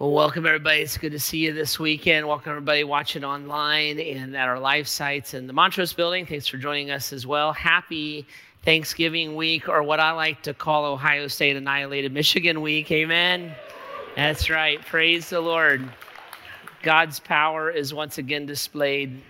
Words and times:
Well, 0.00 0.12
welcome 0.12 0.46
everybody. 0.46 0.80
It's 0.80 0.96
good 0.96 1.12
to 1.12 1.20
see 1.20 1.36
you 1.36 1.52
this 1.52 1.78
weekend. 1.78 2.26
Welcome 2.26 2.52
everybody 2.52 2.84
watching 2.84 3.22
online 3.22 4.00
and 4.00 4.34
at 4.34 4.48
our 4.48 4.58
live 4.58 4.88
sites 4.88 5.34
in 5.34 5.46
the 5.46 5.52
Montrose 5.52 5.92
building. 5.92 6.24
Thanks 6.24 6.46
for 6.46 6.56
joining 6.56 6.90
us 6.90 7.12
as 7.12 7.26
well. 7.26 7.52
Happy 7.52 8.26
Thanksgiving 8.64 9.36
week, 9.36 9.68
or 9.68 9.82
what 9.82 10.00
I 10.00 10.12
like 10.12 10.40
to 10.44 10.54
call 10.54 10.86
Ohio 10.86 11.28
State 11.28 11.54
annihilated 11.54 12.14
Michigan 12.14 12.62
week. 12.62 12.90
Amen. 12.90 13.52
That's 14.16 14.48
right. 14.48 14.80
Praise 14.86 15.28
the 15.28 15.42
Lord. 15.42 15.86
God's 16.82 17.20
power 17.20 17.70
is 17.70 17.92
once 17.92 18.16
again 18.16 18.46
displayed 18.46 19.20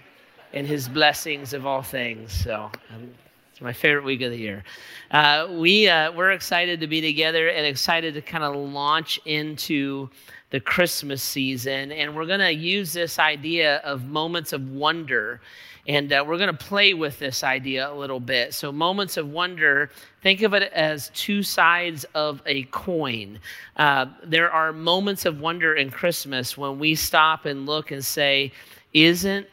in 0.52 0.66
his 0.66 0.88
blessings 0.88 1.52
of 1.52 1.66
all 1.66 1.82
things. 1.82 2.30
So 2.32 2.70
um, 2.94 3.10
it's 3.50 3.60
my 3.60 3.72
favorite 3.72 4.04
week 4.04 4.20
of 4.20 4.30
the 4.30 4.38
year. 4.38 4.62
Uh, 5.10 5.48
we, 5.50 5.88
uh, 5.88 6.12
we're 6.12 6.30
excited 6.30 6.78
to 6.78 6.86
be 6.86 7.00
together 7.00 7.48
and 7.48 7.66
excited 7.66 8.14
to 8.14 8.22
kind 8.22 8.44
of 8.44 8.54
launch 8.54 9.18
into 9.24 10.08
the 10.50 10.60
Christmas 10.60 11.22
season. 11.22 11.92
And 11.92 12.14
we're 12.14 12.26
going 12.26 12.40
to 12.40 12.52
use 12.52 12.92
this 12.92 13.18
idea 13.18 13.76
of 13.78 14.04
moments 14.04 14.52
of 14.52 14.68
wonder. 14.70 15.40
And 15.86 16.12
uh, 16.12 16.24
we're 16.26 16.36
going 16.36 16.54
to 16.54 16.64
play 16.64 16.92
with 16.92 17.18
this 17.18 17.42
idea 17.42 17.90
a 17.90 17.94
little 17.94 18.20
bit. 18.20 18.52
So, 18.52 18.70
moments 18.70 19.16
of 19.16 19.30
wonder, 19.30 19.90
think 20.22 20.42
of 20.42 20.52
it 20.52 20.70
as 20.72 21.10
two 21.14 21.42
sides 21.42 22.04
of 22.14 22.42
a 22.46 22.64
coin. 22.64 23.38
Uh, 23.76 24.06
there 24.22 24.50
are 24.50 24.72
moments 24.72 25.24
of 25.24 25.40
wonder 25.40 25.74
in 25.74 25.90
Christmas 25.90 26.58
when 26.58 26.78
we 26.78 26.94
stop 26.94 27.46
and 27.46 27.64
look 27.64 27.92
and 27.92 28.04
say, 28.04 28.52
Isn't 28.92 29.46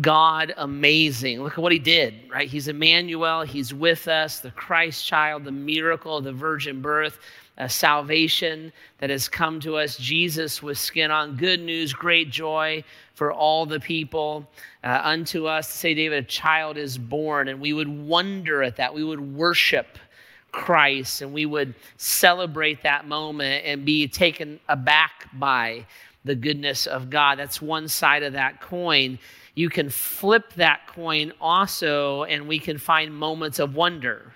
God 0.00 0.54
amazing? 0.56 1.42
Look 1.42 1.54
at 1.54 1.58
what 1.58 1.72
he 1.72 1.78
did, 1.78 2.14
right? 2.30 2.48
He's 2.48 2.68
Emmanuel, 2.68 3.42
he's 3.42 3.74
with 3.74 4.08
us, 4.08 4.38
the 4.38 4.52
Christ 4.52 5.04
child, 5.04 5.44
the 5.44 5.52
miracle 5.52 6.16
of 6.16 6.24
the 6.24 6.32
virgin 6.32 6.80
birth 6.80 7.18
a 7.62 7.68
salvation 7.68 8.72
that 8.98 9.08
has 9.08 9.28
come 9.28 9.60
to 9.60 9.76
us. 9.76 9.96
Jesus 9.96 10.62
with 10.62 10.76
skin 10.76 11.10
on, 11.12 11.36
good 11.36 11.60
news, 11.60 11.92
great 11.92 12.28
joy 12.28 12.82
for 13.14 13.32
all 13.32 13.66
the 13.66 13.78
people. 13.78 14.48
Uh, 14.82 15.00
unto 15.02 15.46
us, 15.46 15.68
say 15.68 15.94
David, 15.94 16.24
a 16.24 16.26
child 16.26 16.76
is 16.76 16.98
born, 16.98 17.48
and 17.48 17.60
we 17.60 17.72
would 17.72 17.88
wonder 17.88 18.64
at 18.64 18.76
that. 18.76 18.92
We 18.92 19.04
would 19.04 19.20
worship 19.20 19.96
Christ, 20.50 21.22
and 21.22 21.32
we 21.32 21.46
would 21.46 21.74
celebrate 21.96 22.82
that 22.82 23.06
moment 23.06 23.64
and 23.64 23.84
be 23.84 24.08
taken 24.08 24.58
aback 24.68 25.28
by 25.34 25.86
the 26.24 26.34
goodness 26.34 26.86
of 26.86 27.10
God. 27.10 27.38
That's 27.38 27.62
one 27.62 27.86
side 27.86 28.24
of 28.24 28.32
that 28.32 28.60
coin. 28.60 29.20
You 29.54 29.70
can 29.70 29.88
flip 29.88 30.52
that 30.54 30.88
coin 30.88 31.32
also, 31.40 32.24
and 32.24 32.48
we 32.48 32.58
can 32.58 32.76
find 32.76 33.14
moments 33.14 33.60
of 33.60 33.76
wonder 33.76 34.32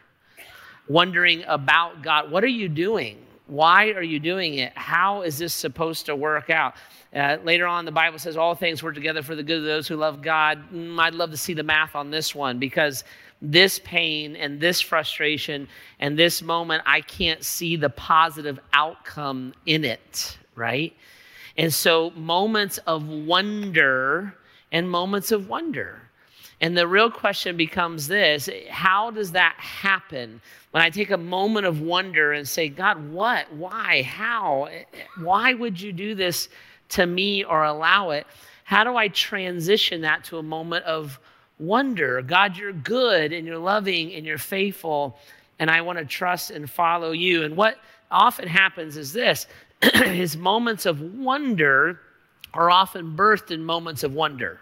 wondering 0.88 1.44
about 1.46 2.02
God. 2.02 2.30
What 2.30 2.44
are 2.44 2.48
you 2.48 2.68
doing? 2.68 3.18
Why 3.46 3.90
are 3.90 4.02
you 4.02 4.18
doing 4.18 4.54
it? 4.54 4.72
How 4.76 5.22
is 5.22 5.38
this 5.38 5.54
supposed 5.54 6.06
to 6.06 6.16
work 6.16 6.50
out? 6.50 6.74
Uh, 7.14 7.38
later 7.44 7.66
on, 7.66 7.84
the 7.84 7.92
Bible 7.92 8.18
says 8.18 8.36
all 8.36 8.54
things 8.54 8.82
work 8.82 8.94
together 8.94 9.22
for 9.22 9.36
the 9.36 9.42
good 9.42 9.58
of 9.58 9.64
those 9.64 9.86
who 9.86 9.96
love 9.96 10.20
God. 10.20 10.62
Mm, 10.72 10.98
I'd 10.98 11.14
love 11.14 11.30
to 11.30 11.36
see 11.36 11.54
the 11.54 11.62
math 11.62 11.94
on 11.94 12.10
this 12.10 12.34
one 12.34 12.58
because 12.58 13.04
this 13.40 13.78
pain 13.78 14.34
and 14.34 14.60
this 14.60 14.80
frustration 14.80 15.68
and 16.00 16.18
this 16.18 16.42
moment, 16.42 16.82
I 16.86 17.02
can't 17.02 17.44
see 17.44 17.76
the 17.76 17.90
positive 17.90 18.58
outcome 18.72 19.54
in 19.64 19.84
it, 19.84 20.38
right? 20.56 20.94
And 21.56 21.72
so, 21.72 22.10
moments 22.10 22.78
of 22.78 23.06
wonder 23.06 24.34
and 24.72 24.90
moments 24.90 25.32
of 25.32 25.48
wonder. 25.48 26.05
And 26.60 26.76
the 26.76 26.86
real 26.86 27.10
question 27.10 27.56
becomes 27.56 28.08
this 28.08 28.48
how 28.70 29.10
does 29.10 29.32
that 29.32 29.56
happen? 29.58 30.40
When 30.70 30.82
I 30.82 30.90
take 30.90 31.10
a 31.10 31.16
moment 31.16 31.66
of 31.66 31.80
wonder 31.80 32.32
and 32.32 32.46
say, 32.46 32.68
God, 32.68 33.10
what? 33.10 33.52
Why? 33.52 34.02
How? 34.02 34.68
Why 35.20 35.54
would 35.54 35.80
you 35.80 35.92
do 35.92 36.14
this 36.14 36.48
to 36.90 37.06
me 37.06 37.44
or 37.44 37.64
allow 37.64 38.10
it? 38.10 38.26
How 38.64 38.84
do 38.84 38.96
I 38.96 39.08
transition 39.08 40.00
that 40.02 40.24
to 40.24 40.38
a 40.38 40.42
moment 40.42 40.84
of 40.86 41.20
wonder? 41.58 42.20
God, 42.22 42.56
you're 42.56 42.72
good 42.72 43.32
and 43.32 43.46
you're 43.46 43.58
loving 43.58 44.12
and 44.14 44.26
you're 44.26 44.38
faithful, 44.38 45.18
and 45.58 45.70
I 45.70 45.82
want 45.82 45.98
to 45.98 46.04
trust 46.04 46.50
and 46.50 46.68
follow 46.68 47.12
you. 47.12 47.44
And 47.44 47.56
what 47.56 47.78
often 48.10 48.48
happens 48.48 48.96
is 48.96 49.12
this 49.12 49.46
his 49.82 50.36
moments 50.36 50.86
of 50.86 51.00
wonder 51.00 52.00
are 52.54 52.70
often 52.70 53.14
birthed 53.16 53.50
in 53.50 53.62
moments 53.62 54.02
of 54.02 54.14
wonder 54.14 54.60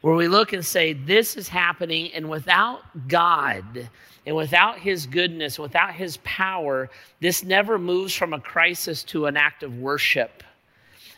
where 0.00 0.14
we 0.14 0.28
look 0.28 0.52
and 0.52 0.64
say, 0.64 0.92
This 0.92 1.36
is 1.36 1.48
happening, 1.48 2.12
and 2.12 2.28
without 2.28 3.08
God 3.08 3.88
and 4.26 4.36
without 4.36 4.78
His 4.78 5.06
goodness, 5.06 5.58
without 5.58 5.94
His 5.94 6.18
power, 6.18 6.90
this 7.20 7.44
never 7.44 7.78
moves 7.78 8.14
from 8.14 8.32
a 8.32 8.40
crisis 8.40 9.02
to 9.04 9.26
an 9.26 9.36
act 9.36 9.62
of 9.62 9.78
worship. 9.78 10.42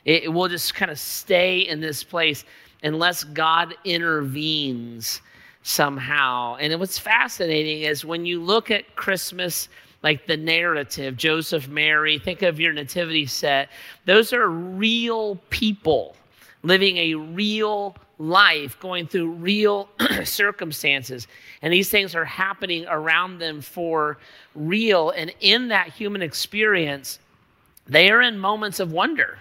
It, 0.05 0.25
it 0.25 0.29
will 0.29 0.49
just 0.49 0.75
kind 0.75 0.91
of 0.91 0.99
stay 0.99 1.61
in 1.61 1.81
this 1.81 2.03
place 2.03 2.45
unless 2.83 3.25
God 3.25 3.75
intervenes 3.85 5.21
somehow. 5.63 6.57
And 6.57 6.79
what's 6.81 6.99
fascinating 6.99 7.83
is 7.83 8.05
when 8.05 8.27
you 8.27 8.43
look 8.43 8.71
at 8.71 8.97
Christmas, 8.97 9.69
like 10.03 10.27
the 10.27 10.37
narrative, 10.37 11.17
Joseph, 11.17 11.69
Mary, 11.69 12.19
think 12.19 12.43
of 12.43 12.59
your 12.59 12.73
nativity 12.73 13.27
set, 13.27 13.69
those 14.05 14.33
are 14.33 14.49
real 14.49 15.37
people 15.51 16.17
living 16.65 16.97
a 16.97 17.15
real 17.15 17.97
life, 18.23 18.79
going 18.79 19.07
through 19.07 19.31
real 19.33 19.89
circumstances. 20.25 21.27
And 21.61 21.73
these 21.73 21.91
things 21.91 22.15
are 22.15 22.25
happening 22.25 22.87
around 22.89 23.39
them 23.39 23.61
for 23.61 24.19
real. 24.55 25.11
And 25.11 25.35
in 25.41 25.69
that 25.69 25.89
human 25.89 26.23
experience, 26.23 27.19
they 27.87 28.11
are 28.11 28.23
in 28.23 28.39
moments 28.39 28.79
of 28.79 28.93
wonder. 28.93 29.39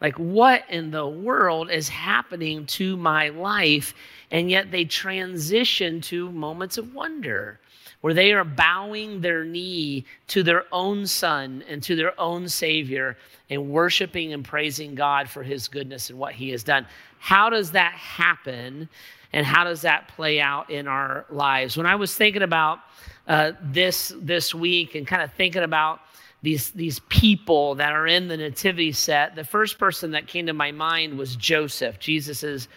Like, 0.00 0.14
what 0.18 0.64
in 0.70 0.90
the 0.90 1.06
world 1.06 1.70
is 1.70 1.88
happening 1.88 2.66
to 2.66 2.96
my 2.96 3.28
life? 3.28 3.94
And 4.30 4.50
yet 4.50 4.70
they 4.70 4.84
transition 4.84 6.00
to 6.02 6.30
moments 6.32 6.78
of 6.78 6.94
wonder 6.94 7.60
where 8.00 8.14
they 8.14 8.32
are 8.32 8.44
bowing 8.44 9.20
their 9.20 9.44
knee 9.44 10.04
to 10.28 10.42
their 10.42 10.64
own 10.72 11.06
son 11.06 11.64
and 11.68 11.82
to 11.82 11.96
their 11.96 12.18
own 12.20 12.48
savior 12.48 13.16
and 13.50 13.68
worshiping 13.70 14.32
and 14.32 14.44
praising 14.44 14.94
God 14.94 15.28
for 15.28 15.42
his 15.42 15.68
goodness 15.68 16.10
and 16.10 16.18
what 16.18 16.34
he 16.34 16.50
has 16.50 16.62
done. 16.62 16.86
How 17.18 17.50
does 17.50 17.72
that 17.72 17.92
happen? 17.92 18.88
And 19.32 19.44
how 19.44 19.64
does 19.64 19.82
that 19.82 20.08
play 20.08 20.40
out 20.40 20.70
in 20.70 20.86
our 20.86 21.26
lives? 21.30 21.76
When 21.76 21.86
I 21.86 21.96
was 21.96 22.14
thinking 22.14 22.42
about 22.42 22.80
uh, 23.26 23.52
this 23.60 24.12
this 24.16 24.54
week 24.54 24.94
and 24.94 25.06
kind 25.06 25.22
of 25.22 25.32
thinking 25.32 25.62
about 25.62 26.00
these 26.42 26.70
these 26.70 27.00
people 27.08 27.74
that 27.76 27.92
are 27.92 28.06
in 28.06 28.28
the 28.28 28.36
nativity 28.36 28.92
set, 28.92 29.34
the 29.34 29.44
first 29.44 29.78
person 29.78 30.12
that 30.12 30.26
came 30.26 30.46
to 30.46 30.52
my 30.52 30.70
mind 30.70 31.18
was 31.18 31.34
Joseph, 31.36 31.98
Jesus's 31.98 32.68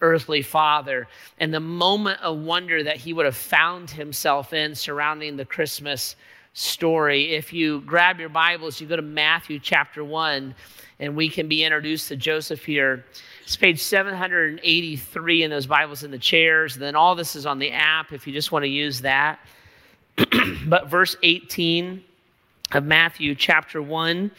earthly 0.00 0.42
father, 0.42 1.08
and 1.38 1.52
the 1.52 1.60
moment 1.60 2.20
of 2.22 2.38
wonder 2.38 2.82
that 2.82 2.96
he 2.96 3.12
would 3.12 3.24
have 3.24 3.36
found 3.36 3.90
himself 3.90 4.52
in 4.52 4.74
surrounding 4.74 5.36
the 5.36 5.44
Christmas 5.44 6.16
story. 6.52 7.34
If 7.34 7.52
you 7.52 7.80
grab 7.82 8.18
your 8.18 8.28
Bibles, 8.28 8.80
you 8.80 8.86
go 8.86 8.96
to 8.96 9.02
Matthew 9.02 9.58
chapter 9.58 10.04
1, 10.04 10.54
and 11.00 11.16
we 11.16 11.28
can 11.28 11.48
be 11.48 11.64
introduced 11.64 12.08
to 12.08 12.16
Joseph 12.16 12.64
here. 12.64 13.04
It's 13.44 13.56
page 13.56 13.80
783 13.80 15.42
in 15.42 15.50
those 15.50 15.66
Bibles 15.66 16.02
in 16.02 16.10
the 16.10 16.18
chairs. 16.18 16.74
And 16.74 16.82
then 16.82 16.96
all 16.96 17.14
this 17.14 17.36
is 17.36 17.46
on 17.46 17.58
the 17.58 17.70
app 17.70 18.12
if 18.12 18.26
you 18.26 18.32
just 18.32 18.50
want 18.50 18.64
to 18.64 18.68
use 18.68 19.00
that. 19.02 19.38
but 20.66 20.88
verse 20.88 21.16
18 21.22 22.02
of 22.72 22.84
Matthew 22.84 23.34
chapter 23.34 23.80
1, 23.80 24.30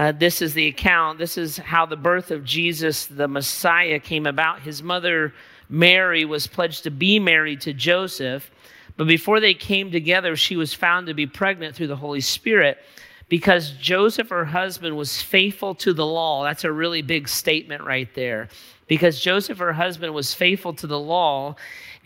uh, 0.00 0.12
this 0.12 0.40
is 0.40 0.54
the 0.54 0.66
account. 0.66 1.18
This 1.18 1.36
is 1.36 1.58
how 1.58 1.84
the 1.84 1.94
birth 1.94 2.30
of 2.30 2.42
Jesus, 2.42 3.04
the 3.04 3.28
Messiah, 3.28 4.00
came 4.00 4.24
about. 4.24 4.62
His 4.62 4.82
mother, 4.82 5.34
Mary, 5.68 6.24
was 6.24 6.46
pledged 6.46 6.84
to 6.84 6.90
be 6.90 7.18
married 7.18 7.60
to 7.60 7.74
Joseph. 7.74 8.50
But 8.96 9.06
before 9.06 9.40
they 9.40 9.52
came 9.52 9.90
together, 9.90 10.36
she 10.36 10.56
was 10.56 10.72
found 10.72 11.06
to 11.08 11.12
be 11.12 11.26
pregnant 11.26 11.76
through 11.76 11.88
the 11.88 11.96
Holy 11.96 12.22
Spirit 12.22 12.78
because 13.28 13.72
Joseph, 13.72 14.30
her 14.30 14.46
husband, 14.46 14.96
was 14.96 15.20
faithful 15.20 15.74
to 15.74 15.92
the 15.92 16.06
law. 16.06 16.44
That's 16.44 16.64
a 16.64 16.72
really 16.72 17.02
big 17.02 17.28
statement 17.28 17.84
right 17.84 18.08
there. 18.14 18.48
Because 18.86 19.20
Joseph, 19.20 19.58
her 19.58 19.74
husband, 19.74 20.14
was 20.14 20.32
faithful 20.32 20.72
to 20.72 20.86
the 20.86 20.98
law 20.98 21.56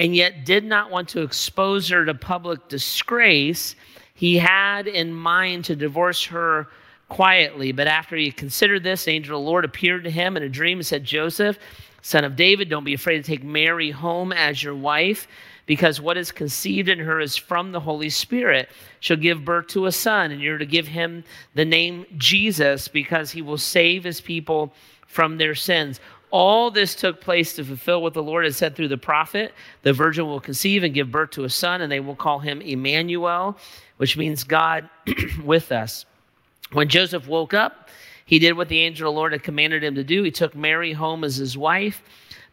and 0.00 0.16
yet 0.16 0.44
did 0.44 0.64
not 0.64 0.90
want 0.90 1.08
to 1.10 1.22
expose 1.22 1.88
her 1.90 2.04
to 2.04 2.14
public 2.14 2.66
disgrace, 2.66 3.76
he 4.14 4.36
had 4.36 4.88
in 4.88 5.14
mind 5.14 5.66
to 5.66 5.76
divorce 5.76 6.24
her 6.24 6.66
quietly. 7.14 7.70
But 7.70 7.87
after 7.87 8.16
he 8.16 8.32
considered 8.32 8.82
this, 8.82 9.05
the 9.05 9.12
angel 9.12 9.38
of 9.38 9.44
the 9.44 9.49
Lord 9.49 9.64
appeared 9.64 10.02
to 10.02 10.11
him 10.11 10.37
in 10.37 10.43
a 10.43 10.49
dream 10.49 10.78
and 10.78 10.87
said, 10.87 11.05
Joseph, 11.05 11.61
son 12.02 12.25
of 12.25 12.34
David, 12.34 12.69
don't 12.69 12.82
be 12.82 12.94
afraid 12.94 13.19
to 13.19 13.22
take 13.22 13.44
Mary 13.44 13.93
home 13.93 14.32
as 14.32 14.64
your 14.64 14.75
wife 14.75 15.28
because 15.64 16.00
what 16.00 16.16
is 16.16 16.32
conceived 16.32 16.88
in 16.88 16.99
her 16.99 17.20
is 17.20 17.37
from 17.37 17.70
the 17.70 17.78
Holy 17.78 18.11
Spirit. 18.11 18.69
She'll 18.99 19.16
give 19.16 19.44
birth 19.44 19.69
to 19.69 19.87
a 19.87 19.93
son, 19.93 20.32
and 20.32 20.40
you're 20.40 20.58
to 20.58 20.66
give 20.66 20.88
him 20.88 21.22
the 21.55 21.64
name 21.64 22.05
Jesus 22.16 22.88
because 22.88 23.31
he 23.31 23.43
will 23.43 23.58
save 23.58 24.02
his 24.02 24.20
people 24.20 24.75
from 25.06 25.38
their 25.38 25.55
sins. 25.55 26.00
All 26.32 26.69
this 26.69 26.96
took 26.96 27.20
place 27.20 27.55
to 27.55 27.64
fulfill 27.64 28.02
what 28.02 28.14
the 28.14 28.25
Lord 28.25 28.44
had 28.44 28.56
said 28.56 28.75
through 28.75 28.88
the 28.88 28.99
prophet. 28.99 29.55
The 29.82 29.93
virgin 29.93 30.26
will 30.26 30.40
conceive 30.40 30.82
and 30.82 30.93
give 30.93 31.12
birth 31.12 31.31
to 31.31 31.44
a 31.44 31.49
son, 31.49 31.81
and 31.81 31.93
they 31.93 32.00
will 32.00 32.17
call 32.17 32.40
him 32.40 32.60
Emmanuel, 32.60 33.56
which 33.99 34.17
means 34.17 34.43
God 34.43 34.90
with 35.44 35.70
us. 35.70 36.06
When 36.74 36.88
Joseph 36.88 37.28
woke 37.28 37.54
up, 37.54 37.88
He 38.26 38.38
did 38.38 38.56
what 38.56 38.68
the 38.68 38.80
angel 38.80 39.08
of 39.08 39.14
the 39.14 39.18
Lord 39.18 39.32
had 39.32 39.42
commanded 39.42 39.84
him 39.84 39.94
to 39.94 40.04
do. 40.04 40.22
He 40.22 40.30
took 40.30 40.54
Mary 40.54 40.92
home 40.92 41.24
as 41.24 41.36
his 41.36 41.58
wife, 41.58 42.02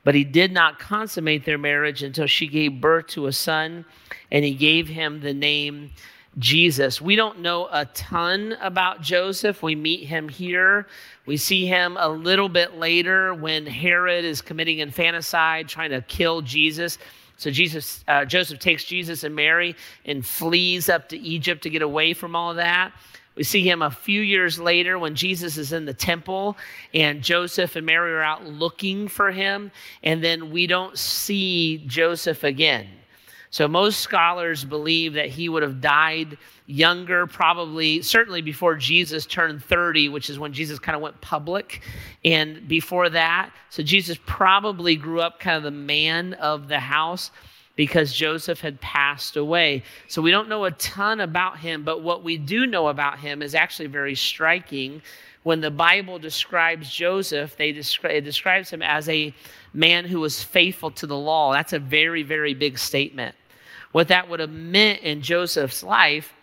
but 0.04 0.16
he 0.16 0.24
did 0.24 0.52
not 0.52 0.80
consummate 0.80 1.46
their 1.46 1.58
marriage 1.58 2.04
until 2.04 2.28
she 2.28 2.48
gave 2.48 2.82
birth 2.82 3.08
to 3.08 3.28
a 3.28 3.32
son, 3.32 3.86
and 4.32 4.44
he 4.44 4.54
gave 4.54 4.88
him 4.88 5.22
the 5.22 5.34
name 5.34 5.92
Jesus. 6.38 7.02
We 7.02 7.16
don't 7.16 7.40
know 7.40 7.68
a 7.72 7.86
ton 7.86 8.58
about 8.62 9.02
Joseph. 9.02 9.62
We 9.62 9.76
meet 9.76 10.06
him 10.06 10.30
here. 10.30 10.88
We 11.26 11.38
see 11.38 11.66
him 11.66 11.98
a 12.00 12.08
little 12.08 12.50
bit 12.50 12.78
later 12.78 13.34
when 13.34 13.66
Herod 13.66 14.24
is 14.24 14.42
committing 14.42 14.80
infanticide, 14.80 15.68
trying 15.68 15.92
to 15.92 16.02
kill 16.02 16.42
Jesus. 16.42 16.98
So 17.38 17.50
Jesus, 17.50 18.04
uh, 18.08 18.24
Joseph 18.24 18.60
takes 18.60 18.84
Jesus 18.86 19.24
and 19.24 19.36
Mary 19.36 19.76
and 20.06 20.26
flees 20.26 20.90
up 20.90 21.10
to 21.10 21.18
Egypt 21.18 21.64
to 21.64 21.70
get 21.70 21.82
away 21.82 22.14
from 22.14 22.36
all 22.36 22.54
that. 22.54 22.94
We 23.36 23.44
see 23.44 23.68
him 23.68 23.82
a 23.82 23.92
few 23.92 24.22
years 24.22 24.60
later 24.60 25.00
when 25.00 25.16
Jesus 25.16 25.58
is 25.58 25.72
in 25.72 25.86
the 25.86 25.94
temple 25.94 26.58
and 26.94 27.22
Joseph 27.22 27.76
and 27.76 27.86
Mary 27.86 28.12
are 28.14 28.22
out 28.22 28.46
looking 28.46 29.08
for 29.08 29.32
him, 29.32 29.72
and 30.04 30.24
then 30.24 30.52
we 30.52 30.68
don't 30.68 30.98
see 30.98 31.84
Joseph 31.88 32.44
again. 32.44 32.88
So 33.52 33.68
most 33.68 34.00
scholars 34.00 34.64
believe 34.64 35.14
that 35.14 35.28
he 35.28 35.50
would 35.50 35.62
have 35.62 35.82
died 35.82 36.38
younger, 36.68 37.28
probably, 37.28 38.02
certainly 38.02 38.42
before 38.42 38.78
Jesus 38.78 39.26
turned 39.26 39.62
30, 39.62 40.08
which 40.08 40.30
is 40.30 40.40
when 40.40 40.54
Jesus 40.54 40.80
kind 40.80 40.96
of 40.96 41.02
went 41.02 41.20
public. 41.20 41.82
And 42.24 42.66
before 42.70 43.10
that, 43.10 43.52
so 43.70 43.84
Jesus 43.84 44.18
probably 44.26 44.96
grew 44.96 45.20
up 45.20 45.42
kind 45.42 45.58
of 45.58 45.64
the 45.64 45.72
man 45.72 46.34
of 46.36 46.70
the 46.70 46.80
house 46.80 47.30
because 47.82 48.14
Joseph 48.14 48.62
had 48.62 48.80
passed 48.80 49.38
away. 49.38 49.82
So 50.08 50.22
we 50.22 50.30
don't 50.30 50.48
know 50.48 50.66
a 50.66 50.72
ton 50.72 51.20
about 51.20 51.58
him, 51.58 51.84
but 51.84 52.04
what 52.04 52.24
we 52.24 52.38
do 52.38 52.68
know 52.68 52.90
about 52.90 53.18
him 53.18 53.42
is 53.42 53.56
actually 53.56 53.88
very 53.88 54.14
striking. 54.14 55.02
When 55.42 55.62
the 55.62 55.72
Bible 55.72 56.20
describes 56.20 56.94
Joseph, 56.94 57.58
they 57.58 57.74
descri- 57.74 58.12
it 58.12 58.22
describes 58.22 58.70
him 58.70 58.84
as 58.84 59.10
a 59.10 59.34
man 59.74 60.06
who 60.06 60.20
was 60.20 60.44
faithful 60.44 60.92
to 60.92 61.08
the 61.08 61.18
law. 61.18 61.54
That's 61.54 61.74
a 61.74 61.80
very, 61.80 62.22
very 62.22 62.54
big 62.54 62.78
statement. 62.78 63.36
What 63.94 64.10
that 64.10 64.30
would 64.30 64.42
have 64.42 64.52
meant 64.52 65.00
in 65.00 65.24
Joseph's 65.24 65.82
life 65.82 66.36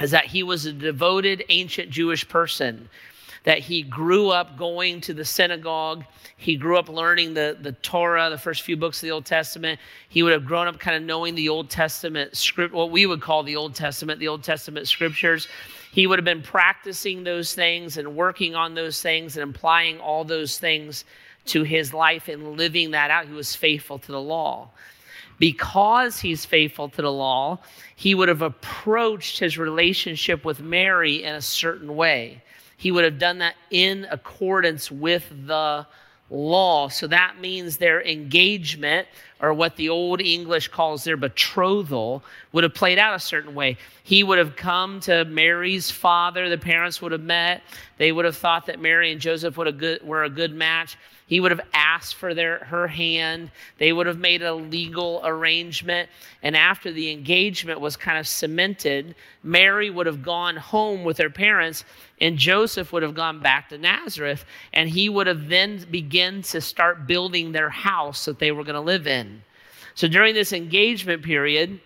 is 0.00 0.12
that 0.12 0.24
he 0.24 0.42
was 0.42 0.64
a 0.64 0.72
devoted 0.72 1.44
ancient 1.50 1.90
Jewish 1.90 2.26
person, 2.26 2.88
that 3.44 3.58
he 3.58 3.82
grew 3.82 4.28
up 4.28 4.56
going 4.56 5.00
to 5.02 5.14
the 5.14 5.24
synagogue. 5.24 6.04
He 6.36 6.56
grew 6.56 6.78
up 6.78 6.88
learning 6.88 7.34
the, 7.34 7.56
the 7.60 7.72
Torah, 7.72 8.30
the 8.30 8.38
first 8.38 8.62
few 8.62 8.76
books 8.76 8.98
of 8.98 9.06
the 9.06 9.10
Old 9.10 9.24
Testament. 9.24 9.80
He 10.08 10.22
would 10.22 10.32
have 10.32 10.44
grown 10.44 10.68
up 10.68 10.78
kind 10.78 10.96
of 10.96 11.02
knowing 11.02 11.34
the 11.34 11.48
Old 11.48 11.68
Testament 11.68 12.36
script, 12.36 12.72
what 12.72 12.90
we 12.90 13.06
would 13.06 13.20
call 13.20 13.42
the 13.42 13.56
Old 13.56 13.74
Testament, 13.74 14.20
the 14.20 14.28
Old 14.28 14.44
Testament 14.44 14.86
scriptures. 14.86 15.48
He 15.92 16.06
would 16.06 16.18
have 16.18 16.24
been 16.24 16.42
practicing 16.42 17.24
those 17.24 17.54
things 17.54 17.96
and 17.96 18.16
working 18.16 18.54
on 18.54 18.74
those 18.74 19.02
things 19.02 19.36
and 19.36 19.50
applying 19.50 19.98
all 19.98 20.24
those 20.24 20.58
things 20.58 21.04
to 21.46 21.64
his 21.64 21.92
life 21.92 22.28
and 22.28 22.56
living 22.56 22.92
that 22.92 23.10
out. 23.10 23.26
He 23.26 23.34
was 23.34 23.56
faithful 23.56 23.98
to 23.98 24.12
the 24.12 24.20
law 24.20 24.70
because 25.42 26.20
he's 26.20 26.44
faithful 26.44 26.88
to 26.88 27.02
the 27.02 27.10
law, 27.10 27.58
he 27.96 28.14
would 28.14 28.28
have 28.28 28.42
approached 28.42 29.40
his 29.40 29.58
relationship 29.58 30.44
with 30.44 30.60
Mary 30.60 31.24
in 31.24 31.34
a 31.34 31.42
certain 31.42 31.96
way. 31.96 32.40
He 32.82 32.90
would 32.90 33.04
have 33.04 33.20
done 33.20 33.38
that 33.38 33.54
in 33.70 34.08
accordance 34.10 34.90
with 34.90 35.32
the 35.46 35.86
law. 36.30 36.88
So 36.88 37.06
that 37.06 37.38
means 37.40 37.76
their 37.76 38.02
engagement, 38.02 39.06
or 39.40 39.54
what 39.54 39.76
the 39.76 39.88
Old 39.88 40.20
English 40.20 40.66
calls 40.66 41.04
their 41.04 41.16
betrothal, 41.16 42.24
would 42.50 42.64
have 42.64 42.74
played 42.74 42.98
out 42.98 43.14
a 43.14 43.20
certain 43.20 43.54
way. 43.54 43.76
He 44.02 44.24
would 44.24 44.38
have 44.38 44.56
come 44.56 44.98
to 45.02 45.24
Mary's 45.26 45.92
father, 45.92 46.48
the 46.48 46.58
parents 46.58 47.00
would 47.00 47.12
have 47.12 47.22
met. 47.22 47.62
They 47.98 48.10
would 48.10 48.24
have 48.24 48.36
thought 48.36 48.66
that 48.66 48.80
Mary 48.80 49.12
and 49.12 49.20
Joseph 49.20 49.56
would 49.58 49.78
good, 49.78 50.02
were 50.02 50.24
a 50.24 50.28
good 50.28 50.52
match. 50.52 50.96
He 51.32 51.40
would 51.40 51.50
have 51.50 51.66
asked 51.72 52.16
for 52.16 52.34
their, 52.34 52.58
her 52.58 52.86
hand. 52.86 53.52
They 53.78 53.94
would 53.94 54.06
have 54.06 54.18
made 54.18 54.42
a 54.42 54.52
legal 54.52 55.22
arrangement. 55.24 56.10
And 56.42 56.54
after 56.54 56.92
the 56.92 57.10
engagement 57.10 57.80
was 57.80 57.96
kind 57.96 58.18
of 58.18 58.28
cemented, 58.28 59.14
Mary 59.42 59.88
would 59.88 60.04
have 60.04 60.22
gone 60.22 60.56
home 60.56 61.04
with 61.04 61.16
her 61.16 61.30
parents, 61.30 61.86
and 62.20 62.36
Joseph 62.36 62.92
would 62.92 63.02
have 63.02 63.14
gone 63.14 63.40
back 63.40 63.70
to 63.70 63.78
Nazareth. 63.78 64.44
And 64.74 64.90
he 64.90 65.08
would 65.08 65.26
have 65.26 65.48
then 65.48 65.86
begun 65.90 66.42
to 66.42 66.60
start 66.60 67.06
building 67.06 67.52
their 67.52 67.70
house 67.70 68.26
that 68.26 68.38
they 68.38 68.52
were 68.52 68.62
going 68.62 68.74
to 68.74 68.82
live 68.82 69.06
in. 69.06 69.42
So 69.94 70.08
during 70.08 70.34
this 70.34 70.52
engagement 70.52 71.22
period, 71.22 71.80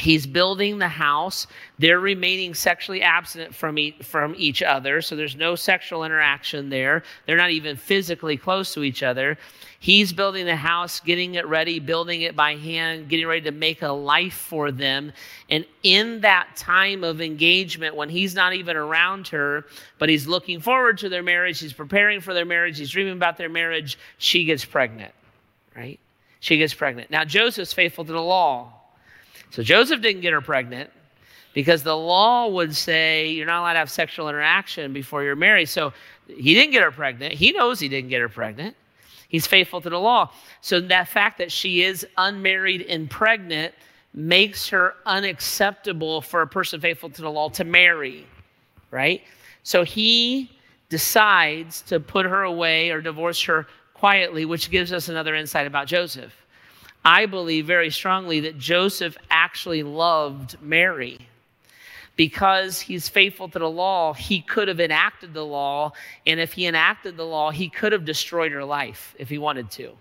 He's 0.00 0.26
building 0.26 0.78
the 0.78 0.88
house. 0.88 1.46
They're 1.78 2.00
remaining 2.00 2.54
sexually 2.54 3.02
abstinent 3.02 3.54
from, 3.54 3.78
e- 3.78 3.96
from 4.02 4.34
each 4.36 4.62
other, 4.62 5.02
so 5.02 5.14
there's 5.14 5.36
no 5.36 5.54
sexual 5.54 6.04
interaction 6.04 6.70
there. 6.70 7.02
They're 7.26 7.36
not 7.36 7.50
even 7.50 7.76
physically 7.76 8.36
close 8.36 8.72
to 8.74 8.82
each 8.82 9.02
other. 9.02 9.36
He's 9.78 10.12
building 10.12 10.46
the 10.46 10.56
house, 10.56 11.00
getting 11.00 11.34
it 11.34 11.46
ready, 11.46 11.80
building 11.80 12.22
it 12.22 12.34
by 12.34 12.56
hand, 12.56 13.08
getting 13.08 13.26
ready 13.26 13.42
to 13.42 13.50
make 13.50 13.82
a 13.82 13.88
life 13.88 14.34
for 14.34 14.70
them. 14.72 15.12
And 15.48 15.64
in 15.82 16.20
that 16.22 16.48
time 16.56 17.04
of 17.04 17.20
engagement, 17.20 17.94
when 17.94 18.08
he's 18.08 18.34
not 18.34 18.54
even 18.54 18.76
around 18.76 19.28
her, 19.28 19.66
but 19.98 20.08
he's 20.08 20.26
looking 20.26 20.60
forward 20.60 20.98
to 20.98 21.08
their 21.08 21.22
marriage, 21.22 21.60
he's 21.60 21.72
preparing 21.72 22.20
for 22.20 22.34
their 22.34 22.44
marriage, 22.46 22.78
he's 22.78 22.90
dreaming 22.90 23.14
about 23.14 23.36
their 23.36 23.48
marriage, 23.48 23.98
she 24.18 24.44
gets 24.44 24.64
pregnant, 24.64 25.12
right? 25.76 26.00
She 26.40 26.56
gets 26.56 26.72
pregnant. 26.72 27.10
Now, 27.10 27.24
Joseph's 27.24 27.74
faithful 27.74 28.04
to 28.04 28.12
the 28.12 28.22
law 28.22 28.79
so 29.50 29.62
Joseph 29.62 30.00
didn't 30.00 30.22
get 30.22 30.32
her 30.32 30.40
pregnant 30.40 30.90
because 31.52 31.82
the 31.82 31.96
law 31.96 32.48
would 32.48 32.74
say 32.74 33.30
you're 33.30 33.46
not 33.46 33.60
allowed 33.60 33.72
to 33.72 33.78
have 33.80 33.90
sexual 33.90 34.28
interaction 34.28 34.92
before 34.92 35.22
you're 35.22 35.36
married. 35.36 35.66
So 35.66 35.92
he 36.28 36.54
didn't 36.54 36.72
get 36.72 36.82
her 36.82 36.92
pregnant. 36.92 37.34
He 37.34 37.52
knows 37.52 37.80
he 37.80 37.88
didn't 37.88 38.10
get 38.10 38.20
her 38.20 38.28
pregnant. 38.28 38.76
He's 39.28 39.46
faithful 39.46 39.80
to 39.80 39.90
the 39.90 39.98
law. 39.98 40.32
So 40.60 40.80
that 40.80 41.08
fact 41.08 41.38
that 41.38 41.52
she 41.52 41.82
is 41.82 42.06
unmarried 42.16 42.82
and 42.82 43.10
pregnant 43.10 43.74
makes 44.12 44.68
her 44.68 44.94
unacceptable 45.06 46.20
for 46.20 46.42
a 46.42 46.46
person 46.46 46.80
faithful 46.80 47.10
to 47.10 47.22
the 47.22 47.30
law 47.30 47.48
to 47.50 47.64
marry, 47.64 48.26
right? 48.90 49.22
So 49.62 49.84
he 49.84 50.50
decides 50.88 51.82
to 51.82 52.00
put 52.00 52.26
her 52.26 52.42
away 52.42 52.90
or 52.90 53.00
divorce 53.00 53.40
her 53.42 53.66
quietly, 53.94 54.44
which 54.44 54.70
gives 54.70 54.92
us 54.92 55.08
another 55.08 55.34
insight 55.34 55.66
about 55.66 55.86
Joseph. 55.86 56.34
I 57.04 57.26
believe 57.26 57.66
very 57.66 57.90
strongly 57.90 58.40
that 58.40 58.58
Joseph 58.58 59.16
actually 59.30 59.82
loved 59.82 60.60
Mary. 60.60 61.18
Because 62.16 62.80
he's 62.80 63.08
faithful 63.08 63.48
to 63.48 63.58
the 63.58 63.70
law, 63.70 64.12
he 64.12 64.42
could 64.42 64.68
have 64.68 64.80
enacted 64.80 65.32
the 65.32 65.44
law. 65.44 65.92
And 66.26 66.38
if 66.38 66.52
he 66.52 66.66
enacted 66.66 67.16
the 67.16 67.24
law, 67.24 67.50
he 67.50 67.70
could 67.70 67.92
have 67.92 68.04
destroyed 68.04 68.52
her 68.52 68.64
life 68.64 69.14
if 69.18 69.30
he 69.30 69.38
wanted 69.38 69.70
to. 69.72 69.92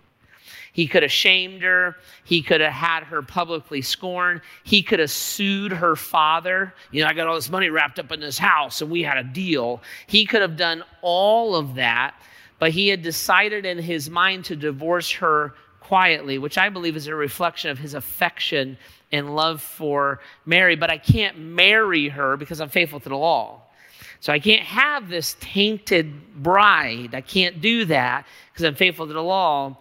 He 0.74 0.86
could 0.86 1.04
have 1.04 1.12
shamed 1.12 1.62
her. 1.62 1.96
He 2.26 2.42
could 2.42 2.62
have 2.62 2.74
had 2.74 3.04
her 3.04 3.22
publicly 3.22 3.82
scorned. 3.82 4.42
He 4.64 4.84
could 4.84 5.00
have 5.00 5.12
sued 5.12 5.72
her 5.72 5.96
father. 5.96 6.74
You 6.92 7.04
know, 7.04 7.08
I 7.08 7.14
got 7.14 7.28
all 7.28 7.36
this 7.36 7.50
money 7.50 7.70
wrapped 7.70 8.00
up 8.00 8.12
in 8.12 8.20
this 8.20 8.38
house 8.38 8.82
and 8.82 8.92
we 8.92 9.02
had 9.02 9.18
a 9.18 9.24
deal. 9.24 9.82
He 10.08 10.26
could 10.26 10.42
have 10.42 10.58
done 10.58 10.84
all 11.02 11.56
of 11.56 11.76
that, 11.76 12.16
but 12.60 12.72
he 12.72 12.90
had 12.90 13.02
decided 13.02 13.66
in 13.66 13.78
his 13.78 14.10
mind 14.10 14.46
to 14.46 14.56
divorce 14.56 15.12
her 15.12 15.54
quietly, 15.90 16.38
which 16.38 16.60
I 16.60 16.70
believe 16.70 16.96
is 16.96 17.08
a 17.08 17.16
reflection 17.16 17.72
of 17.72 17.80
his 17.80 17.96
affection 17.96 18.78
and 19.12 19.36
love 19.36 19.60
for 19.60 20.22
Mary. 20.46 20.76
But 20.76 20.92
I 20.92 21.00
can't 21.00 21.40
marry 21.40 22.10
her 22.10 22.38
because 22.38 22.62
I'm 22.62 22.70
faithful 22.70 23.00
to 23.00 23.10
the 23.10 23.18
law. 23.18 23.64
So 24.20 24.32
I 24.32 24.38
can't 24.38 24.62
have 24.62 25.10
this 25.10 25.36
tainted 25.40 26.44
bride. 26.44 27.16
I 27.16 27.22
can't 27.22 27.60
do 27.60 27.86
that 27.86 28.28
because 28.54 28.66
I'm 28.66 28.76
faithful 28.76 29.08
to 29.08 29.14
the 29.14 29.24
law. 29.24 29.78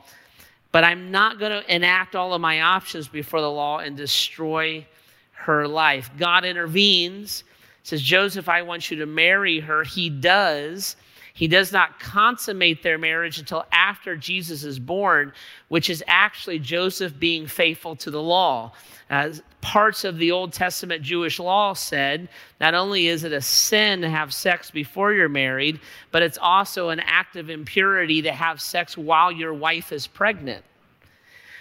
But 0.73 0.83
I'm 0.83 1.11
not 1.11 1.39
going 1.39 1.53
to 1.53 1.75
enact 1.75 2.17
all 2.17 2.33
of 2.33 2.41
my 2.41 2.63
options 2.63 3.07
before 3.07 3.43
the 3.43 3.51
law 3.51 3.81
and 3.81 3.95
destroy 3.95 4.87
her 5.33 5.69
life. 5.69 6.11
God 6.19 6.47
intervenes, 6.47 7.45
says, 7.83 8.01
Joseph, 8.01 8.49
I 8.49 8.63
want 8.63 8.91
you 8.91 8.97
to 8.97 9.07
marry 9.07 9.61
her. 9.61 9.85
He 9.85 10.09
does. 10.09 10.97
He 11.39 11.47
does 11.47 11.73
not 11.73 12.01
consummate 12.01 12.83
their 12.83 12.99
marriage 12.99 13.39
until 13.39 13.65
after 13.71 14.17
Jesus 14.17 14.65
is 14.65 14.81
born, 14.81 15.33
which 15.69 15.89
is 15.89 16.03
actually 16.09 16.59
Joseph 16.59 17.17
being 17.17 17.47
faithful 17.47 17.95
to 17.95 18.11
the 18.11 18.21
law. 18.21 18.73
As 19.09 19.41
parts 19.61 20.03
of 20.03 20.19
the 20.19 20.33
Old 20.33 20.53
Testament 20.53 21.01
Jewish 21.01 21.39
law 21.39 21.75
said, 21.75 22.29
not 22.61 22.75
only 22.75 23.07
is 23.07 23.23
it 23.23 23.33
a 23.33 23.41
sin 23.41 24.01
to 24.01 24.11
have 24.11 24.35
sex 24.35 24.73
before 24.73 25.13
you're 25.13 25.29
married, 25.29 25.79
but 26.11 26.25
it's 26.25 26.39
also 26.39 26.89
an 26.89 26.99
act 26.99 27.37
of 27.37 27.51
impurity 27.51 28.21
to 28.23 28.33
have 28.33 28.61
sex 28.61 28.99
while 28.99 29.31
your 29.31 29.55
wife 29.55 29.93
is 29.93 30.09
pregnant. 30.09 30.65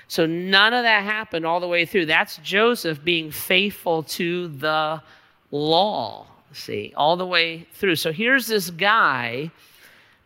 So 0.07 0.25
none 0.25 0.73
of 0.73 0.85
that 0.85 1.03
happened 1.03 1.45
all 1.45 1.59
the 1.59 1.67
way 1.67 1.85
through. 1.85 2.07
That's 2.07 2.37
Joseph 2.37 3.03
being 3.03 3.29
faithful 3.29 4.01
to 4.01 4.47
the 4.47 5.03
law, 5.51 6.25
see, 6.51 6.95
all 6.97 7.15
the 7.15 7.27
way 7.27 7.67
through. 7.73 7.97
So 7.97 8.11
here's 8.11 8.47
this 8.47 8.71
guy 8.71 9.51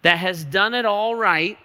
that 0.02 0.18
has 0.18 0.44
done 0.44 0.74
it 0.74 0.86
all 0.86 1.16
right. 1.16 1.58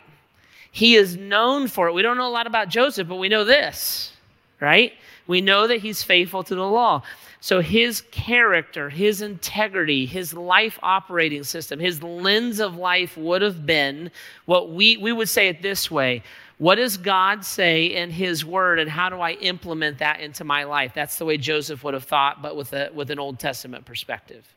He 0.71 0.95
is 0.95 1.17
known 1.17 1.69
for 1.69 1.89
it. 1.89 1.93
We 1.93 2.03
don't 2.03 2.17
know 2.17 2.29
a 2.29 2.31
lot 2.31 2.47
about 2.47 2.69
Joseph, 2.69 3.09
but 3.09 3.17
we 3.17 3.29
know 3.29 3.45
this, 3.45 4.13
right? 4.61 4.93
We 5.27 5.41
know 5.41 5.67
that 5.67 5.79
he's 5.79 6.03
faithful 6.03 6.45
to 6.45 6.55
the 6.55 6.63
law. 6.63 7.03
So 7.41 7.61
his 7.61 8.03
character, 8.11 8.91
his 8.91 9.23
integrity, 9.23 10.07
his 10.07 10.35
life 10.35 10.79
operating 10.83 11.45
system, 11.45 11.79
his 11.79 12.03
lens 12.03 12.61
of 12.61 12.77
life 12.77 13.17
would 13.17 13.43
have 13.43 13.65
been 13.65 14.11
what 14.45 14.73
we, 14.73 14.97
we 14.97 15.13
would 15.13 15.29
say 15.29 15.49
it 15.49 15.63
this 15.63 15.91
way 15.91 16.23
what 16.59 16.77
does 16.77 16.97
God 16.97 17.45
say 17.45 17.87
in 17.87 18.11
His 18.11 18.45
Word, 18.45 18.79
and 18.79 18.89
how 18.89 19.11
do 19.11 19.21
I 19.21 19.33
implement 19.33 19.99
that 19.99 20.21
into 20.21 20.43
my 20.43 20.65
life? 20.65 20.93
That's 20.95 21.19
the 21.19 21.27
way 21.27 21.37
Joseph 21.37 21.85
would 21.85 21.93
have 21.93 22.05
thought, 22.05 22.41
but 22.41 22.57
with, 22.57 22.73
a, 22.73 22.91
with 22.95 23.11
an 23.11 23.19
Old 23.19 23.39
Testament 23.39 23.85
perspective. 23.85 24.55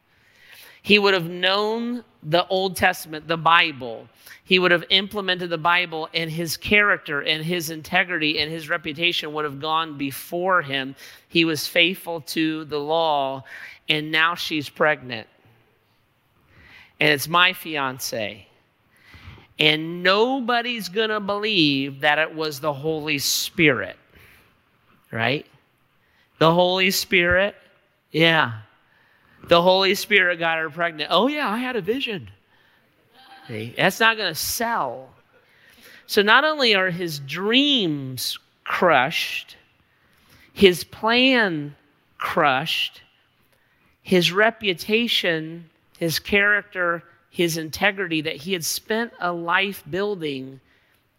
He 0.81 0.99
would 0.99 1.13
have 1.13 1.29
known 1.29 2.03
the 2.23 2.47
Old 2.47 2.75
Testament, 2.75 3.27
the 3.27 3.37
Bible. 3.37 4.07
He 4.43 4.59
would 4.59 4.71
have 4.71 4.83
implemented 4.89 5.49
the 5.49 5.57
Bible, 5.57 6.09
and 6.13 6.29
his 6.29 6.57
character 6.57 7.21
and 7.21 7.43
his 7.43 7.69
integrity 7.69 8.39
and 8.39 8.51
his 8.51 8.69
reputation 8.69 9.33
would 9.33 9.45
have 9.45 9.59
gone 9.59 9.97
before 9.97 10.61
him. 10.61 10.95
He 11.27 11.45
was 11.45 11.67
faithful 11.67 12.21
to 12.21 12.65
the 12.65 12.79
law, 12.79 13.43
and 13.87 14.11
now 14.11 14.35
she's 14.35 14.69
pregnant. 14.69 15.27
And 16.99 17.09
it's 17.11 17.27
my 17.27 17.53
fiance. 17.53 18.45
And 19.59 20.03
nobody's 20.03 20.89
going 20.89 21.09
to 21.09 21.19
believe 21.19 22.01
that 22.01 22.17
it 22.17 22.33
was 22.33 22.59
the 22.59 22.73
Holy 22.73 23.17
Spirit, 23.17 23.97
right? 25.11 25.45
The 26.39 26.53
Holy 26.53 26.91
Spirit, 26.91 27.55
yeah. 28.11 28.61
The 29.47 29.61
Holy 29.61 29.95
Spirit 29.95 30.37
got 30.37 30.57
her 30.57 30.69
pregnant. 30.69 31.09
Oh, 31.11 31.27
yeah, 31.27 31.49
I 31.49 31.57
had 31.57 31.75
a 31.75 31.81
vision. 31.81 32.29
See, 33.47 33.73
that's 33.75 33.99
not 33.99 34.17
going 34.17 34.31
to 34.31 34.39
sell. 34.39 35.09
So, 36.05 36.21
not 36.21 36.43
only 36.43 36.75
are 36.75 36.89
his 36.89 37.19
dreams 37.19 38.37
crushed, 38.63 39.57
his 40.53 40.83
plan 40.83 41.75
crushed, 42.17 43.01
his 44.01 44.31
reputation, 44.31 45.69
his 45.97 46.19
character 46.19 47.03
his 47.29 47.57
integrity 47.57 48.21
that 48.21 48.37
he 48.37 48.53
had 48.53 48.65
spent 48.65 49.13
a 49.19 49.31
life 49.31 49.83
building 49.89 50.59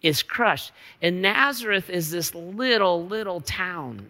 is 0.02 0.22
crushed. 0.22 0.72
And 1.00 1.22
Nazareth 1.22 1.88
is 1.88 2.10
this 2.10 2.34
little, 2.34 3.06
little 3.06 3.40
town. 3.40 4.06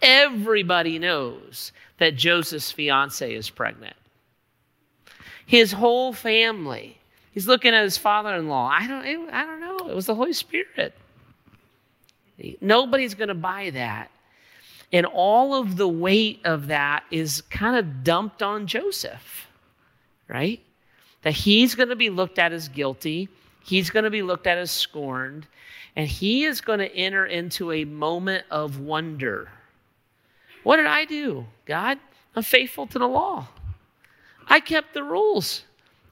Everybody 0.00 0.98
knows 0.98 1.72
that 1.98 2.16
Joseph's 2.16 2.70
fiance 2.70 3.34
is 3.34 3.50
pregnant. 3.50 3.96
His 5.46 5.72
whole 5.72 6.12
family. 6.12 6.98
He's 7.32 7.48
looking 7.48 7.74
at 7.74 7.82
his 7.82 7.98
father-in-law. 7.98 8.68
I 8.68 8.86
don't, 8.86 9.30
I 9.30 9.44
don't 9.44 9.60
know. 9.60 9.88
It 9.88 9.94
was 9.94 10.06
the 10.06 10.14
Holy 10.14 10.32
Spirit. 10.32 10.94
Nobody's 12.60 13.14
going 13.14 13.28
to 13.28 13.34
buy 13.34 13.70
that. 13.70 14.10
And 14.92 15.06
all 15.06 15.54
of 15.54 15.76
the 15.76 15.88
weight 15.88 16.40
of 16.44 16.68
that 16.68 17.04
is 17.10 17.42
kind 17.42 17.76
of 17.76 18.04
dumped 18.04 18.42
on 18.42 18.66
Joseph, 18.66 19.48
right? 20.28 20.60
that 21.22 21.32
he's 21.32 21.74
going 21.74 21.88
to 21.88 21.96
be 21.96 22.10
looked 22.10 22.38
at 22.38 22.52
as 22.52 22.68
guilty, 22.68 23.28
he's 23.64 23.90
going 23.90 24.04
to 24.04 24.10
be 24.10 24.22
looked 24.22 24.46
at 24.46 24.58
as 24.58 24.70
scorned, 24.70 25.46
and 25.96 26.08
he 26.08 26.44
is 26.44 26.60
going 26.60 26.78
to 26.78 26.94
enter 26.94 27.26
into 27.26 27.72
a 27.72 27.84
moment 27.84 28.44
of 28.50 28.80
wonder. 28.80 29.50
What 30.62 30.76
did 30.76 30.86
I 30.86 31.04
do, 31.04 31.46
God? 31.66 31.98
I'm 32.34 32.42
faithful 32.42 32.86
to 32.88 32.98
the 32.98 33.08
law. 33.08 33.48
I 34.48 34.60
kept 34.60 34.94
the 34.94 35.02
rules. 35.02 35.64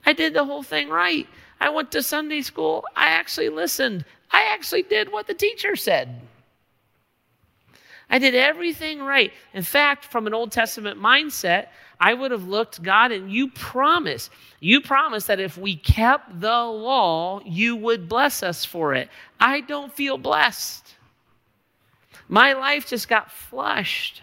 I 0.05 0.13
did 0.13 0.35
the 0.35 0.45
whole 0.45 0.63
thing 0.63 0.89
right. 0.89 1.27
I 1.61 1.71
went 1.71 1.91
to 1.93 2.03
Sunday 2.03 2.43
school. 2.43 2.85
I 2.95 3.07
actually 3.07 3.49
listened. 3.49 4.05
I 4.31 4.45
actually 4.53 4.83
did 4.83 5.11
what 5.11 5.27
the 5.27 5.35
teacher 5.35 5.77
said. 5.77 6.21
I 8.09 8.19
did 8.19 8.35
everything 8.35 9.01
right. 9.01 9.33
In 9.53 9.63
fact, 9.63 10.05
from 10.05 10.27
an 10.27 10.35
Old 10.35 10.53
Testament 10.53 11.01
mindset, 11.01 11.69
I 11.99 12.15
would 12.15 12.31
have 12.31 12.47
looked, 12.47 12.83
God, 12.83 13.11
and 13.11 13.33
you 13.33 13.51
promised, 13.51 14.31
you 14.61 14.81
promised 14.81 15.27
that 15.27 15.41
if 15.41 15.59
we 15.59 15.77
kept 15.77 16.41
the 16.41 16.63
law, 16.63 17.41
you 17.45 17.75
would 17.75 18.09
bless 18.09 18.43
us 18.43 18.65
for 18.65 18.95
it. 18.95 19.09
I 19.41 19.61
don't 19.63 19.93
feel 19.93 20.19
blessed. 20.19 20.95
My 22.29 22.53
life 22.53 22.87
just 22.87 23.09
got 23.09 23.31
flushed. 23.31 24.23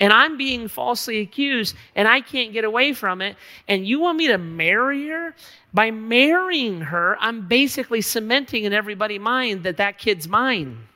And 0.00 0.12
I'm 0.12 0.36
being 0.36 0.68
falsely 0.68 1.20
accused, 1.20 1.76
and 1.94 2.08
I 2.08 2.20
can't 2.20 2.52
get 2.52 2.64
away 2.64 2.92
from 2.92 3.22
it. 3.22 3.36
And 3.68 3.86
you 3.86 4.00
want 4.00 4.18
me 4.18 4.28
to 4.28 4.38
marry 4.38 5.08
her? 5.08 5.34
By 5.74 5.90
marrying 5.90 6.80
her, 6.80 7.16
I'm 7.20 7.48
basically 7.48 8.00
cementing 8.00 8.64
in 8.64 8.72
everybody's 8.72 9.20
mind 9.20 9.62
that 9.64 9.78
that 9.78 9.98
kid's 9.98 10.28
mine 10.28 10.88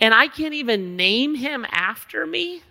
and 0.00 0.12
I 0.12 0.28
can't 0.28 0.54
even 0.54 0.96
name 0.96 1.34
him 1.34 1.66
after 1.70 2.26
me. 2.26 2.62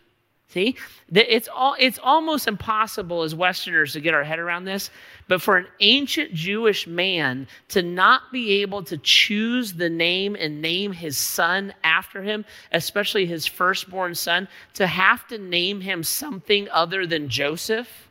See, 0.50 0.78
it's, 1.12 1.50
all, 1.54 1.76
it's 1.78 2.00
almost 2.02 2.48
impossible 2.48 3.24
as 3.24 3.36
Westerners 3.36 3.94
to 3.94 4.00
get 4.00 4.14
our 4.14 4.24
head 4.24 4.40
around 4.40 4.64
this, 4.64 4.90
but 5.28 5.42
for 5.42 5.58
an 5.58 5.68
ancient 5.82 6.34
Jewish 6.34 6.88
man 6.88 7.48
to 7.70 7.82
not 7.82 8.32
be 8.32 8.62
able 8.62 8.84
to 8.84 8.98
choose 9.00 9.74
the 9.74 9.90
name 9.90 10.36
and 10.40 10.62
name 10.62 10.94
his 10.94 11.18
son 11.18 11.74
after 11.84 12.24
him, 12.24 12.46
especially 12.72 13.26
his 13.26 13.46
firstborn 13.46 14.16
son, 14.16 14.48
to 14.76 14.88
have 14.88 15.28
to 15.28 15.38
name 15.38 15.82
him 15.82 16.04
something 16.04 16.70
other 16.70 17.06
than 17.06 17.28
Joseph, 17.28 18.10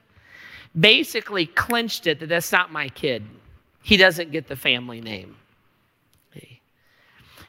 basically 0.79 1.47
clinched 1.47 2.07
it 2.07 2.21
that 2.21 2.29
that's 2.29 2.53
not 2.53 2.71
my 2.71 2.89
kid. 2.91 3.25
He 3.83 3.97
doesn't 3.97 4.33
get 4.33 4.49
the 4.49 4.57
family 4.57 5.01
name. 5.01 5.37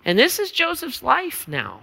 And 0.06 0.18
this 0.20 0.38
is 0.38 0.52
Joseph's 0.52 1.02
life 1.02 1.48
now. 1.48 1.82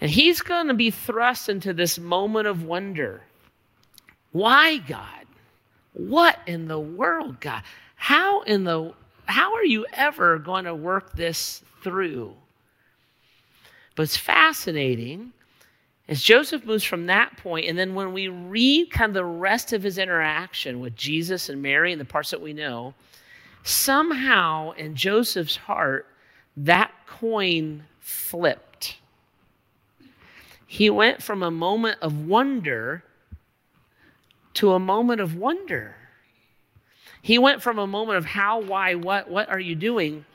And 0.00 0.10
he's 0.10 0.40
going 0.40 0.68
to 0.68 0.74
be 0.74 0.90
thrust 0.90 1.48
into 1.48 1.72
this 1.72 1.98
moment 1.98 2.46
of 2.46 2.62
wonder. 2.62 3.22
Why, 4.32 4.78
God? 4.78 5.26
What 5.92 6.38
in 6.46 6.68
the 6.68 6.78
world, 6.78 7.40
God? 7.40 7.62
How 7.96 8.42
in 8.42 8.64
the 8.64 8.94
how 9.24 9.54
are 9.54 9.64
you 9.64 9.84
ever 9.92 10.38
going 10.38 10.64
to 10.64 10.74
work 10.74 11.12
this 11.12 11.62
through? 11.82 12.34
But 13.94 14.04
it's 14.04 14.16
fascinating 14.16 15.32
as 16.08 16.22
Joseph 16.22 16.64
moves 16.64 16.84
from 16.84 17.06
that 17.06 17.36
point, 17.36 17.66
and 17.66 17.76
then 17.76 17.94
when 17.94 18.14
we 18.14 18.28
read 18.28 18.90
kind 18.90 19.10
of 19.10 19.14
the 19.14 19.24
rest 19.24 19.74
of 19.74 19.82
his 19.82 19.98
interaction 19.98 20.80
with 20.80 20.96
Jesus 20.96 21.50
and 21.50 21.60
Mary 21.60 21.92
and 21.92 22.00
the 22.00 22.06
parts 22.06 22.30
that 22.30 22.40
we 22.40 22.54
know, 22.54 22.94
somehow 23.62 24.70
in 24.72 24.94
Joseph's 24.94 25.56
heart, 25.56 26.06
that 26.56 26.90
coin 27.06 27.84
flipped. 28.00 28.96
He 30.70 30.90
went 30.90 31.22
from 31.22 31.42
a 31.42 31.50
moment 31.50 31.98
of 32.02 32.26
wonder 32.26 33.02
to 34.52 34.72
a 34.72 34.78
moment 34.78 35.22
of 35.22 35.34
wonder. 35.34 35.96
He 37.22 37.38
went 37.38 37.62
from 37.62 37.78
a 37.78 37.86
moment 37.86 38.18
of 38.18 38.26
how, 38.26 38.60
why, 38.60 38.94
what, 38.94 39.30
what 39.30 39.48
are 39.48 39.58
you 39.58 39.74
doing, 39.74 40.26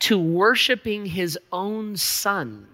to 0.00 0.18
worshiping 0.18 1.04
his 1.04 1.38
own 1.52 1.98
son, 1.98 2.66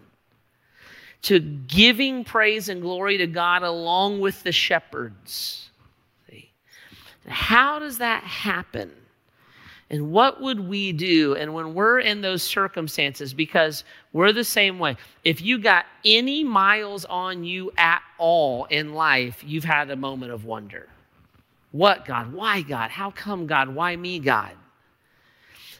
to 1.22 1.40
giving 1.40 2.22
praise 2.22 2.68
and 2.68 2.80
glory 2.80 3.18
to 3.18 3.26
God 3.26 3.64
along 3.64 4.20
with 4.20 4.44
the 4.44 4.52
shepherds. 4.52 5.70
How 7.26 7.80
does 7.80 7.98
that 7.98 8.22
happen? 8.22 8.92
And 9.90 10.12
what 10.12 10.42
would 10.42 10.60
we 10.60 10.92
do? 10.92 11.34
And 11.34 11.54
when 11.54 11.72
we're 11.72 12.00
in 12.00 12.20
those 12.20 12.42
circumstances, 12.42 13.32
because 13.32 13.84
we're 14.12 14.32
the 14.32 14.44
same 14.44 14.78
way, 14.78 14.96
if 15.24 15.40
you 15.40 15.58
got 15.58 15.86
any 16.04 16.44
miles 16.44 17.06
on 17.06 17.42
you 17.42 17.72
at 17.78 18.02
all 18.18 18.66
in 18.66 18.92
life, 18.92 19.42
you've 19.46 19.64
had 19.64 19.90
a 19.90 19.96
moment 19.96 20.32
of 20.32 20.44
wonder. 20.44 20.88
What, 21.72 22.04
God? 22.04 22.32
Why, 22.32 22.60
God? 22.60 22.90
How 22.90 23.10
come, 23.10 23.46
God? 23.46 23.68
Why 23.74 23.96
me, 23.96 24.18
God? 24.18 24.52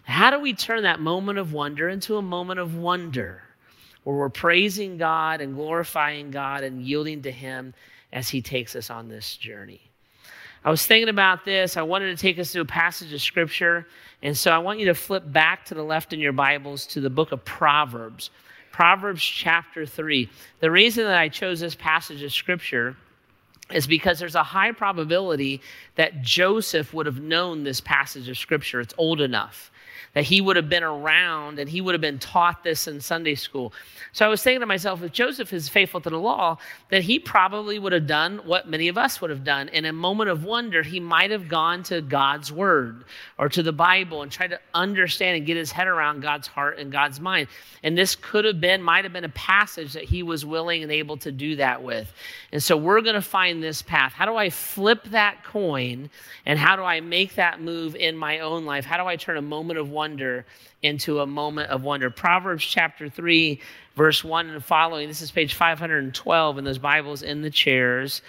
How 0.05 0.31
do 0.31 0.41
we 0.41 0.55
turn 0.55 0.85
that 0.85 1.01
moment 1.01 1.39
of 1.39 1.53
wonder 1.53 1.89
into 1.91 2.17
a 2.17 2.23
moment 2.23 2.61
of 2.61 2.77
wonder 2.77 3.43
where 4.05 4.17
we're 4.17 4.31
praising 4.31 4.97
God 4.97 5.43
and 5.43 5.55
glorifying 5.55 6.31
God 6.31 6.65
and 6.65 6.83
yielding 6.83 7.21
to 7.23 7.31
Him 7.31 7.75
as 8.11 8.31
He 8.31 8.41
takes 8.41 8.75
us 8.75 8.89
on 8.89 9.09
this 9.09 9.37
journey? 9.37 9.88
I 10.69 10.71
was 10.71 10.85
thinking 10.85 11.09
about 11.09 11.47
this. 11.47 11.79
I 11.79 11.83
wanted 11.83 12.15
to 12.15 12.21
take 12.21 12.39
us 12.39 12.53
to 12.53 12.61
a 12.61 12.65
passage 12.67 13.11
of 13.15 13.23
scripture. 13.23 13.87
And 14.21 14.37
so 14.37 14.51
I 14.51 14.59
want 14.59 14.81
you 14.81 14.85
to 14.89 14.95
flip 14.95 15.23
back 15.25 15.65
to 15.65 15.75
the 15.75 15.83
left 15.83 16.13
in 16.13 16.21
your 16.21 16.35
Bibles 16.35 16.85
to 16.89 17.01
the 17.01 17.09
book 17.09 17.33
of 17.33 17.43
Proverbs, 17.43 18.29
Proverbs 18.71 19.25
chapter 19.25 19.87
3. 19.87 20.29
The 20.61 20.71
reason 20.71 21.05
that 21.05 21.17
I 21.17 21.31
chose 21.31 21.61
this 21.61 21.75
passage 21.75 22.23
of 22.23 22.35
scripture 22.35 22.99
is 23.73 23.87
because 23.87 24.19
there's 24.19 24.35
a 24.35 24.43
high 24.43 24.73
probability 24.73 25.63
that 25.95 26.21
Joseph 26.21 26.93
would 26.93 27.07
have 27.07 27.23
known 27.23 27.65
this 27.65 27.81
passage 27.81 28.29
of 28.29 28.37
scripture. 28.37 28.83
It's 28.83 28.93
old 28.99 29.23
enough 29.23 29.71
that 30.15 30.25
he 30.25 30.41
would 30.41 30.57
have 30.57 30.69
been 30.69 30.83
around 30.83 31.59
and 31.59 31.69
he 31.69 31.81
would 31.81 31.95
have 31.95 32.01
been 32.01 32.19
taught 32.19 32.63
this 32.65 32.89
in 32.89 33.01
Sunday 33.01 33.35
school. 33.35 33.73
So 34.13 34.25
I 34.25 34.29
was 34.29 34.43
thinking 34.43 34.61
to 34.61 34.67
myself, 34.67 35.03
if 35.03 35.13
Joseph 35.13 35.53
is 35.53 35.69
faithful 35.69 36.01
to 36.01 36.11
the 36.11 36.19
law, 36.19 36.59
then 36.89 37.03
he 37.03 37.19
probably 37.19 37.79
would 37.79 37.93
have 37.93 38.07
done 38.07 38.39
what 38.45 38.69
many 38.69 38.89
of 38.89 38.99
us 38.99 39.21
would 39.21 39.31
have 39.31 39.45
done. 39.45 39.69
In 39.69 39.85
a 39.85 39.93
moment 39.93 40.31
of 40.31 40.45
wonder, 40.45 40.83
he 40.83 40.99
might 40.99 41.31
have 41.31 41.49
gone 41.49 41.83
to 41.85 42.01
God's 42.01 42.51
word 42.51 43.05
or 43.39 43.49
to 43.49 43.63
the 43.63 43.73
Bible 43.73 44.23
and 44.23 44.33
tried 44.33 44.51
to 44.51 44.61
understand 44.75 45.37
and 45.37 45.47
get 45.47 45.57
his 45.57 45.71
head 45.71 45.87
around 45.87 46.23
God's 46.23 46.47
heart 46.47 46.79
and 46.79 46.91
God's 46.91 47.21
mind. 47.21 47.49
And 47.83 47.97
this 47.97 48.17
could 48.17 48.45
have 48.45 48.61
been, 48.61 48.83
might 48.83 49.05
have 49.05 49.13
been 49.13 49.25
a 49.25 49.31
passage 49.31 49.93
that 49.93 50.05
he 50.05 50.23
was 50.23 50.45
willing 50.45 50.83
and 50.83 50.91
able 50.91 51.17
to 51.19 51.31
do 51.31 51.57
that 51.57 51.83
with. 51.83 52.13
And 52.53 52.63
so 52.63 52.77
we're 52.77 53.03
going 53.03 53.15
to 53.15 53.23
find 53.23 53.63
this 53.63 53.83
path. 53.83 54.13
How 54.13 54.27
do 54.27 54.37
I 54.37 54.51
flip 54.51 55.05
that 55.05 55.45
coin 55.45 56.11
and 56.47 56.59
how 56.59 56.77
do 56.77 56.83
I 56.83 57.01
make 57.01 57.35
that 57.35 57.61
move 57.61 57.95
in 57.95 58.17
my 58.17 58.41
own 58.41 58.65
life? 58.65 58.85
How 58.85 58.97
do 58.97 59.05
I 59.05 59.17
turn 59.17 59.37
a 59.37 59.43
moment 59.43 59.79
of 59.79 59.91
wonder 59.99 60.47
into 60.81 61.19
a 61.19 61.27
moment 61.27 61.71
of 61.71 61.83
wonder? 61.83 62.09
Proverbs 62.09 62.65
chapter 62.65 63.09
3, 63.09 63.61
verse 63.97 64.23
1 64.23 64.49
and 64.49 64.65
following. 64.65 65.09
This 65.09 65.23
is 65.23 65.33
page 65.33 65.55
512 65.55 66.57
in 66.57 66.65
those 66.65 66.79
Bibles 66.79 67.25
in 67.25 67.43
the 67.43 67.51
chairs. 67.51 68.23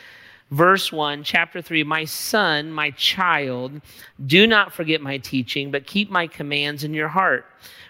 Verse 0.52 0.92
1, 0.92 1.24
chapter 1.24 1.62
3 1.62 1.84
My 1.84 2.06
son, 2.06 2.72
my 2.72 2.92
child, 2.92 3.82
do 4.26 4.48
not 4.48 4.74
forget 4.74 5.02
my 5.02 5.18
teaching, 5.18 5.72
but 5.72 5.86
keep 5.86 6.10
my 6.10 6.28
commands 6.28 6.84
in 6.84 6.94
your 6.94 7.10
heart 7.10 7.46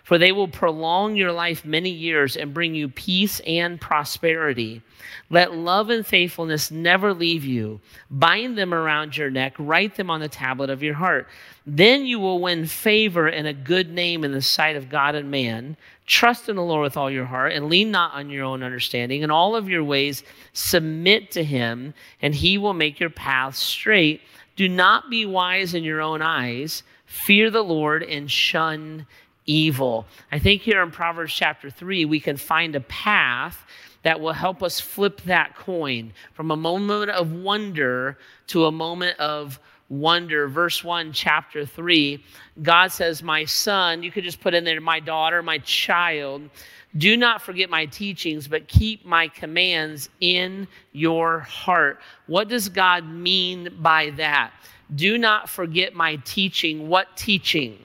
for 0.09 0.17
they 0.17 0.31
will 0.31 0.47
prolong 0.47 1.15
your 1.15 1.31
life 1.31 1.63
many 1.63 1.91
years 1.91 2.35
and 2.35 2.51
bring 2.51 2.73
you 2.73 2.89
peace 2.89 3.41
and 3.41 3.79
prosperity. 3.79 4.81
Let 5.29 5.53
love 5.53 5.91
and 5.91 6.03
faithfulness 6.03 6.71
never 6.71 7.13
leave 7.13 7.45
you. 7.45 7.79
Bind 8.09 8.57
them 8.57 8.73
around 8.73 9.15
your 9.15 9.29
neck, 9.29 9.53
write 9.59 9.93
them 9.93 10.09
on 10.09 10.19
the 10.19 10.27
tablet 10.27 10.71
of 10.71 10.81
your 10.81 10.95
heart. 10.95 11.27
Then 11.67 12.07
you 12.07 12.19
will 12.19 12.41
win 12.41 12.65
favor 12.65 13.27
and 13.27 13.45
a 13.45 13.53
good 13.53 13.91
name 13.91 14.23
in 14.23 14.31
the 14.31 14.41
sight 14.41 14.75
of 14.75 14.89
God 14.89 15.13
and 15.13 15.29
man. 15.29 15.77
Trust 16.07 16.49
in 16.49 16.55
the 16.55 16.63
Lord 16.63 16.81
with 16.81 16.97
all 16.97 17.11
your 17.11 17.25
heart 17.25 17.53
and 17.53 17.69
lean 17.69 17.91
not 17.91 18.15
on 18.15 18.31
your 18.31 18.45
own 18.45 18.63
understanding. 18.63 19.21
In 19.21 19.29
all 19.29 19.55
of 19.55 19.69
your 19.69 19.83
ways, 19.83 20.23
submit 20.53 21.29
to 21.33 21.43
him, 21.43 21.93
and 22.23 22.33
he 22.33 22.48
will 22.57 22.73
make 22.73 22.99
your 22.99 23.09
path 23.09 23.55
straight. 23.55 24.21
Do 24.55 24.67
not 24.67 25.09
be 25.09 25.25
wise 25.25 25.73
in 25.73 25.83
your 25.83 26.01
own 26.01 26.21
eyes. 26.21 26.83
Fear 27.05 27.51
the 27.51 27.63
Lord 27.63 28.03
and 28.03 28.29
shun 28.29 29.05
evil. 29.45 30.05
I 30.31 30.39
think 30.39 30.61
here 30.61 30.81
in 30.81 30.91
Proverbs 30.91 31.33
chapter 31.33 31.69
3, 31.69 32.05
we 32.05 32.19
can 32.19 32.37
find 32.37 32.75
a 32.75 32.81
path 32.81 33.65
that 34.03 34.19
will 34.19 34.33
help 34.33 34.63
us 34.63 34.79
flip 34.79 35.21
that 35.21 35.55
coin 35.55 36.13
from 36.33 36.51
a 36.51 36.55
moment 36.55 37.11
of 37.11 37.31
wonder 37.31 38.17
to 38.47 38.65
a 38.65 38.71
moment 38.71 39.19
of 39.19 39.59
wonder. 39.89 40.47
Verse 40.47 40.83
1, 40.83 41.11
chapter 41.11 41.65
3, 41.65 42.23
God 42.61 42.91
says, 42.91 43.23
My 43.23 43.45
son, 43.45 44.03
you 44.03 44.11
could 44.11 44.23
just 44.23 44.39
put 44.39 44.53
in 44.53 44.63
there, 44.63 44.79
my 44.79 44.99
daughter, 44.99 45.41
my 45.41 45.57
child, 45.59 46.49
do 46.97 47.15
not 47.15 47.41
forget 47.41 47.69
my 47.69 47.85
teachings, 47.85 48.47
but 48.47 48.67
keep 48.67 49.05
my 49.05 49.27
commands 49.27 50.09
in 50.21 50.67
your 50.91 51.39
heart. 51.39 51.99
What 52.25 52.49
does 52.49 52.67
God 52.67 53.07
mean 53.07 53.77
by 53.79 54.09
that? 54.11 54.51
Do 54.95 55.17
not 55.17 55.49
forget 55.49 55.93
my 55.93 56.15
teaching. 56.25 56.87
What 56.89 57.15
teaching? 57.15 57.77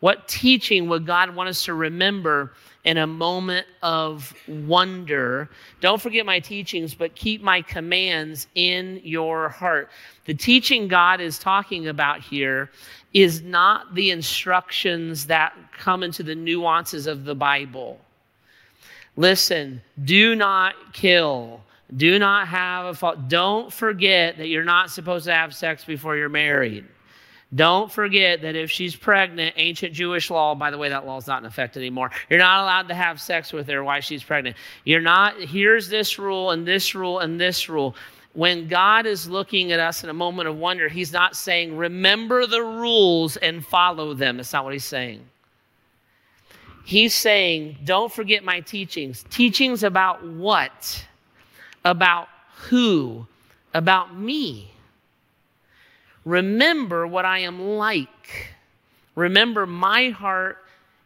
What 0.00 0.28
teaching 0.28 0.88
would 0.88 1.06
God 1.06 1.34
want 1.34 1.50
us 1.50 1.64
to 1.64 1.74
remember 1.74 2.54
in 2.84 2.96
a 2.96 3.06
moment 3.06 3.66
of 3.82 4.32
wonder? 4.48 5.50
Don't 5.82 6.00
forget 6.00 6.24
my 6.24 6.40
teachings, 6.40 6.94
but 6.94 7.14
keep 7.14 7.42
my 7.42 7.60
commands 7.60 8.46
in 8.54 9.02
your 9.04 9.50
heart. 9.50 9.90
The 10.24 10.32
teaching 10.32 10.88
God 10.88 11.20
is 11.20 11.38
talking 11.38 11.88
about 11.88 12.20
here 12.20 12.70
is 13.12 13.42
not 13.42 13.94
the 13.94 14.10
instructions 14.10 15.26
that 15.26 15.54
come 15.72 16.02
into 16.02 16.22
the 16.22 16.34
nuances 16.34 17.06
of 17.06 17.24
the 17.24 17.34
Bible. 17.34 18.00
Listen, 19.16 19.82
do 20.04 20.34
not 20.34 20.74
kill. 20.92 21.60
Do 21.96 22.18
not 22.18 22.46
have 22.46 22.86
a 22.86 22.94
fault. 22.94 23.28
Don't 23.28 23.72
forget 23.72 24.38
that 24.38 24.46
you're 24.46 24.64
not 24.64 24.90
supposed 24.90 25.24
to 25.24 25.34
have 25.34 25.54
sex 25.54 25.84
before 25.84 26.16
you're 26.16 26.28
married. 26.28 26.86
Don't 27.52 27.90
forget 27.90 28.42
that 28.42 28.54
if 28.54 28.70
she's 28.70 28.94
pregnant, 28.94 29.54
ancient 29.56 29.92
Jewish 29.92 30.30
law, 30.30 30.54
by 30.54 30.70
the 30.70 30.78
way, 30.78 30.88
that 30.88 31.04
law 31.04 31.16
is 31.16 31.26
not 31.26 31.42
in 31.42 31.46
effect 31.46 31.76
anymore. 31.76 32.12
You're 32.28 32.38
not 32.38 32.62
allowed 32.62 32.86
to 32.88 32.94
have 32.94 33.20
sex 33.20 33.52
with 33.52 33.66
her 33.66 33.82
while 33.82 34.00
she's 34.00 34.22
pregnant. 34.22 34.56
You're 34.84 35.00
not, 35.00 35.36
here's 35.40 35.88
this 35.88 36.16
rule 36.16 36.52
and 36.52 36.64
this 36.64 36.94
rule 36.94 37.18
and 37.18 37.40
this 37.40 37.68
rule. 37.68 37.96
When 38.32 38.68
God 38.68 39.06
is 39.06 39.28
looking 39.28 39.72
at 39.72 39.80
us 39.80 40.04
in 40.04 40.10
a 40.10 40.14
moment 40.14 40.48
of 40.48 40.56
wonder, 40.56 40.88
He's 40.88 41.12
not 41.12 41.36
saying, 41.36 41.76
remember 41.76 42.46
the 42.46 42.62
rules 42.62 43.36
and 43.36 43.64
follow 43.64 44.14
them. 44.14 44.36
That's 44.36 44.52
not 44.52 44.64
what 44.64 44.72
He's 44.72 44.84
saying. 44.84 45.22
He's 46.84 47.14
saying, 47.14 47.78
don't 47.84 48.12
forget 48.12 48.44
my 48.44 48.60
teachings. 48.60 49.24
Teachings 49.30 49.82
about 49.82 50.24
what? 50.26 51.04
About 51.84 52.28
who? 52.56 53.26
About 53.74 54.16
me. 54.16 54.72
Remember 56.24 57.06
what 57.06 57.24
I 57.24 57.40
am 57.40 57.60
like. 57.60 58.54
Remember 59.14 59.66
my 59.66 60.10
heart 60.10 60.58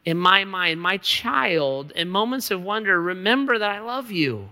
in 0.05 0.19
my 0.19 0.45
mind, 0.45 0.81
my 0.81 0.99
child, 0.99 1.93
in 1.93 2.09
moments 2.09 2.51
of 2.51 2.63
wonder, 2.63 3.01
remember 3.01 3.59
that 3.59 3.71
I 3.71 3.81
love 3.81 4.11
you. 4.11 4.49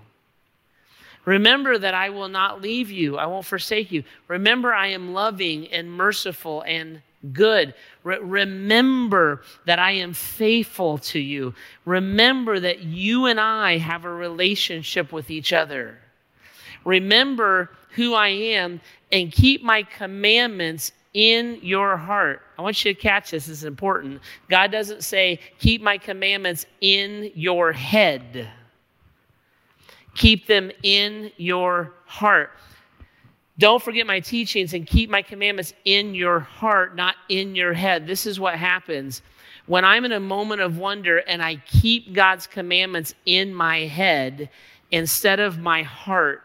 Remember 1.24 1.78
that 1.78 1.94
I 1.94 2.10
will 2.10 2.28
not 2.28 2.60
leave 2.60 2.90
you, 2.90 3.16
I 3.16 3.26
won't 3.26 3.46
forsake 3.46 3.92
you. 3.92 4.02
Remember, 4.28 4.74
I 4.74 4.88
am 4.88 5.12
loving 5.12 5.68
and 5.68 5.90
merciful 5.90 6.62
and 6.66 7.00
good. 7.32 7.74
Re- 8.02 8.18
remember 8.18 9.42
that 9.64 9.78
I 9.78 9.92
am 9.92 10.12
faithful 10.12 10.98
to 10.98 11.20
you. 11.20 11.54
Remember 11.84 12.58
that 12.58 12.80
you 12.80 13.26
and 13.26 13.38
I 13.38 13.78
have 13.78 14.04
a 14.04 14.12
relationship 14.12 15.12
with 15.12 15.30
each 15.30 15.52
other. 15.52 15.98
Remember 16.84 17.70
who 17.90 18.14
I 18.14 18.28
am 18.28 18.80
and 19.12 19.30
keep 19.30 19.62
my 19.62 19.84
commandments 19.84 20.92
in 21.14 21.58
your 21.62 21.96
heart. 21.96 22.42
I 22.58 22.62
want 22.62 22.84
you 22.84 22.94
to 22.94 23.00
catch 23.00 23.30
this, 23.30 23.46
this 23.46 23.58
is 23.58 23.64
important. 23.64 24.20
God 24.48 24.72
doesn't 24.72 25.04
say, 25.04 25.40
keep 25.58 25.82
my 25.82 25.98
commandments 25.98 26.66
in 26.80 27.30
your 27.34 27.72
head, 27.72 28.48
keep 30.14 30.46
them 30.46 30.70
in 30.82 31.30
your 31.36 31.92
heart. 32.06 32.50
Don't 33.58 33.82
forget 33.82 34.06
my 34.06 34.20
teachings 34.20 34.74
and 34.74 34.86
keep 34.86 35.10
my 35.10 35.22
commandments 35.22 35.74
in 35.84 36.14
your 36.14 36.40
heart, 36.40 36.96
not 36.96 37.16
in 37.28 37.54
your 37.54 37.72
head. 37.72 38.06
This 38.06 38.26
is 38.26 38.40
what 38.40 38.56
happens 38.56 39.22
when 39.66 39.84
I'm 39.84 40.04
in 40.04 40.12
a 40.12 40.20
moment 40.20 40.60
of 40.60 40.78
wonder 40.78 41.18
and 41.18 41.42
I 41.42 41.56
keep 41.66 42.12
God's 42.12 42.46
commandments 42.46 43.14
in 43.26 43.54
my 43.54 43.80
head 43.80 44.50
instead 44.90 45.38
of 45.38 45.58
my 45.58 45.82
heart 45.82 46.42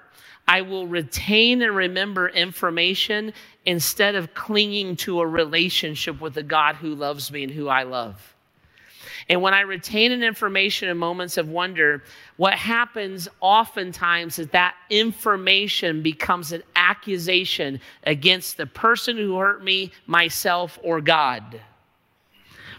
I 0.47 0.61
will 0.61 0.87
retain 0.87 1.61
and 1.61 1.75
remember 1.75 2.29
information 2.29 3.33
instead 3.65 4.15
of 4.15 4.33
clinging 4.33 4.95
to 4.97 5.19
a 5.19 5.27
relationship 5.27 6.21
with 6.21 6.35
the 6.35 6.43
God 6.43 6.75
who 6.75 6.95
loves 6.95 7.31
me 7.31 7.43
and 7.43 7.51
who 7.51 7.67
I 7.67 7.83
love. 7.83 8.35
And 9.29 9.41
when 9.41 9.53
I 9.53 9.61
retain 9.61 10.13
an 10.13 10.23
information 10.23 10.87
in 10.87 10.97
moments 10.97 11.37
of 11.37 11.49
wonder, 11.49 12.01
what 12.37 12.53
happens 12.53 13.27
oftentimes 13.41 14.39
is 14.39 14.47
that 14.47 14.75
information 14.89 16.01
becomes 16.01 16.53
an 16.53 16.63
accusation 16.77 17.81
against 18.05 18.55
the 18.55 18.65
person 18.65 19.17
who 19.17 19.37
hurt 19.37 19.63
me, 19.63 19.91
myself, 20.05 20.79
or 20.81 21.01
God. 21.01 21.59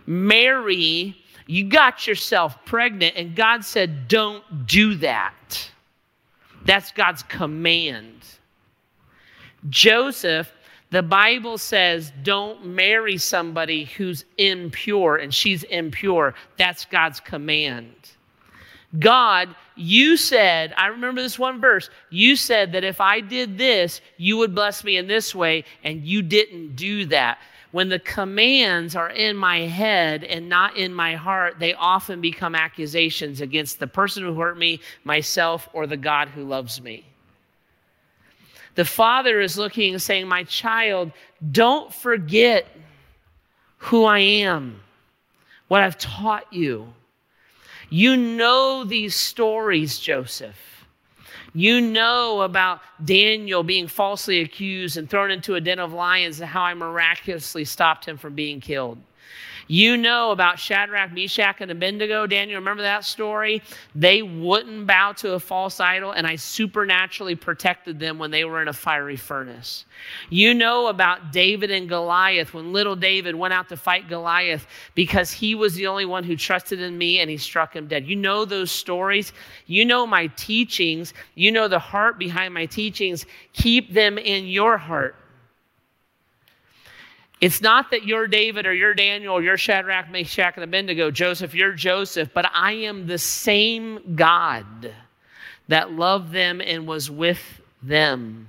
Mary, 0.06 1.16
you 1.46 1.64
got 1.64 2.06
yourself 2.06 2.64
pregnant, 2.64 3.14
and 3.16 3.36
God 3.36 3.62
said, 3.62 4.08
Don't 4.08 4.66
do 4.66 4.94
that. 4.96 5.70
That's 6.64 6.92
God's 6.92 7.22
command. 7.24 8.14
Joseph, 9.68 10.50
the 10.90 11.02
Bible 11.02 11.58
says, 11.58 12.12
don't 12.22 12.64
marry 12.64 13.18
somebody 13.18 13.84
who's 13.84 14.24
impure 14.38 15.16
and 15.16 15.34
she's 15.34 15.62
impure. 15.64 16.34
That's 16.56 16.86
God's 16.86 17.20
command. 17.20 17.92
God, 18.98 19.54
you 19.76 20.16
said, 20.16 20.72
I 20.76 20.86
remember 20.86 21.20
this 21.20 21.38
one 21.38 21.60
verse, 21.60 21.90
you 22.08 22.36
said 22.36 22.72
that 22.72 22.84
if 22.84 23.02
I 23.02 23.20
did 23.20 23.58
this, 23.58 24.00
you 24.16 24.38
would 24.38 24.54
bless 24.54 24.82
me 24.82 24.96
in 24.96 25.06
this 25.06 25.34
way, 25.34 25.64
and 25.84 26.06
you 26.06 26.22
didn't 26.22 26.74
do 26.74 27.04
that. 27.06 27.38
When 27.70 27.90
the 27.90 27.98
commands 27.98 28.96
are 28.96 29.10
in 29.10 29.36
my 29.36 29.60
head 29.60 30.24
and 30.24 30.48
not 30.48 30.78
in 30.78 30.94
my 30.94 31.16
heart, 31.16 31.58
they 31.58 31.74
often 31.74 32.22
become 32.22 32.54
accusations 32.54 33.42
against 33.42 33.78
the 33.78 33.86
person 33.86 34.24
who 34.24 34.40
hurt 34.40 34.56
me, 34.56 34.80
myself, 35.04 35.68
or 35.74 35.86
the 35.86 35.98
God 35.98 36.28
who 36.28 36.44
loves 36.44 36.80
me. 36.80 37.04
The 38.78 38.84
father 38.84 39.40
is 39.40 39.58
looking 39.58 39.94
and 39.94 40.00
saying, 40.00 40.28
My 40.28 40.44
child, 40.44 41.10
don't 41.50 41.92
forget 41.92 42.64
who 43.78 44.04
I 44.04 44.20
am, 44.20 44.78
what 45.66 45.82
I've 45.82 45.98
taught 45.98 46.52
you. 46.52 46.94
You 47.90 48.16
know 48.16 48.84
these 48.84 49.16
stories, 49.16 49.98
Joseph. 49.98 50.86
You 51.52 51.80
know 51.80 52.42
about 52.42 52.80
Daniel 53.04 53.64
being 53.64 53.88
falsely 53.88 54.42
accused 54.42 54.96
and 54.96 55.10
thrown 55.10 55.32
into 55.32 55.56
a 55.56 55.60
den 55.60 55.80
of 55.80 55.92
lions 55.92 56.38
and 56.38 56.48
how 56.48 56.62
I 56.62 56.74
miraculously 56.74 57.64
stopped 57.64 58.04
him 58.04 58.16
from 58.16 58.36
being 58.36 58.60
killed. 58.60 58.98
You 59.68 59.98
know 59.98 60.30
about 60.30 60.58
Shadrach, 60.58 61.12
Meshach, 61.12 61.60
and 61.60 61.70
Abednego. 61.70 62.26
Daniel, 62.26 62.58
remember 62.58 62.82
that 62.82 63.04
story? 63.04 63.62
They 63.94 64.22
wouldn't 64.22 64.86
bow 64.86 65.12
to 65.12 65.34
a 65.34 65.40
false 65.40 65.78
idol, 65.78 66.12
and 66.12 66.26
I 66.26 66.36
supernaturally 66.36 67.34
protected 67.34 68.00
them 68.00 68.18
when 68.18 68.30
they 68.30 68.44
were 68.44 68.62
in 68.62 68.68
a 68.68 68.72
fiery 68.72 69.16
furnace. 69.16 69.84
You 70.30 70.54
know 70.54 70.86
about 70.86 71.32
David 71.32 71.70
and 71.70 71.86
Goliath 71.86 72.54
when 72.54 72.72
little 72.72 72.96
David 72.96 73.34
went 73.34 73.52
out 73.52 73.68
to 73.68 73.76
fight 73.76 74.08
Goliath 74.08 74.66
because 74.94 75.30
he 75.30 75.54
was 75.54 75.74
the 75.74 75.86
only 75.86 76.06
one 76.06 76.24
who 76.24 76.34
trusted 76.34 76.80
in 76.80 76.96
me 76.96 77.20
and 77.20 77.28
he 77.28 77.36
struck 77.36 77.76
him 77.76 77.86
dead. 77.86 78.06
You 78.06 78.16
know 78.16 78.46
those 78.46 78.70
stories. 78.70 79.34
You 79.66 79.84
know 79.84 80.06
my 80.06 80.28
teachings. 80.28 81.12
You 81.34 81.52
know 81.52 81.68
the 81.68 81.78
heart 81.78 82.18
behind 82.18 82.54
my 82.54 82.64
teachings. 82.64 83.26
Keep 83.52 83.92
them 83.92 84.16
in 84.16 84.46
your 84.46 84.78
heart. 84.78 85.14
It's 87.40 87.60
not 87.60 87.90
that 87.92 88.04
you're 88.04 88.26
David 88.26 88.66
or 88.66 88.74
you're 88.74 88.94
Daniel 88.94 89.34
or 89.34 89.42
you're 89.42 89.56
Shadrach, 89.56 90.10
Meshach, 90.10 90.54
and 90.56 90.64
Abednego, 90.64 91.10
Joseph, 91.10 91.54
you're 91.54 91.72
Joseph, 91.72 92.30
but 92.34 92.50
I 92.52 92.72
am 92.72 93.06
the 93.06 93.18
same 93.18 94.16
God 94.16 94.92
that 95.68 95.92
loved 95.92 96.32
them 96.32 96.60
and 96.60 96.86
was 96.86 97.10
with 97.10 97.60
them. 97.82 98.48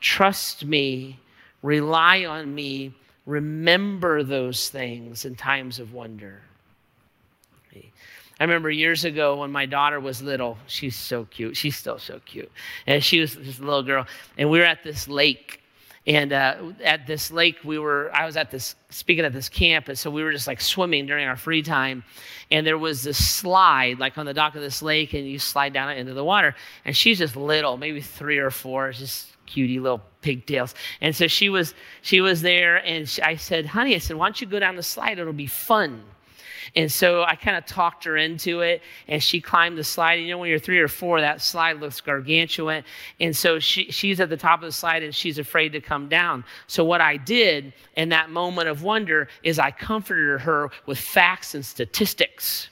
Trust 0.00 0.64
me, 0.64 1.18
rely 1.62 2.24
on 2.24 2.54
me, 2.54 2.94
remember 3.26 4.22
those 4.22 4.68
things 4.68 5.24
in 5.24 5.34
times 5.34 5.80
of 5.80 5.92
wonder. 5.92 6.42
I 8.40 8.44
remember 8.44 8.70
years 8.70 9.04
ago 9.04 9.36
when 9.36 9.52
my 9.52 9.66
daughter 9.66 10.00
was 10.00 10.22
little, 10.22 10.56
she's 10.66 10.96
so 10.96 11.26
cute. 11.26 11.58
She's 11.58 11.76
still 11.76 11.98
so 11.98 12.20
cute. 12.24 12.50
And 12.86 13.04
she 13.04 13.20
was 13.20 13.36
this 13.36 13.58
little 13.58 13.82
girl, 13.82 14.06
and 14.38 14.48
we 14.48 14.58
were 14.58 14.64
at 14.64 14.82
this 14.82 15.08
lake 15.08 15.59
and 16.10 16.32
uh, 16.32 16.56
at 16.82 17.06
this 17.06 17.30
lake, 17.30 17.58
we 17.62 17.78
were, 17.78 18.10
I 18.12 18.26
was 18.26 18.36
at 18.36 18.50
this, 18.50 18.74
speaking 18.88 19.24
at 19.24 19.32
this 19.32 19.48
camp, 19.48 19.86
and 19.86 19.96
so 19.96 20.10
we 20.10 20.24
were 20.24 20.32
just 20.32 20.48
like 20.48 20.60
swimming 20.60 21.06
during 21.06 21.28
our 21.28 21.36
free 21.36 21.62
time. 21.62 22.02
And 22.50 22.66
there 22.66 22.78
was 22.78 23.04
this 23.04 23.24
slide, 23.24 24.00
like 24.00 24.18
on 24.18 24.26
the 24.26 24.34
dock 24.34 24.56
of 24.56 24.60
this 24.60 24.82
lake, 24.82 25.14
and 25.14 25.24
you 25.24 25.38
slide 25.38 25.72
down 25.72 25.88
into 25.92 26.12
the 26.12 26.24
water. 26.24 26.56
And 26.84 26.96
she's 26.96 27.18
just 27.18 27.36
little, 27.36 27.76
maybe 27.76 28.00
three 28.00 28.38
or 28.38 28.50
four, 28.50 28.90
just 28.90 29.28
cutie 29.46 29.78
little 29.78 30.02
pigtails. 30.20 30.74
And 31.00 31.14
so 31.14 31.28
she 31.28 31.48
was, 31.48 31.74
she 32.02 32.20
was 32.20 32.42
there, 32.42 32.84
and 32.84 33.08
she, 33.08 33.22
I 33.22 33.36
said, 33.36 33.66
honey, 33.66 33.94
I 33.94 33.98
said, 33.98 34.16
why 34.16 34.26
don't 34.26 34.40
you 34.40 34.48
go 34.48 34.58
down 34.58 34.74
the 34.74 34.82
slide? 34.82 35.20
It'll 35.20 35.32
be 35.32 35.46
fun. 35.46 36.02
And 36.76 36.90
so 36.90 37.22
I 37.22 37.34
kind 37.34 37.56
of 37.56 37.66
talked 37.66 38.04
her 38.04 38.16
into 38.16 38.60
it, 38.60 38.82
and 39.08 39.22
she 39.22 39.40
climbed 39.40 39.78
the 39.78 39.84
slide. 39.84 40.14
You 40.14 40.30
know, 40.30 40.38
when 40.38 40.50
you're 40.50 40.58
three 40.58 40.78
or 40.78 40.88
four, 40.88 41.20
that 41.20 41.40
slide 41.40 41.80
looks 41.80 42.00
gargantuan. 42.00 42.84
And 43.18 43.36
so 43.36 43.58
she, 43.58 43.90
she's 43.90 44.20
at 44.20 44.28
the 44.28 44.36
top 44.36 44.60
of 44.60 44.66
the 44.66 44.72
slide, 44.72 45.02
and 45.02 45.14
she's 45.14 45.38
afraid 45.38 45.72
to 45.72 45.80
come 45.80 46.08
down. 46.08 46.44
So 46.66 46.84
what 46.84 47.00
I 47.00 47.16
did 47.16 47.72
in 47.96 48.10
that 48.10 48.30
moment 48.30 48.68
of 48.68 48.82
wonder 48.82 49.28
is 49.42 49.58
I 49.58 49.70
comforted 49.70 50.40
her 50.42 50.70
with 50.86 50.98
facts 50.98 51.54
and 51.54 51.64
statistics. 51.64 52.68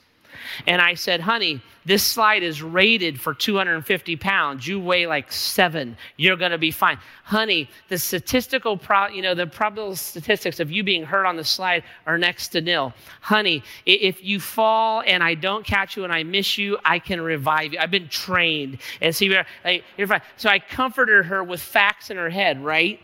And 0.67 0.81
I 0.81 0.95
said, 0.95 1.21
honey, 1.21 1.63
this 1.85 2.03
slide 2.03 2.43
is 2.43 2.63
rated 2.63 3.19
for 3.19 3.33
250 3.33 4.17
pounds. 4.17 4.67
You 4.67 4.79
weigh 4.79 5.07
like 5.07 5.33
seven. 5.33 5.97
You're 6.17 6.37
going 6.37 6.51
to 6.51 6.59
be 6.59 6.71
fine. 6.71 6.99
Honey, 7.25 7.71
the 7.89 7.97
statistical, 7.97 8.77
pro, 8.77 9.07
you 9.09 9.23
know, 9.23 9.35
the 9.35 9.47
probable 9.47 9.97
statistics 9.97 10.61
of 10.61 10.71
you 10.71 10.83
being 10.83 11.05
hurt 11.05 11.25
on 11.25 11.37
the 11.37 11.45
slide 11.45 11.85
are 12.07 12.19
next 12.19 12.49
to 12.49 12.61
nil. 12.61 12.93
Honey, 13.23 13.63
if 13.87 14.23
you 14.23 14.39
fall 14.39 15.03
and 15.07 15.23
I 15.23 15.35
don't 15.35 15.65
catch 15.65 15.97
you 15.97 16.05
and 16.05 16.13
I 16.13 16.25
miss 16.25 16.59
you, 16.59 16.77
I 16.85 16.99
can 16.99 17.21
revive 17.21 17.73
you. 17.73 17.79
I've 17.79 17.91
been 17.91 18.09
trained. 18.09 18.79
And 19.01 19.17
see, 19.17 19.27
you're 19.27 20.07
fine. 20.07 20.23
So 20.37 20.51
I 20.51 20.59
comforted 20.59 21.25
her 21.25 21.43
with 21.43 21.61
facts 21.61 22.11
in 22.11 22.19
her 22.19 22.29
head, 22.29 22.63
right? 22.63 23.01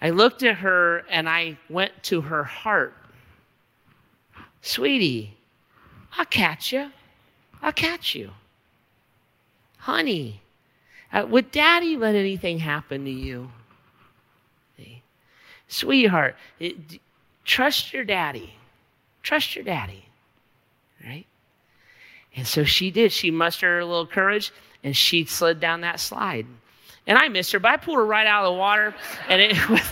I 0.00 0.10
looked 0.10 0.42
at 0.42 0.56
her 0.56 1.04
and 1.10 1.28
I 1.28 1.58
went 1.68 1.90
to 2.04 2.20
her 2.20 2.44
heart. 2.44 2.94
Sweetie, 4.66 5.36
I'll 6.18 6.24
catch 6.24 6.72
you. 6.72 6.90
I'll 7.62 7.72
catch 7.72 8.16
you. 8.16 8.30
Honey, 9.78 10.40
uh, 11.12 11.24
would 11.28 11.52
daddy 11.52 11.96
let 11.96 12.16
anything 12.16 12.58
happen 12.58 13.04
to 13.04 13.10
you? 13.10 13.48
See? 14.76 15.02
Sweetheart, 15.68 16.34
it, 16.58 16.76
trust 17.44 17.92
your 17.92 18.02
daddy. 18.02 18.54
Trust 19.22 19.54
your 19.54 19.64
daddy. 19.64 20.04
Right? 21.04 21.26
And 22.34 22.44
so 22.44 22.64
she 22.64 22.90
did. 22.90 23.12
She 23.12 23.30
mustered 23.30 23.68
her 23.68 23.84
little 23.84 24.04
courage 24.04 24.52
and 24.82 24.96
she 24.96 25.26
slid 25.26 25.60
down 25.60 25.82
that 25.82 26.00
slide. 26.00 26.44
And 27.06 27.16
I 27.16 27.28
missed 27.28 27.52
her, 27.52 27.60
but 27.60 27.70
I 27.70 27.76
pulled 27.76 27.98
her 27.98 28.06
right 28.06 28.26
out 28.26 28.44
of 28.44 28.52
the 28.52 28.58
water. 28.58 28.96
And 29.28 29.40
it 29.40 29.68
was 29.70 29.88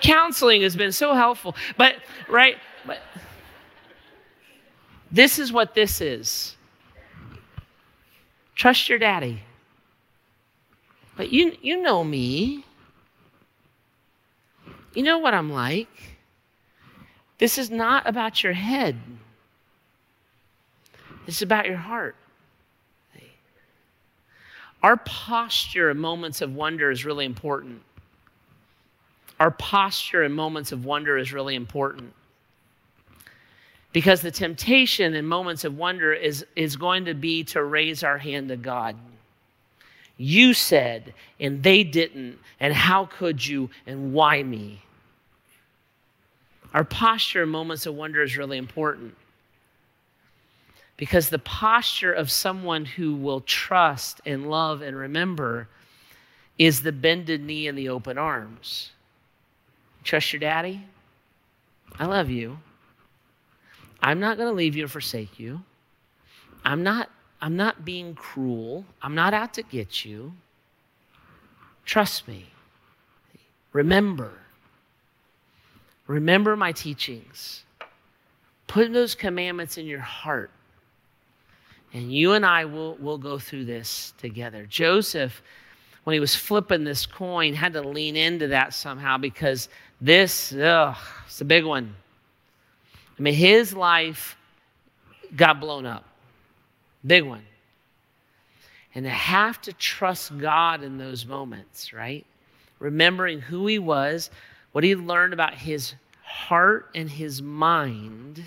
counseling 0.00 0.62
has 0.62 0.74
been 0.74 0.92
so 0.92 1.12
helpful. 1.12 1.54
But, 1.76 1.96
right? 2.30 2.56
But, 2.86 3.00
this 5.10 5.38
is 5.38 5.52
what 5.52 5.74
this 5.74 6.00
is. 6.00 6.56
Trust 8.54 8.88
your 8.88 8.98
daddy. 8.98 9.42
But 11.16 11.32
you, 11.32 11.56
you 11.60 11.82
know 11.82 12.04
me. 12.04 12.64
You 14.94 15.02
know 15.02 15.18
what 15.18 15.34
I'm 15.34 15.52
like. 15.52 15.88
This 17.38 17.56
is 17.56 17.70
not 17.70 18.06
about 18.06 18.42
your 18.42 18.52
head, 18.52 18.96
it's 21.26 21.42
about 21.42 21.66
your 21.66 21.76
heart. 21.76 22.16
Our 24.82 24.96
posture 24.96 25.90
in 25.90 25.98
moments 25.98 26.40
of 26.40 26.54
wonder 26.54 26.90
is 26.90 27.04
really 27.04 27.26
important. 27.26 27.82
Our 29.38 29.50
posture 29.50 30.24
in 30.24 30.32
moments 30.32 30.72
of 30.72 30.84
wonder 30.84 31.18
is 31.18 31.32
really 31.32 31.54
important. 31.54 32.14
Because 33.92 34.20
the 34.20 34.30
temptation 34.30 35.14
in 35.14 35.26
moments 35.26 35.64
of 35.64 35.76
wonder 35.76 36.12
is, 36.12 36.46
is 36.54 36.76
going 36.76 37.06
to 37.06 37.14
be 37.14 37.42
to 37.44 37.64
raise 37.64 38.04
our 38.04 38.18
hand 38.18 38.48
to 38.48 38.56
God. 38.56 38.96
You 40.16 40.54
said, 40.54 41.14
and 41.40 41.62
they 41.62 41.82
didn't, 41.82 42.38
and 42.60 42.72
how 42.74 43.06
could 43.06 43.44
you, 43.44 43.70
and 43.86 44.12
why 44.12 44.42
me? 44.42 44.82
Our 46.72 46.84
posture 46.84 47.42
in 47.42 47.48
moments 47.48 47.86
of 47.86 47.94
wonder 47.94 48.22
is 48.22 48.36
really 48.36 48.58
important. 48.58 49.16
Because 50.96 51.30
the 51.30 51.38
posture 51.38 52.12
of 52.12 52.30
someone 52.30 52.84
who 52.84 53.14
will 53.16 53.40
trust 53.40 54.20
and 54.26 54.50
love 54.50 54.82
and 54.82 54.94
remember 54.94 55.66
is 56.58 56.82
the 56.82 56.92
bended 56.92 57.42
knee 57.42 57.66
and 57.66 57.76
the 57.76 57.88
open 57.88 58.18
arms. 58.18 58.90
Trust 60.04 60.32
your 60.32 60.40
daddy? 60.40 60.84
I 61.98 62.04
love 62.04 62.28
you. 62.28 62.58
I'm 64.02 64.20
not 64.20 64.36
going 64.36 64.48
to 64.48 64.54
leave 64.54 64.76
you 64.76 64.84
or 64.84 64.88
forsake 64.88 65.38
you. 65.38 65.62
I'm 66.64 66.82
not, 66.82 67.10
I'm 67.40 67.56
not 67.56 67.84
being 67.84 68.14
cruel. 68.14 68.84
I'm 69.02 69.14
not 69.14 69.34
out 69.34 69.54
to 69.54 69.62
get 69.62 70.04
you. 70.04 70.32
Trust 71.84 72.28
me. 72.28 72.46
Remember. 73.72 74.32
Remember 76.06 76.56
my 76.56 76.72
teachings. 76.72 77.64
Put 78.66 78.92
those 78.92 79.14
commandments 79.14 79.78
in 79.78 79.86
your 79.86 80.00
heart. 80.00 80.50
And 81.92 82.12
you 82.12 82.32
and 82.32 82.46
I 82.46 82.64
will, 82.64 82.94
will 82.96 83.18
go 83.18 83.38
through 83.38 83.64
this 83.64 84.14
together. 84.18 84.64
Joseph, 84.66 85.42
when 86.04 86.14
he 86.14 86.20
was 86.20 86.34
flipping 86.34 86.84
this 86.84 87.04
coin, 87.04 87.52
had 87.52 87.72
to 87.72 87.82
lean 87.82 88.16
into 88.16 88.48
that 88.48 88.72
somehow 88.74 89.18
because 89.18 89.68
this, 90.00 90.52
ugh, 90.52 90.96
it's 91.26 91.40
a 91.40 91.44
big 91.44 91.64
one. 91.64 91.94
I 93.20 93.22
mean, 93.22 93.34
his 93.34 93.74
life 93.74 94.34
got 95.36 95.60
blown 95.60 95.84
up. 95.84 96.06
Big 97.06 97.22
one. 97.22 97.44
And 98.94 99.04
to 99.04 99.10
have 99.10 99.60
to 99.62 99.74
trust 99.74 100.36
God 100.38 100.82
in 100.82 100.96
those 100.96 101.26
moments, 101.26 101.92
right? 101.92 102.24
Remembering 102.78 103.42
who 103.42 103.66
he 103.66 103.78
was, 103.78 104.30
what 104.72 104.84
he 104.84 104.96
learned 104.96 105.34
about 105.34 105.52
his 105.52 105.94
heart 106.24 106.88
and 106.94 107.10
his 107.10 107.42
mind, 107.42 108.42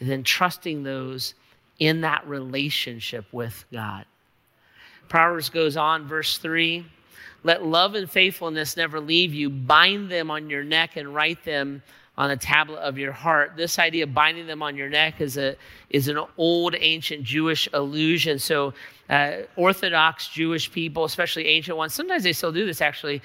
and 0.00 0.10
then 0.10 0.24
trusting 0.24 0.82
those 0.82 1.34
in 1.78 2.00
that 2.00 2.26
relationship 2.26 3.26
with 3.30 3.64
God. 3.72 4.06
Proverbs 5.08 5.50
goes 5.50 5.76
on, 5.76 6.08
verse 6.08 6.36
3 6.38 6.84
Let 7.44 7.64
love 7.64 7.94
and 7.94 8.10
faithfulness 8.10 8.76
never 8.76 8.98
leave 8.98 9.32
you. 9.32 9.50
Bind 9.50 10.10
them 10.10 10.32
on 10.32 10.50
your 10.50 10.64
neck 10.64 10.96
and 10.96 11.14
write 11.14 11.44
them 11.44 11.80
on 12.22 12.30
a 12.30 12.36
tablet 12.36 12.78
of 12.78 12.96
your 12.98 13.10
heart. 13.10 13.56
This 13.56 13.80
idea 13.80 14.04
of 14.04 14.14
binding 14.14 14.46
them 14.46 14.62
on 14.62 14.76
your 14.76 14.88
neck 14.88 15.20
is, 15.20 15.36
a, 15.36 15.56
is 15.90 16.06
an 16.06 16.20
old 16.38 16.76
ancient 16.78 17.24
Jewish 17.24 17.68
illusion. 17.74 18.38
So 18.38 18.74
uh, 19.10 19.38
Orthodox 19.56 20.28
Jewish 20.28 20.70
people, 20.70 21.02
especially 21.02 21.48
ancient 21.48 21.76
ones, 21.76 21.94
sometimes 21.94 22.22
they 22.22 22.32
still 22.32 22.52
do 22.52 22.64
this 22.64 22.80
actually. 22.80 23.22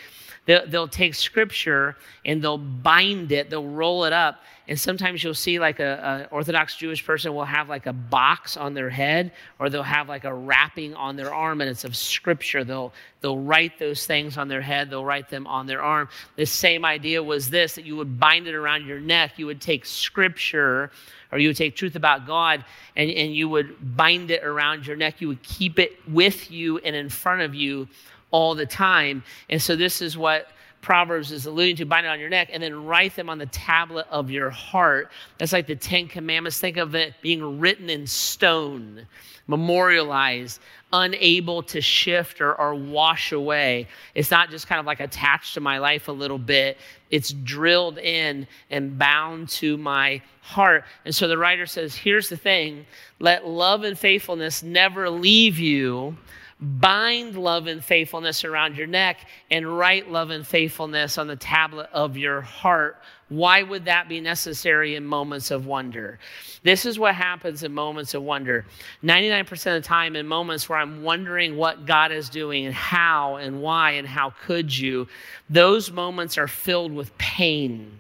They'll, 0.47 0.65
they'll 0.65 0.87
take 0.87 1.13
scripture 1.13 1.95
and 2.25 2.41
they'll 2.41 2.57
bind 2.57 3.31
it, 3.31 3.49
they'll 3.49 3.67
roll 3.67 4.05
it 4.05 4.13
up, 4.13 4.41
and 4.69 4.77
sometimes 4.79 5.23
you'll 5.23 5.33
see 5.33 5.59
like 5.59 5.79
a, 5.79 6.27
a, 6.29 6.33
Orthodox 6.33 6.75
Jewish 6.75 7.05
person 7.05 7.33
will 7.33 7.45
have 7.45 7.69
like 7.69 7.85
a 7.85 7.93
box 7.93 8.57
on 8.57 8.73
their 8.73 8.89
head, 8.89 9.31
or 9.59 9.69
they'll 9.69 9.83
have 9.83 10.09
like 10.09 10.25
a 10.25 10.33
wrapping 10.33 10.93
on 10.93 11.15
their 11.15 11.33
arm, 11.33 11.61
and 11.61 11.69
it's 11.69 11.85
of 11.85 11.95
Scripture. 11.95 12.63
They'll 12.63 12.93
they'll 13.21 13.37
write 13.37 13.79
those 13.79 14.05
things 14.05 14.37
on 14.37 14.47
their 14.49 14.61
head. 14.61 14.89
They'll 14.89 15.05
write 15.05 15.29
them 15.29 15.47
on 15.47 15.67
their 15.67 15.81
arm. 15.81 16.09
The 16.35 16.45
same 16.45 16.83
idea 16.83 17.23
was 17.23 17.49
this: 17.49 17.75
that 17.75 17.85
you 17.85 17.95
would 17.95 18.19
bind 18.19 18.47
it 18.47 18.55
around 18.55 18.85
your 18.85 18.99
neck. 18.99 19.33
You 19.37 19.45
would 19.45 19.61
take 19.61 19.85
Scripture, 19.85 20.91
or 21.31 21.39
you 21.39 21.49
would 21.49 21.57
take 21.57 21.77
truth 21.77 21.95
about 21.95 22.27
God, 22.27 22.65
and 22.97 23.09
and 23.09 23.33
you 23.33 23.47
would 23.47 23.95
bind 23.95 24.31
it 24.31 24.43
around 24.43 24.85
your 24.85 24.97
neck. 24.97 25.21
You 25.21 25.29
would 25.29 25.43
keep 25.43 25.79
it 25.79 25.97
with 26.09 26.51
you 26.51 26.79
and 26.79 26.93
in 26.93 27.07
front 27.07 27.41
of 27.41 27.55
you 27.55 27.87
all 28.31 28.55
the 28.55 28.65
time. 28.65 29.23
And 29.49 29.61
so 29.61 29.75
this 29.75 30.01
is 30.01 30.17
what 30.17 30.47
Proverbs 30.81 31.31
is 31.31 31.45
alluding 31.45 31.75
to, 31.77 31.85
bind 31.85 32.05
it 32.05 32.09
on 32.09 32.19
your 32.19 32.29
neck, 32.29 32.49
and 32.51 32.61
then 32.61 32.85
write 32.85 33.15
them 33.15 33.29
on 33.29 33.37
the 33.37 33.45
tablet 33.47 34.05
of 34.09 34.31
your 34.31 34.49
heart. 34.49 35.11
That's 35.37 35.51
like 35.51 35.67
the 35.67 35.75
Ten 35.75 36.07
Commandments. 36.07 36.59
Think 36.59 36.77
of 36.77 36.95
it 36.95 37.13
being 37.21 37.59
written 37.59 37.89
in 37.89 38.07
stone, 38.07 39.05
memorialized, 39.47 40.61
unable 40.93 41.61
to 41.63 41.81
shift 41.81 42.39
or, 42.39 42.55
or 42.55 42.73
wash 42.73 43.31
away. 43.31 43.87
It's 44.15 44.31
not 44.31 44.49
just 44.49 44.67
kind 44.67 44.79
of 44.79 44.85
like 44.85 44.99
attached 44.99 45.55
to 45.55 45.59
my 45.59 45.77
life 45.79 46.07
a 46.07 46.13
little 46.13 46.37
bit, 46.37 46.77
it's 47.09 47.31
drilled 47.31 47.97
in 47.97 48.47
and 48.69 48.97
bound 48.97 49.49
to 49.49 49.77
my 49.77 50.21
heart. 50.41 50.85
And 51.05 51.13
so 51.13 51.27
the 51.27 51.37
writer 51.37 51.65
says, 51.65 51.95
Here's 51.95 52.29
the 52.29 52.37
thing 52.37 52.85
let 53.19 53.47
love 53.47 53.83
and 53.83 53.97
faithfulness 53.97 54.63
never 54.63 55.09
leave 55.09 55.59
you 55.59 56.15
bind 56.59 57.37
love 57.37 57.67
and 57.67 57.83
faithfulness 57.83 58.43
around 58.43 58.75
your 58.77 58.87
neck 58.87 59.27
and 59.51 59.77
write 59.77 60.09
love 60.09 60.31
and 60.31 60.45
faithfulness 60.45 61.17
on 61.17 61.27
the 61.27 61.35
tablet 61.35 61.87
of 61.93 62.17
your 62.17 62.41
heart. 62.41 62.99
Why 63.29 63.61
would 63.61 63.85
that 63.85 64.09
be 64.09 64.21
necessary 64.21 64.95
in 64.95 65.05
moments 65.05 65.51
of 65.51 65.67
wonder? 65.67 66.17
This 66.63 66.85
is 66.85 66.97
what 66.97 67.13
happens 67.13 67.61
in 67.63 67.73
moments 67.73 68.13
of 68.13 68.23
wonder. 68.23 68.65
99% 69.03 69.51
of 69.51 69.83
the 69.83 69.87
time, 69.87 70.15
in 70.15 70.25
moments 70.25 70.67
where 70.67 70.79
I'm 70.79 71.03
wondering 71.03 71.57
what 71.57 71.85
God 71.85 72.11
is 72.11 72.29
doing 72.29 72.65
and 72.65 72.73
how 72.73 73.35
and 73.35 73.61
why 73.61 73.91
and 73.91 74.07
how 74.07 74.31
could 74.45 74.75
you, 74.75 75.07
those 75.49 75.91
moments 75.91 76.37
are 76.37 76.47
filled 76.47 76.93
with 76.93 77.15
pain. 77.17 77.99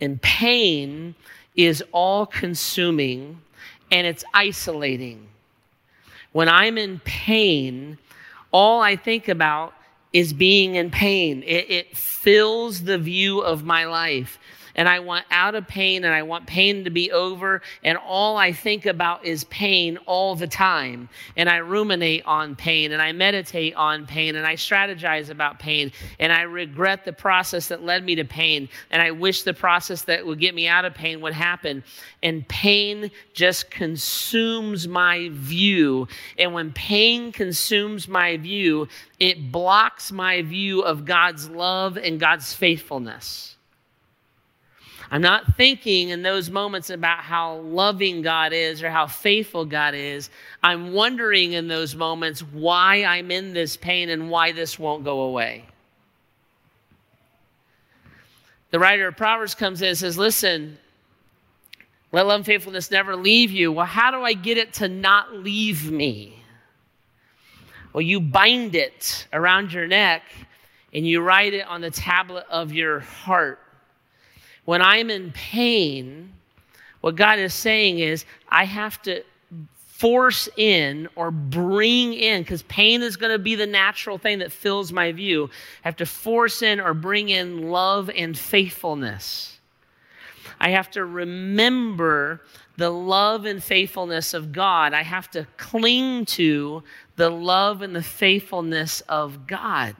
And 0.00 0.20
pain 0.22 1.14
is 1.54 1.82
all 1.92 2.24
consuming 2.24 3.40
and 3.90 4.06
it's 4.06 4.24
isolating. 4.32 5.28
When 6.34 6.48
I'm 6.48 6.78
in 6.78 6.98
pain, 7.04 7.96
all 8.50 8.80
I 8.80 8.96
think 8.96 9.28
about 9.28 9.72
is 10.12 10.32
being 10.32 10.74
in 10.74 10.90
pain. 10.90 11.44
It, 11.44 11.70
it, 11.70 11.96
fills 11.96 12.84
the 12.84 12.98
view 12.98 13.40
of 13.40 13.64
my 13.64 13.84
life 13.84 14.40
and 14.74 14.88
I 14.88 15.00
want 15.00 15.24
out 15.30 15.54
of 15.54 15.66
pain 15.66 16.04
and 16.04 16.14
I 16.14 16.22
want 16.22 16.46
pain 16.46 16.84
to 16.84 16.90
be 16.90 17.12
over. 17.12 17.62
And 17.82 17.96
all 17.98 18.36
I 18.36 18.52
think 18.52 18.86
about 18.86 19.24
is 19.24 19.44
pain 19.44 19.98
all 20.06 20.34
the 20.34 20.46
time. 20.46 21.08
And 21.36 21.48
I 21.48 21.58
ruminate 21.58 22.24
on 22.26 22.56
pain 22.56 22.92
and 22.92 23.00
I 23.00 23.12
meditate 23.12 23.74
on 23.74 24.06
pain 24.06 24.36
and 24.36 24.46
I 24.46 24.54
strategize 24.54 25.30
about 25.30 25.58
pain 25.58 25.92
and 26.18 26.32
I 26.32 26.42
regret 26.42 27.04
the 27.04 27.12
process 27.12 27.68
that 27.68 27.82
led 27.82 28.04
me 28.04 28.16
to 28.16 28.24
pain. 28.24 28.68
And 28.90 29.00
I 29.00 29.12
wish 29.12 29.42
the 29.42 29.54
process 29.54 30.02
that 30.02 30.26
would 30.26 30.40
get 30.40 30.54
me 30.54 30.66
out 30.66 30.84
of 30.84 30.94
pain 30.94 31.20
would 31.20 31.34
happen. 31.34 31.84
And 32.22 32.46
pain 32.48 33.10
just 33.32 33.70
consumes 33.70 34.88
my 34.88 35.28
view. 35.32 36.08
And 36.38 36.52
when 36.52 36.72
pain 36.72 37.32
consumes 37.32 38.08
my 38.08 38.36
view, 38.36 38.88
it 39.20 39.52
blocks 39.52 40.10
my 40.10 40.42
view 40.42 40.80
of 40.80 41.04
God's 41.04 41.48
love 41.48 41.96
and 41.96 42.18
God's 42.18 42.52
faithfulness. 42.52 43.53
I'm 45.10 45.22
not 45.22 45.56
thinking 45.56 46.08
in 46.08 46.22
those 46.22 46.50
moments 46.50 46.90
about 46.90 47.18
how 47.18 47.56
loving 47.56 48.22
God 48.22 48.52
is 48.52 48.82
or 48.82 48.90
how 48.90 49.06
faithful 49.06 49.64
God 49.64 49.94
is. 49.94 50.30
I'm 50.62 50.92
wondering 50.92 51.52
in 51.52 51.68
those 51.68 51.94
moments 51.94 52.40
why 52.40 53.04
I'm 53.04 53.30
in 53.30 53.52
this 53.52 53.76
pain 53.76 54.08
and 54.08 54.30
why 54.30 54.52
this 54.52 54.78
won't 54.78 55.04
go 55.04 55.20
away. 55.20 55.64
The 58.70 58.78
writer 58.78 59.06
of 59.06 59.16
Proverbs 59.16 59.54
comes 59.54 59.82
in 59.82 59.88
and 59.88 59.98
says, 59.98 60.18
Listen, 60.18 60.78
let 62.10 62.26
love 62.26 62.40
and 62.40 62.46
faithfulness 62.46 62.90
never 62.90 63.14
leave 63.14 63.50
you. 63.50 63.72
Well, 63.72 63.86
how 63.86 64.10
do 64.10 64.22
I 64.22 64.32
get 64.32 64.58
it 64.58 64.74
to 64.74 64.88
not 64.88 65.32
leave 65.32 65.90
me? 65.90 66.38
Well, 67.92 68.02
you 68.02 68.20
bind 68.20 68.74
it 68.74 69.28
around 69.32 69.72
your 69.72 69.86
neck 69.86 70.22
and 70.92 71.06
you 71.06 71.20
write 71.20 71.54
it 71.54 71.66
on 71.66 71.80
the 71.80 71.90
tablet 71.90 72.46
of 72.50 72.72
your 72.72 73.00
heart. 73.00 73.60
When 74.64 74.80
I'm 74.80 75.10
in 75.10 75.32
pain, 75.32 76.32
what 77.00 77.16
God 77.16 77.38
is 77.38 77.52
saying 77.52 77.98
is, 77.98 78.24
I 78.48 78.64
have 78.64 79.00
to 79.02 79.22
force 79.86 80.48
in 80.56 81.08
or 81.14 81.30
bring 81.30 82.14
in, 82.14 82.42
because 82.42 82.62
pain 82.62 83.02
is 83.02 83.16
going 83.16 83.32
to 83.32 83.38
be 83.38 83.54
the 83.54 83.66
natural 83.66 84.18
thing 84.18 84.40
that 84.40 84.50
fills 84.52 84.92
my 84.92 85.12
view. 85.12 85.50
I 85.84 85.88
have 85.88 85.96
to 85.96 86.06
force 86.06 86.62
in 86.62 86.80
or 86.80 86.94
bring 86.94 87.28
in 87.28 87.70
love 87.70 88.10
and 88.10 88.36
faithfulness. 88.36 89.58
I 90.60 90.70
have 90.70 90.90
to 90.92 91.04
remember 91.04 92.40
the 92.76 92.90
love 92.90 93.44
and 93.44 93.62
faithfulness 93.62 94.34
of 94.34 94.52
God. 94.52 94.92
I 94.94 95.02
have 95.02 95.30
to 95.32 95.46
cling 95.56 96.24
to 96.26 96.82
the 97.16 97.30
love 97.30 97.82
and 97.82 97.94
the 97.94 98.02
faithfulness 98.02 99.00
of 99.02 99.46
God. 99.46 99.94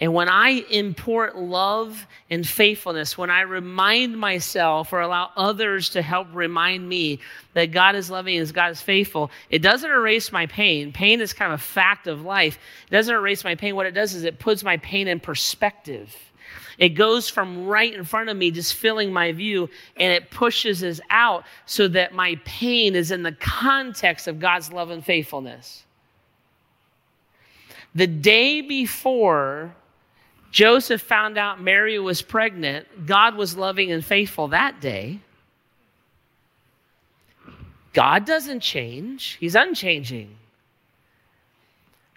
And 0.00 0.14
when 0.14 0.30
I 0.30 0.64
import 0.70 1.36
love 1.36 2.06
and 2.30 2.48
faithfulness, 2.48 3.18
when 3.18 3.28
I 3.28 3.42
remind 3.42 4.16
myself 4.16 4.94
or 4.94 5.00
allow 5.00 5.30
others 5.36 5.90
to 5.90 6.00
help 6.00 6.28
remind 6.32 6.88
me 6.88 7.20
that 7.52 7.66
God 7.66 7.94
is 7.94 8.10
loving 8.10 8.38
and 8.38 8.54
God 8.54 8.70
is 8.70 8.80
faithful, 8.80 9.30
it 9.50 9.60
doesn't 9.60 9.90
erase 9.90 10.32
my 10.32 10.46
pain. 10.46 10.90
Pain 10.90 11.20
is 11.20 11.34
kind 11.34 11.52
of 11.52 11.60
a 11.60 11.62
fact 11.62 12.06
of 12.06 12.22
life. 12.22 12.58
It 12.88 12.92
doesn't 12.92 13.14
erase 13.14 13.44
my 13.44 13.54
pain. 13.54 13.76
What 13.76 13.84
it 13.84 13.92
does 13.92 14.14
is 14.14 14.24
it 14.24 14.38
puts 14.38 14.64
my 14.64 14.78
pain 14.78 15.06
in 15.06 15.20
perspective. 15.20 16.16
It 16.78 16.90
goes 16.90 17.28
from 17.28 17.66
right 17.66 17.92
in 17.92 18.04
front 18.04 18.30
of 18.30 18.38
me, 18.38 18.50
just 18.50 18.72
filling 18.72 19.12
my 19.12 19.32
view, 19.32 19.68
and 19.98 20.14
it 20.14 20.30
pushes 20.30 20.82
us 20.82 21.02
out 21.10 21.44
so 21.66 21.88
that 21.88 22.14
my 22.14 22.40
pain 22.46 22.96
is 22.96 23.10
in 23.10 23.22
the 23.22 23.32
context 23.32 24.28
of 24.28 24.40
God's 24.40 24.72
love 24.72 24.88
and 24.88 25.04
faithfulness. 25.04 25.84
The 27.94 28.06
day 28.06 28.62
before 28.62 29.74
Joseph 30.50 31.00
found 31.00 31.38
out 31.38 31.60
Mary 31.60 31.98
was 31.98 32.22
pregnant. 32.22 33.06
God 33.06 33.36
was 33.36 33.56
loving 33.56 33.92
and 33.92 34.04
faithful 34.04 34.48
that 34.48 34.80
day. 34.80 35.20
God 37.92 38.24
doesn't 38.24 38.60
change, 38.60 39.36
He's 39.40 39.54
unchanging. 39.54 40.36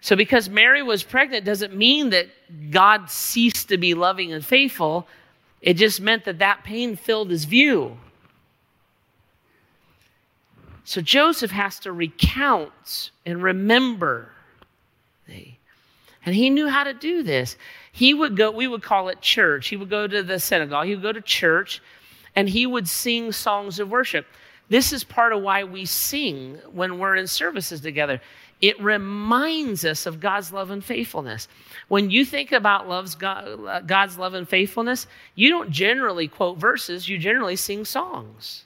So, 0.00 0.16
because 0.16 0.50
Mary 0.50 0.82
was 0.82 1.02
pregnant 1.02 1.46
doesn't 1.46 1.74
mean 1.74 2.10
that 2.10 2.26
God 2.70 3.08
ceased 3.08 3.70
to 3.70 3.78
be 3.78 3.94
loving 3.94 4.34
and 4.34 4.44
faithful. 4.44 5.08
It 5.62 5.74
just 5.74 5.98
meant 5.98 6.26
that 6.26 6.40
that 6.40 6.62
pain 6.62 6.94
filled 6.94 7.30
his 7.30 7.46
view. 7.46 7.96
So, 10.84 11.00
Joseph 11.00 11.52
has 11.52 11.78
to 11.80 11.92
recount 11.92 13.12
and 13.24 13.42
remember. 13.42 14.30
And 16.26 16.34
he 16.34 16.50
knew 16.50 16.68
how 16.68 16.84
to 16.84 16.94
do 16.94 17.22
this 17.22 17.56
he 17.94 18.12
would 18.12 18.36
go, 18.36 18.50
we 18.50 18.66
would 18.66 18.82
call 18.82 19.08
it 19.08 19.20
church. 19.20 19.68
He 19.68 19.76
would 19.76 19.88
go 19.88 20.08
to 20.08 20.20
the 20.20 20.40
synagogue, 20.40 20.86
he 20.86 20.96
would 20.96 21.02
go 21.02 21.12
to 21.12 21.20
church, 21.20 21.80
and 22.34 22.48
he 22.48 22.66
would 22.66 22.88
sing 22.88 23.30
songs 23.30 23.78
of 23.78 23.88
worship. 23.88 24.26
This 24.68 24.92
is 24.92 25.04
part 25.04 25.32
of 25.32 25.42
why 25.42 25.62
we 25.62 25.84
sing 25.84 26.58
when 26.72 26.98
we're 26.98 27.14
in 27.14 27.28
services 27.28 27.80
together. 27.80 28.20
It 28.60 28.82
reminds 28.82 29.84
us 29.84 30.06
of 30.06 30.18
God's 30.18 30.52
love 30.52 30.72
and 30.72 30.84
faithfulness. 30.84 31.46
When 31.86 32.10
you 32.10 32.24
think 32.24 32.50
about 32.50 32.88
love's 32.88 33.14
God, 33.14 33.64
uh, 33.64 33.80
God's 33.82 34.18
love 34.18 34.34
and 34.34 34.48
faithfulness, 34.48 35.06
you 35.36 35.48
don't 35.48 35.70
generally 35.70 36.26
quote 36.26 36.58
verses, 36.58 37.08
you 37.08 37.16
generally 37.16 37.54
sing 37.54 37.84
songs. 37.84 38.64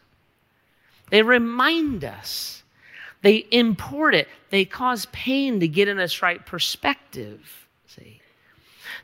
They 1.11 1.23
remind 1.23 2.03
us, 2.03 2.63
they 3.21 3.45
import 3.51 4.15
it, 4.15 4.29
they 4.49 4.65
cause 4.65 5.07
pain 5.13 5.61
to 5.61 5.69
get 5.69 5.87
in 5.87 5.99
its 5.99 6.23
right 6.23 6.47
perspective. 6.47 7.58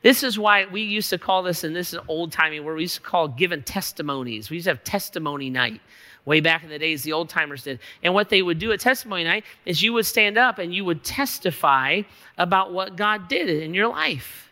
This 0.04 0.22
is 0.22 0.38
why 0.38 0.66
we 0.66 0.82
used 0.82 1.08
to 1.10 1.18
call 1.18 1.42
this, 1.42 1.64
and 1.64 1.74
this 1.74 1.94
is 1.94 1.98
old 2.08 2.30
timey, 2.30 2.60
where 2.60 2.74
we 2.74 2.82
used 2.82 2.96
to 2.96 3.00
call 3.00 3.26
giving 3.26 3.62
testimonies. 3.62 4.50
We 4.50 4.56
used 4.56 4.66
to 4.66 4.72
have 4.72 4.84
testimony 4.84 5.48
night 5.48 5.80
way 6.26 6.40
back 6.40 6.62
in 6.62 6.68
the 6.68 6.78
days, 6.78 7.02
the 7.02 7.14
old 7.14 7.30
timers 7.30 7.62
did. 7.62 7.80
And 8.02 8.12
what 8.12 8.28
they 8.28 8.42
would 8.42 8.58
do 8.58 8.70
at 8.72 8.80
testimony 8.80 9.24
night 9.24 9.44
is 9.64 9.82
you 9.82 9.94
would 9.94 10.04
stand 10.04 10.36
up 10.36 10.58
and 10.58 10.74
you 10.74 10.84
would 10.84 11.04
testify 11.04 12.02
about 12.36 12.70
what 12.70 12.96
God 12.96 13.28
did 13.28 13.48
in 13.48 13.72
your 13.72 13.88
life. 13.88 14.50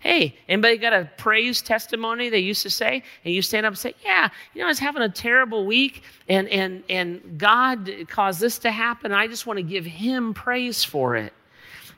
Hey, 0.00 0.36
anybody 0.46 0.76
got 0.76 0.92
a 0.92 1.10
praise 1.16 1.62
testimony 1.62 2.28
they 2.28 2.40
used 2.40 2.62
to 2.64 2.70
say? 2.70 3.02
And 3.24 3.32
you 3.32 3.40
stand 3.40 3.64
up 3.64 3.70
and 3.70 3.78
say, 3.78 3.94
Yeah, 4.04 4.28
you 4.52 4.60
know, 4.60 4.66
I 4.66 4.68
was 4.68 4.78
having 4.78 5.00
a 5.00 5.08
terrible 5.08 5.64
week 5.64 6.02
and 6.28 6.48
and 6.48 6.82
and 6.90 7.38
God 7.38 7.90
caused 8.08 8.40
this 8.40 8.58
to 8.60 8.70
happen. 8.70 9.12
I 9.12 9.26
just 9.26 9.46
want 9.46 9.58
to 9.58 9.62
give 9.62 9.86
him 9.86 10.34
praise 10.34 10.84
for 10.84 11.16
it 11.16 11.32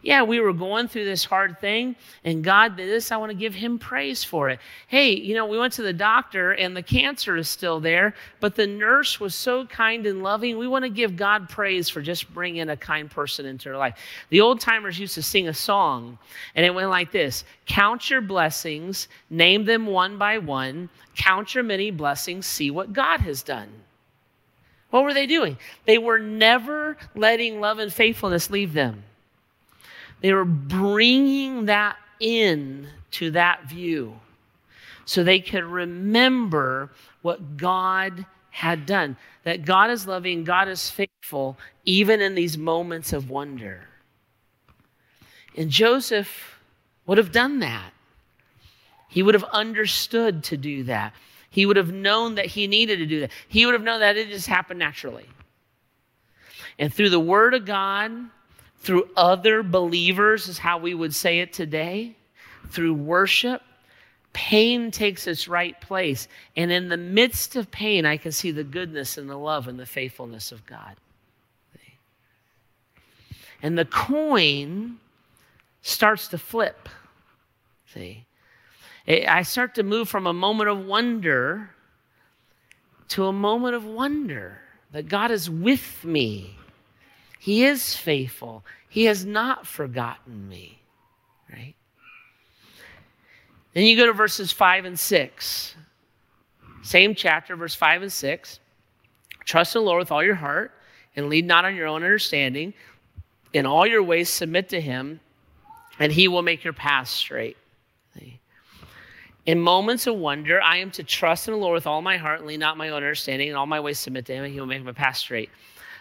yeah, 0.04 0.22
we 0.22 0.38
were 0.38 0.52
going 0.52 0.86
through 0.86 1.06
this 1.06 1.24
hard 1.24 1.58
thing 1.60 1.96
and 2.24 2.44
God 2.44 2.76
did 2.76 2.90
this. 2.90 3.10
I 3.10 3.16
want 3.16 3.30
to 3.30 3.36
give 3.36 3.54
him 3.54 3.78
praise 3.78 4.22
for 4.22 4.50
it. 4.50 4.60
Hey, 4.86 5.14
you 5.16 5.34
know, 5.34 5.46
we 5.46 5.58
went 5.58 5.72
to 5.74 5.82
the 5.82 5.94
doctor 5.94 6.52
and 6.52 6.76
the 6.76 6.82
cancer 6.82 7.36
is 7.36 7.48
still 7.48 7.80
there, 7.80 8.14
but 8.38 8.54
the 8.54 8.66
nurse 8.66 9.18
was 9.18 9.34
so 9.34 9.64
kind 9.64 10.04
and 10.06 10.22
loving. 10.22 10.58
We 10.58 10.68
want 10.68 10.84
to 10.84 10.90
give 10.90 11.16
God 11.16 11.48
praise 11.48 11.88
for 11.88 12.02
just 12.02 12.32
bringing 12.34 12.68
a 12.68 12.76
kind 12.76 13.10
person 13.10 13.46
into 13.46 13.70
her 13.70 13.78
life. 13.78 13.96
The 14.28 14.42
old 14.42 14.60
timers 14.60 14.98
used 14.98 15.14
to 15.14 15.22
sing 15.22 15.48
a 15.48 15.54
song 15.54 16.18
and 16.54 16.66
it 16.66 16.74
went 16.74 16.90
like 16.90 17.10
this 17.10 17.42
Count 17.64 18.10
your 18.10 18.20
blessings, 18.20 19.08
name 19.30 19.64
them 19.64 19.86
one 19.86 20.18
by 20.18 20.36
one, 20.36 20.90
count 21.16 21.54
your 21.54 21.64
many 21.64 21.90
blessings, 21.90 22.44
see 22.44 22.70
what 22.70 22.92
God 22.92 23.20
has 23.20 23.42
done. 23.42 23.70
What 24.90 25.04
were 25.04 25.14
they 25.14 25.26
doing? 25.26 25.56
They 25.86 25.96
were 25.96 26.18
never 26.18 26.98
letting 27.16 27.58
love 27.58 27.78
and 27.78 27.92
faithfulness 27.92 28.50
leave 28.50 28.74
them. 28.74 29.02
They 30.24 30.32
were 30.32 30.46
bringing 30.46 31.66
that 31.66 31.98
in 32.18 32.88
to 33.10 33.32
that 33.32 33.68
view 33.68 34.18
so 35.04 35.22
they 35.22 35.38
could 35.38 35.64
remember 35.64 36.92
what 37.20 37.58
God 37.58 38.24
had 38.48 38.86
done. 38.86 39.18
That 39.42 39.66
God 39.66 39.90
is 39.90 40.06
loving, 40.06 40.42
God 40.42 40.68
is 40.68 40.88
faithful, 40.88 41.58
even 41.84 42.22
in 42.22 42.34
these 42.34 42.56
moments 42.56 43.12
of 43.12 43.28
wonder. 43.28 43.86
And 45.58 45.68
Joseph 45.68 46.58
would 47.04 47.18
have 47.18 47.30
done 47.30 47.58
that. 47.58 47.92
He 49.10 49.22
would 49.22 49.34
have 49.34 49.44
understood 49.52 50.42
to 50.44 50.56
do 50.56 50.84
that. 50.84 51.12
He 51.50 51.66
would 51.66 51.76
have 51.76 51.92
known 51.92 52.36
that 52.36 52.46
he 52.46 52.66
needed 52.66 52.98
to 53.00 53.06
do 53.06 53.20
that. 53.20 53.30
He 53.46 53.66
would 53.66 53.74
have 53.74 53.82
known 53.82 54.00
that 54.00 54.16
it 54.16 54.28
just 54.28 54.46
happened 54.46 54.78
naturally. 54.78 55.26
And 56.78 56.90
through 56.90 57.10
the 57.10 57.20
Word 57.20 57.52
of 57.52 57.66
God, 57.66 58.30
through 58.84 59.08
other 59.16 59.62
believers, 59.62 60.48
is 60.48 60.58
how 60.58 60.78
we 60.78 60.94
would 60.94 61.14
say 61.14 61.40
it 61.40 61.52
today, 61.52 62.14
through 62.68 62.94
worship, 62.94 63.62
pain 64.32 64.90
takes 64.90 65.26
its 65.26 65.48
right 65.48 65.80
place. 65.80 66.28
And 66.56 66.70
in 66.70 66.88
the 66.88 66.96
midst 66.96 67.56
of 67.56 67.70
pain, 67.70 68.04
I 68.04 68.16
can 68.18 68.32
see 68.32 68.50
the 68.50 68.64
goodness 68.64 69.16
and 69.16 69.28
the 69.28 69.36
love 69.36 69.68
and 69.68 69.78
the 69.78 69.86
faithfulness 69.86 70.52
of 70.52 70.66
God. 70.66 70.96
And 73.62 73.78
the 73.78 73.86
coin 73.86 74.98
starts 75.80 76.28
to 76.28 76.38
flip. 76.38 76.88
See? 77.86 78.26
I 79.08 79.42
start 79.42 79.76
to 79.76 79.82
move 79.82 80.08
from 80.08 80.26
a 80.26 80.34
moment 80.34 80.68
of 80.68 80.84
wonder 80.84 81.70
to 83.08 83.26
a 83.26 83.32
moment 83.32 83.74
of 83.74 83.84
wonder 83.84 84.58
that 84.92 85.08
God 85.08 85.30
is 85.30 85.48
with 85.48 86.04
me 86.04 86.56
he 87.44 87.66
is 87.66 87.94
faithful. 87.94 88.64
He 88.88 89.04
has 89.04 89.26
not 89.26 89.66
forgotten 89.66 90.48
me. 90.48 90.80
Right? 91.52 91.74
Then 93.74 93.84
you 93.84 93.98
go 93.98 94.06
to 94.06 94.14
verses 94.14 94.50
5 94.50 94.86
and 94.86 94.98
6. 94.98 95.74
Same 96.80 97.14
chapter, 97.14 97.54
verse 97.54 97.74
5 97.74 98.00
and 98.00 98.10
6. 98.10 98.60
Trust 99.44 99.76
in 99.76 99.82
the 99.82 99.86
Lord 99.86 99.98
with 99.98 100.10
all 100.10 100.24
your 100.24 100.36
heart 100.36 100.72
and 101.16 101.28
lead 101.28 101.44
not 101.44 101.66
on 101.66 101.76
your 101.76 101.86
own 101.86 102.02
understanding. 102.02 102.72
In 103.52 103.66
all 103.66 103.86
your 103.86 104.02
ways, 104.02 104.30
submit 104.30 104.70
to 104.70 104.80
him, 104.80 105.20
and 105.98 106.10
he 106.10 106.28
will 106.28 106.40
make 106.40 106.64
your 106.64 106.72
path 106.72 107.08
straight. 107.08 107.58
In 109.44 109.60
moments 109.60 110.06
of 110.06 110.16
wonder, 110.16 110.62
I 110.62 110.78
am 110.78 110.90
to 110.92 111.02
trust 111.02 111.46
in 111.46 111.52
the 111.52 111.60
Lord 111.60 111.74
with 111.74 111.86
all 111.86 112.00
my 112.00 112.16
heart 112.16 112.38
and 112.38 112.48
lean 112.48 112.60
not 112.60 112.78
my 112.78 112.88
own 112.88 112.96
understanding. 112.96 113.48
In 113.48 113.54
all 113.54 113.66
my 113.66 113.80
ways, 113.80 113.98
submit 113.98 114.24
to 114.26 114.34
him, 114.34 114.44
and 114.44 114.54
he 114.54 114.58
will 114.58 114.66
make 114.66 114.82
my 114.82 114.92
path 114.92 115.18
straight. 115.18 115.50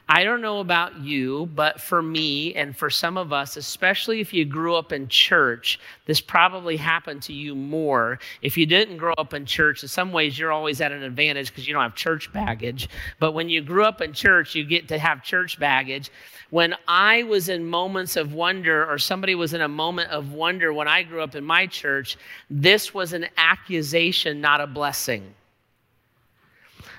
I 0.09 0.25
don't 0.25 0.41
know 0.41 0.59
about 0.59 0.99
you, 0.99 1.49
but 1.55 1.79
for 1.79 2.01
me 2.01 2.53
and 2.55 2.75
for 2.75 2.89
some 2.89 3.17
of 3.17 3.31
us, 3.31 3.55
especially 3.55 4.19
if 4.19 4.33
you 4.33 4.43
grew 4.43 4.75
up 4.75 4.91
in 4.91 5.07
church, 5.07 5.79
this 6.05 6.19
probably 6.19 6.75
happened 6.75 7.21
to 7.23 7.33
you 7.33 7.55
more. 7.55 8.19
If 8.41 8.57
you 8.57 8.65
didn't 8.65 8.97
grow 8.97 9.13
up 9.13 9.33
in 9.33 9.45
church, 9.45 9.81
in 9.81 9.87
some 9.87 10.11
ways 10.11 10.37
you're 10.37 10.51
always 10.51 10.81
at 10.81 10.91
an 10.91 11.03
advantage 11.03 11.49
because 11.49 11.67
you 11.67 11.73
don't 11.73 11.83
have 11.83 11.95
church 11.95 12.31
baggage. 12.33 12.89
But 13.19 13.31
when 13.31 13.47
you 13.47 13.61
grew 13.61 13.85
up 13.85 14.01
in 14.01 14.11
church, 14.11 14.55
you 14.55 14.65
get 14.65 14.89
to 14.89 14.99
have 14.99 15.23
church 15.23 15.57
baggage. 15.57 16.11
When 16.49 16.75
I 16.85 17.23
was 17.23 17.47
in 17.47 17.65
moments 17.65 18.17
of 18.17 18.33
wonder, 18.33 18.85
or 18.85 18.97
somebody 18.97 19.35
was 19.35 19.53
in 19.53 19.61
a 19.61 19.69
moment 19.69 20.11
of 20.11 20.33
wonder 20.33 20.73
when 20.73 20.87
I 20.87 21.03
grew 21.03 21.21
up 21.21 21.33
in 21.33 21.45
my 21.45 21.65
church, 21.65 22.17
this 22.49 22.93
was 22.93 23.13
an 23.13 23.27
accusation, 23.37 24.41
not 24.41 24.59
a 24.59 24.67
blessing. 24.67 25.33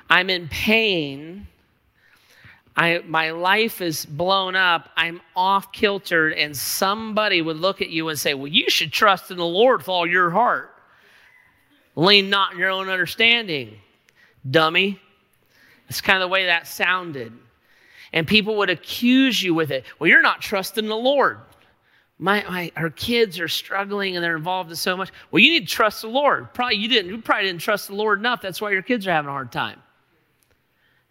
I'm 0.08 0.30
in 0.30 0.48
pain 0.48 1.46
I, 2.76 3.02
my 3.06 3.30
life 3.30 3.80
is 3.80 4.04
blown 4.04 4.56
up, 4.56 4.90
I'm 4.96 5.20
off 5.36 5.70
kiltered, 5.70 6.32
and 6.32 6.56
somebody 6.56 7.40
would 7.40 7.56
look 7.56 7.80
at 7.80 7.90
you 7.90 8.08
and 8.08 8.18
say, 8.18 8.34
Well, 8.34 8.48
you 8.48 8.68
should 8.68 8.92
trust 8.92 9.30
in 9.30 9.36
the 9.36 9.46
Lord 9.46 9.78
with 9.80 9.88
all 9.88 10.06
your 10.06 10.30
heart. 10.30 10.72
Lean 11.94 12.28
not 12.30 12.52
in 12.52 12.58
your 12.58 12.70
own 12.70 12.88
understanding, 12.88 13.76
dummy. 14.50 15.00
It's 15.88 16.00
kind 16.00 16.16
of 16.16 16.28
the 16.28 16.32
way 16.32 16.46
that 16.46 16.66
sounded. 16.66 17.32
And 18.12 18.26
people 18.26 18.56
would 18.56 18.70
accuse 18.70 19.40
you 19.40 19.54
with 19.54 19.70
it. 19.70 19.84
Well, 19.98 20.08
you're 20.08 20.22
not 20.22 20.40
trusting 20.40 20.86
the 20.86 20.96
Lord. 20.96 21.38
My, 22.18 22.44
my, 22.48 22.72
our 22.76 22.90
kids 22.90 23.38
are 23.38 23.48
struggling 23.48 24.16
and 24.16 24.24
they're 24.24 24.36
involved 24.36 24.70
in 24.70 24.76
so 24.76 24.96
much. 24.96 25.10
Well, 25.30 25.40
you 25.40 25.50
need 25.50 25.68
to 25.68 25.74
trust 25.74 26.02
the 26.02 26.08
Lord. 26.08 26.52
Probably 26.54 26.76
you 26.76 26.88
didn't. 26.88 27.10
You 27.10 27.20
probably 27.20 27.46
didn't 27.46 27.60
trust 27.60 27.88
the 27.88 27.94
Lord 27.94 28.18
enough. 28.18 28.40
That's 28.40 28.60
why 28.60 28.70
your 28.70 28.82
kids 28.82 29.06
are 29.06 29.12
having 29.12 29.28
a 29.28 29.32
hard 29.32 29.52
time 29.52 29.80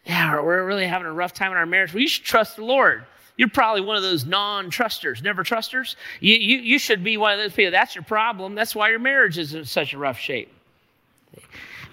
yeah, 0.05 0.41
we're 0.41 0.65
really 0.65 0.85
having 0.85 1.07
a 1.07 1.13
rough 1.13 1.33
time 1.33 1.51
in 1.51 1.57
our 1.57 1.65
marriage. 1.65 1.93
Well, 1.93 2.01
you 2.01 2.07
should 2.07 2.25
trust 2.25 2.57
the 2.57 2.65
Lord. 2.65 3.05
You're 3.37 3.49
probably 3.49 3.81
one 3.81 3.95
of 3.95 4.03
those 4.03 4.25
non 4.25 4.69
trusters, 4.69 5.23
never 5.23 5.43
trusters. 5.43 5.95
You, 6.19 6.35
you, 6.35 6.57
you 6.57 6.79
should 6.79 7.03
be 7.03 7.17
one 7.17 7.33
of 7.33 7.39
those 7.39 7.53
people. 7.53 7.71
That's 7.71 7.95
your 7.95 8.03
problem. 8.03 8.53
That's 8.53 8.75
why 8.75 8.89
your 8.89 8.99
marriage 8.99 9.37
is 9.37 9.53
in 9.53 9.65
such 9.65 9.93
a 9.93 9.97
rough 9.97 10.19
shape. 10.19 10.49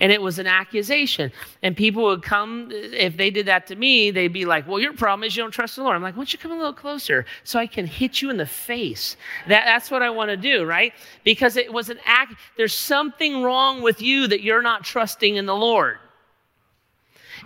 And 0.03 0.11
it 0.11 0.20
was 0.20 0.38
an 0.38 0.46
accusation. 0.46 1.31
And 1.62 1.77
people 1.77 2.05
would 2.05 2.23
come, 2.23 2.70
if 2.73 3.18
they 3.18 3.31
did 3.31 3.46
that 3.46 3.66
to 3.66 3.77
me, 3.77 4.11
they'd 4.11 4.33
be 4.33 4.46
like, 4.46 4.66
Well, 4.66 4.81
your 4.81 4.94
problem 4.94 5.25
is 5.25 5.37
you 5.37 5.42
don't 5.42 5.51
trust 5.51 5.77
the 5.77 5.83
Lord. 5.83 5.94
I'm 5.94 6.03
like, 6.03 6.14
Why 6.14 6.20
don't 6.20 6.33
you 6.33 6.38
come 6.38 6.53
a 6.53 6.57
little 6.57 6.73
closer 6.73 7.27
so 7.44 7.59
I 7.59 7.66
can 7.66 7.87
hit 7.87 8.20
you 8.20 8.29
in 8.29 8.37
the 8.37 8.46
face? 8.46 9.16
That, 9.49 9.64
that's 9.66 9.90
what 9.90 10.03
I 10.03 10.11
want 10.11 10.31
to 10.31 10.37
do, 10.37 10.64
right? 10.64 10.92
Because 11.23 11.57
it 11.57 11.73
was 11.73 11.90
an 11.90 11.99
act, 12.05 12.35
there's 12.57 12.75
something 12.75 13.42
wrong 13.42 13.83
with 13.83 14.03
you 14.03 14.27
that 14.27 14.42
you're 14.42 14.62
not 14.62 14.85
trusting 14.85 15.37
in 15.37 15.46
the 15.46 15.57
Lord. 15.57 15.99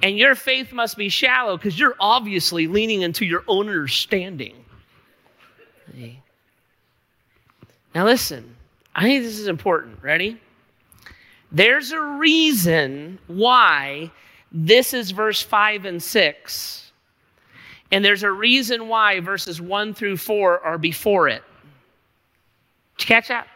And 0.04 0.18
your 0.18 0.34
faith 0.34 0.70
must 0.70 0.98
be 0.98 1.08
shallow 1.08 1.56
because 1.56 1.78
you're 1.78 1.96
obviously 1.98 2.66
leaning 2.66 3.00
into 3.00 3.24
your 3.24 3.42
own 3.48 3.70
understanding. 3.70 4.54
Now, 7.94 8.04
listen, 8.04 8.54
I 8.94 9.04
think 9.04 9.24
this 9.24 9.38
is 9.38 9.48
important. 9.48 10.02
Ready? 10.02 10.38
There's 11.50 11.92
a 11.92 12.00
reason 12.02 13.18
why 13.28 14.10
this 14.52 14.92
is 14.92 15.10
verse 15.10 15.40
5 15.40 15.86
and 15.86 16.02
6. 16.02 16.92
And 17.90 18.04
there's 18.04 18.24
a 18.24 18.30
reason 18.30 18.88
why 18.88 19.20
verses 19.20 19.58
1 19.58 19.94
through 19.94 20.18
4 20.18 20.60
are 20.60 20.76
before 20.76 21.28
it. 21.28 21.42
Did 22.98 23.04
you 23.04 23.14
catch 23.14 23.28
that? 23.28 23.46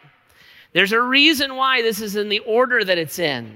There's 0.72 0.92
a 0.92 1.02
reason 1.02 1.56
why 1.56 1.82
this 1.82 2.00
is 2.00 2.16
in 2.16 2.30
the 2.30 2.38
order 2.38 2.84
that 2.84 2.96
it's 2.96 3.18
in. 3.18 3.54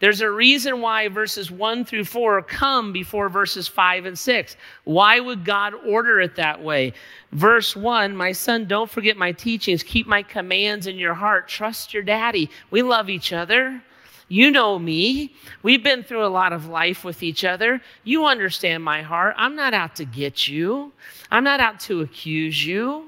There's 0.00 0.22
a 0.22 0.30
reason 0.30 0.80
why 0.80 1.08
verses 1.08 1.50
1 1.50 1.84
through 1.84 2.06
4 2.06 2.42
come 2.42 2.90
before 2.90 3.28
verses 3.28 3.68
5 3.68 4.06
and 4.06 4.18
6. 4.18 4.56
Why 4.84 5.20
would 5.20 5.44
God 5.44 5.74
order 5.86 6.20
it 6.20 6.36
that 6.36 6.62
way? 6.62 6.94
Verse 7.32 7.76
1 7.76 8.16
My 8.16 8.32
son, 8.32 8.64
don't 8.64 8.90
forget 8.90 9.18
my 9.18 9.32
teachings. 9.32 9.82
Keep 9.82 10.06
my 10.06 10.22
commands 10.22 10.86
in 10.86 10.96
your 10.96 11.12
heart. 11.12 11.48
Trust 11.48 11.92
your 11.92 12.02
daddy. 12.02 12.50
We 12.70 12.82
love 12.82 13.10
each 13.10 13.32
other. 13.34 13.82
You 14.28 14.50
know 14.50 14.78
me. 14.78 15.34
We've 15.62 15.82
been 15.82 16.02
through 16.02 16.24
a 16.24 16.28
lot 16.28 16.54
of 16.54 16.66
life 16.66 17.04
with 17.04 17.22
each 17.22 17.44
other. 17.44 17.82
You 18.04 18.24
understand 18.24 18.82
my 18.82 19.02
heart. 19.02 19.34
I'm 19.36 19.54
not 19.54 19.74
out 19.74 19.96
to 19.96 20.06
get 20.06 20.48
you, 20.48 20.92
I'm 21.30 21.44
not 21.44 21.60
out 21.60 21.78
to 21.80 22.00
accuse 22.00 22.64
you. 22.64 23.06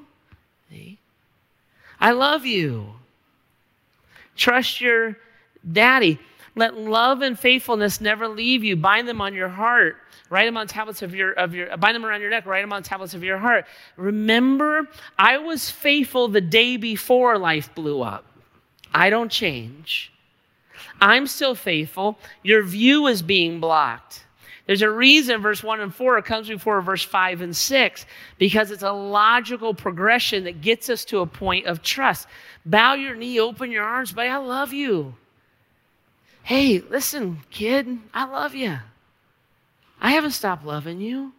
I 2.00 2.10
love 2.10 2.44
you. 2.44 2.94
Trust 4.36 4.80
your 4.80 5.16
daddy. 5.70 6.18
Let 6.54 6.76
love 6.76 7.22
and 7.22 7.38
faithfulness 7.38 8.00
never 8.00 8.28
leave 8.28 8.62
you. 8.62 8.76
Bind 8.76 9.08
them 9.08 9.20
on 9.20 9.34
your 9.34 9.48
heart. 9.48 9.96
Write 10.28 10.46
them 10.46 10.56
on 10.56 10.66
tablets 10.66 11.02
of 11.02 11.14
your, 11.14 11.32
of 11.32 11.54
your, 11.54 11.76
bind 11.76 11.94
them 11.94 12.04
around 12.04 12.20
your 12.20 12.30
neck. 12.30 12.46
Write 12.46 12.62
them 12.62 12.72
on 12.72 12.82
tablets 12.82 13.14
of 13.14 13.22
your 13.22 13.38
heart. 13.38 13.66
Remember, 13.96 14.88
I 15.18 15.38
was 15.38 15.70
faithful 15.70 16.28
the 16.28 16.40
day 16.40 16.76
before 16.76 17.38
life 17.38 17.74
blew 17.74 18.02
up. 18.02 18.24
I 18.94 19.10
don't 19.10 19.30
change. 19.30 20.12
I'm 21.00 21.26
still 21.26 21.54
faithful. 21.54 22.18
Your 22.42 22.62
view 22.62 23.06
is 23.06 23.22
being 23.22 23.60
blocked. 23.60 24.24
There's 24.66 24.82
a 24.82 24.90
reason 24.90 25.40
verse 25.42 25.62
1 25.62 25.80
and 25.80 25.94
4 25.94 26.22
comes 26.22 26.48
before 26.48 26.80
verse 26.80 27.02
5 27.02 27.40
and 27.40 27.56
6 27.56 28.06
because 28.38 28.70
it's 28.70 28.82
a 28.82 28.92
logical 28.92 29.74
progression 29.74 30.44
that 30.44 30.60
gets 30.60 30.88
us 30.88 31.04
to 31.06 31.20
a 31.20 31.26
point 31.26 31.66
of 31.66 31.82
trust. 31.82 32.28
Bow 32.64 32.94
your 32.94 33.16
knee, 33.16 33.40
open 33.40 33.70
your 33.70 33.84
arms, 33.84 34.12
but 34.12 34.26
I 34.28 34.36
love 34.36 34.72
you. 34.72 35.14
Hey, 36.42 36.80
listen, 36.80 37.40
kid, 37.50 37.98
I 38.12 38.24
love 38.24 38.54
you. 38.54 38.78
I 40.00 40.12
haven't 40.12 40.32
stopped 40.32 40.66
loving 40.66 41.00
you. 41.00 41.32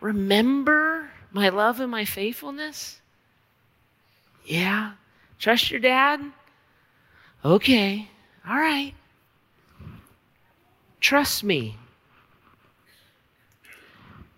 Remember 0.00 1.10
my 1.32 1.48
love 1.48 1.80
and 1.80 1.90
my 1.90 2.04
faithfulness? 2.04 3.00
Yeah. 4.44 4.92
Trust 5.38 5.70
your 5.70 5.80
dad? 5.80 6.20
Okay. 7.44 8.08
All 8.48 8.56
right. 8.56 8.94
Trust 11.00 11.42
me. 11.42 11.76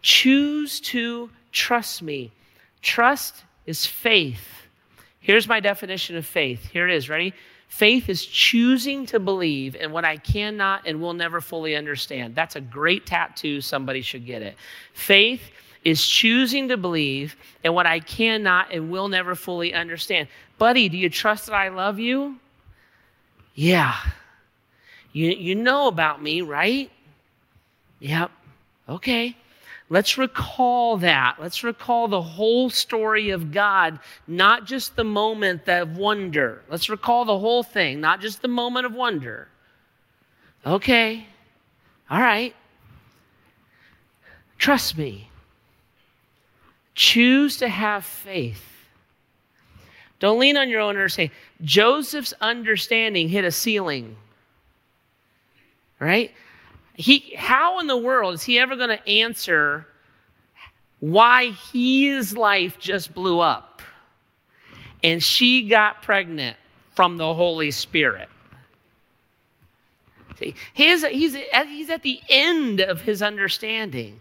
Choose 0.00 0.80
to 0.80 1.30
trust 1.52 2.02
me. 2.02 2.32
Trust 2.80 3.44
is 3.66 3.84
faith. 3.84 4.46
Here's 5.20 5.48
my 5.48 5.60
definition 5.60 6.16
of 6.16 6.26
faith. 6.26 6.68
Here 6.70 6.88
it 6.88 6.94
is. 6.94 7.08
Ready? 7.08 7.34
Faith 7.74 8.08
is 8.08 8.24
choosing 8.24 9.04
to 9.04 9.18
believe 9.18 9.74
in 9.74 9.90
what 9.90 10.04
I 10.04 10.16
cannot 10.16 10.82
and 10.86 11.00
will 11.02 11.12
never 11.12 11.40
fully 11.40 11.74
understand. 11.74 12.36
That's 12.36 12.54
a 12.54 12.60
great 12.60 13.04
tattoo. 13.04 13.60
Somebody 13.60 14.00
should 14.00 14.24
get 14.24 14.42
it. 14.42 14.54
Faith 14.92 15.42
is 15.82 16.06
choosing 16.06 16.68
to 16.68 16.76
believe 16.76 17.34
in 17.64 17.74
what 17.74 17.84
I 17.84 17.98
cannot 17.98 18.72
and 18.72 18.92
will 18.92 19.08
never 19.08 19.34
fully 19.34 19.74
understand. 19.74 20.28
Buddy, 20.56 20.88
do 20.88 20.96
you 20.96 21.10
trust 21.10 21.46
that 21.46 21.56
I 21.56 21.70
love 21.70 21.98
you? 21.98 22.36
Yeah. 23.56 23.96
You, 25.12 25.30
you 25.30 25.56
know 25.56 25.88
about 25.88 26.22
me, 26.22 26.42
right? 26.42 26.92
Yep. 27.98 28.30
Okay. 28.88 29.36
Let's 29.90 30.16
recall 30.16 30.96
that. 30.98 31.36
Let's 31.38 31.62
recall 31.62 32.08
the 32.08 32.22
whole 32.22 32.70
story 32.70 33.30
of 33.30 33.52
God, 33.52 33.98
not 34.26 34.64
just 34.64 34.96
the 34.96 35.04
moment 35.04 35.68
of 35.68 35.96
wonder. 35.96 36.62
Let's 36.70 36.88
recall 36.88 37.24
the 37.24 37.38
whole 37.38 37.62
thing, 37.62 38.00
not 38.00 38.20
just 38.20 38.40
the 38.40 38.48
moment 38.48 38.86
of 38.86 38.94
wonder. 38.94 39.48
Okay. 40.64 41.26
All 42.10 42.20
right. 42.20 42.54
Trust 44.58 44.96
me. 44.96 45.28
Choose 46.94 47.58
to 47.58 47.68
have 47.68 48.04
faith. 48.04 48.64
Don't 50.20 50.38
lean 50.38 50.56
on 50.56 50.70
your 50.70 50.80
own 50.80 50.90
understanding. 50.90 51.36
Joseph's 51.62 52.32
understanding 52.40 53.28
hit 53.28 53.44
a 53.44 53.50
ceiling. 53.50 54.16
Right? 55.98 56.32
He, 56.94 57.34
how 57.36 57.80
in 57.80 57.86
the 57.86 57.96
world 57.96 58.34
is 58.34 58.42
he 58.42 58.58
ever 58.58 58.76
going 58.76 58.90
to 58.90 59.08
answer 59.08 59.86
why 61.00 61.50
his 61.72 62.36
life 62.36 62.78
just 62.78 63.12
blew 63.12 63.40
up 63.40 63.82
and 65.02 65.22
she 65.22 65.68
got 65.68 66.02
pregnant 66.02 66.56
from 66.94 67.16
the 67.16 67.34
Holy 67.34 67.70
Spirit? 67.70 68.28
See, 70.38 70.54
his, 70.72 71.04
he's, 71.04 71.36
he's 71.66 71.90
at 71.90 72.02
the 72.02 72.20
end 72.28 72.80
of 72.80 73.00
his 73.00 73.22
understanding. 73.22 74.20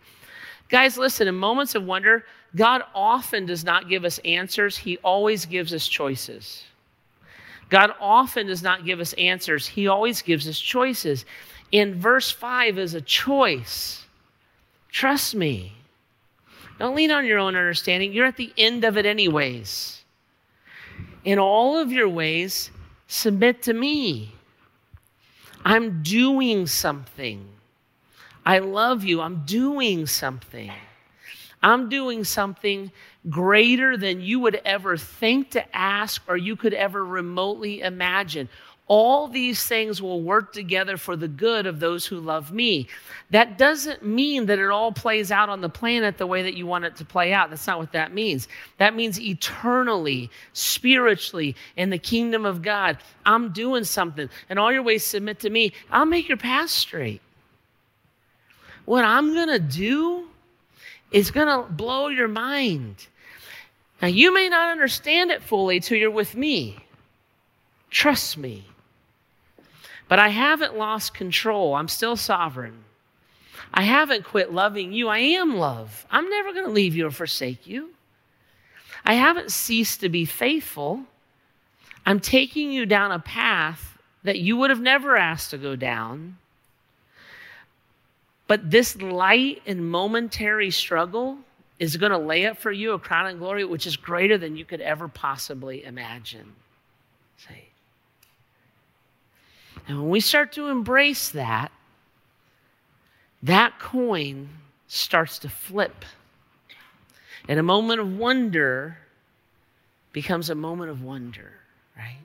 Guys, 0.69 0.97
listen, 0.97 1.27
in 1.27 1.35
moments 1.35 1.75
of 1.75 1.85
wonder, 1.85 2.25
God 2.55 2.83
often 2.93 3.45
does 3.45 3.63
not 3.63 3.89
give 3.89 4.05
us 4.05 4.19
answers, 4.19 4.77
He 4.77 4.97
always 4.97 5.45
gives 5.45 5.73
us 5.73 5.87
choices. 5.87 6.63
God 7.69 7.91
often 7.99 8.47
does 8.47 8.61
not 8.61 8.85
give 8.85 8.99
us 8.99 9.13
answers, 9.13 9.67
He 9.67 9.87
always 9.87 10.21
gives 10.21 10.47
us 10.47 10.59
choices. 10.59 11.25
In 11.73 11.99
verse 11.99 12.29
5 12.29 12.77
is 12.77 12.93
a 12.93 13.01
choice. 13.01 14.05
Trust 14.89 15.33
me. 15.33 15.73
Don't 16.77 16.95
lean 16.95 17.09
on 17.09 17.25
your 17.25 17.39
own 17.39 17.55
understanding. 17.55 18.13
You're 18.13 18.27
at 18.27 18.37
the 18.37 18.53
end 18.59 18.83
of 18.83 18.95
it, 18.95 19.07
anyways. 19.07 20.03
In 21.25 21.39
all 21.39 21.79
of 21.79 21.91
your 21.91 22.07
ways, 22.07 22.69
submit 23.07 23.63
to 23.63 23.73
me. 23.73 24.33
I'm 25.65 26.03
doing 26.03 26.67
something. 26.67 27.43
I 28.45 28.59
love 28.59 29.03
you. 29.03 29.21
I'm 29.21 29.43
doing 29.43 30.05
something. 30.05 30.71
I'm 31.63 31.89
doing 31.89 32.23
something 32.23 32.91
greater 33.29 33.97
than 33.97 34.21
you 34.21 34.41
would 34.41 34.61
ever 34.63 34.95
think 34.95 35.51
to 35.51 35.75
ask 35.75 36.21
or 36.27 36.37
you 36.37 36.55
could 36.55 36.73
ever 36.75 37.03
remotely 37.03 37.81
imagine. 37.81 38.47
All 38.87 39.29
these 39.29 39.63
things 39.63 40.01
will 40.01 40.21
work 40.21 40.51
together 40.51 40.97
for 40.97 41.15
the 41.15 41.27
good 41.27 41.65
of 41.65 41.79
those 41.79 42.05
who 42.05 42.19
love 42.19 42.51
me. 42.51 42.87
That 43.29 43.57
doesn't 43.57 44.05
mean 44.05 44.45
that 44.47 44.59
it 44.59 44.69
all 44.69 44.91
plays 44.91 45.31
out 45.31 45.47
on 45.47 45.61
the 45.61 45.69
planet 45.69 46.17
the 46.17 46.27
way 46.27 46.43
that 46.43 46.55
you 46.55 46.67
want 46.67 46.83
it 46.83 46.97
to 46.97 47.05
play 47.05 47.31
out. 47.31 47.49
That's 47.49 47.65
not 47.65 47.79
what 47.79 47.93
that 47.93 48.13
means. 48.13 48.49
That 48.79 48.93
means 48.93 49.21
eternally, 49.21 50.29
spiritually, 50.51 51.55
in 51.77 51.91
the 51.91 51.97
kingdom 51.97 52.45
of 52.45 52.61
God, 52.61 52.97
I'm 53.25 53.53
doing 53.53 53.85
something. 53.85 54.29
And 54.49 54.59
all 54.59 54.71
your 54.71 54.83
ways 54.83 55.05
submit 55.05 55.39
to 55.39 55.49
me. 55.49 55.71
I'll 55.89 56.05
make 56.05 56.27
your 56.27 56.37
path 56.37 56.69
straight. 56.69 57.21
What 58.83 59.05
I'm 59.05 59.33
going 59.33 59.47
to 59.47 59.59
do 59.59 60.27
is 61.11 61.31
going 61.31 61.47
to 61.47 61.71
blow 61.71 62.09
your 62.09 62.27
mind. 62.27 63.07
Now, 64.01 64.09
you 64.09 64.33
may 64.33 64.49
not 64.49 64.71
understand 64.71 65.31
it 65.31 65.41
fully 65.41 65.79
till 65.79 65.97
you're 65.97 66.11
with 66.11 66.35
me. 66.35 66.83
Trust 67.89 68.37
me. 68.37 68.65
But 70.13 70.19
I 70.19 70.29
haven't 70.29 70.77
lost 70.77 71.15
control. 71.15 71.73
I'm 71.73 71.87
still 71.87 72.15
sovereign. 72.15 72.83
I 73.73 73.81
haven't 73.81 74.25
quit 74.25 74.53
loving 74.53 74.93
you. 74.93 75.07
I 75.07 75.17
am 75.17 75.57
love. 75.57 76.05
I'm 76.11 76.29
never 76.29 76.53
going 76.53 76.65
to 76.65 76.71
leave 76.71 76.95
you 76.95 77.07
or 77.07 77.09
forsake 77.09 77.65
you. 77.65 77.89
I 79.03 79.15
haven't 79.15 79.51
ceased 79.51 80.01
to 80.01 80.09
be 80.09 80.25
faithful. 80.25 81.05
I'm 82.05 82.19
taking 82.19 82.71
you 82.71 82.85
down 82.85 83.11
a 83.11 83.17
path 83.17 83.97
that 84.21 84.37
you 84.37 84.55
would 84.57 84.69
have 84.69 84.79
never 84.79 85.17
asked 85.17 85.49
to 85.49 85.57
go 85.57 85.75
down. 85.75 86.37
But 88.45 88.69
this 88.69 88.95
light 88.95 89.63
and 89.65 89.89
momentary 89.89 90.69
struggle 90.69 91.39
is 91.79 91.97
going 91.97 92.11
to 92.11 92.19
lay 92.19 92.45
up 92.45 92.59
for 92.59 92.71
you 92.71 92.91
a 92.91 92.99
crown 92.99 93.31
of 93.31 93.39
glory 93.39 93.65
which 93.65 93.87
is 93.87 93.97
greater 93.97 94.37
than 94.37 94.57
you 94.57 94.63
could 94.63 94.81
ever 94.81 95.07
possibly 95.07 95.83
imagine. 95.83 96.53
See? 97.39 97.72
And 99.87 99.99
when 99.99 100.09
we 100.09 100.19
start 100.19 100.53
to 100.53 100.67
embrace 100.67 101.29
that, 101.29 101.71
that 103.43 103.79
coin 103.79 104.49
starts 104.87 105.39
to 105.39 105.49
flip. 105.49 106.05
And 107.47 107.59
a 107.59 107.63
moment 107.63 107.99
of 107.99 108.17
wonder 108.17 108.97
becomes 110.13 110.49
a 110.49 110.55
moment 110.55 110.91
of 110.91 111.03
wonder, 111.03 111.51
right? 111.97 112.19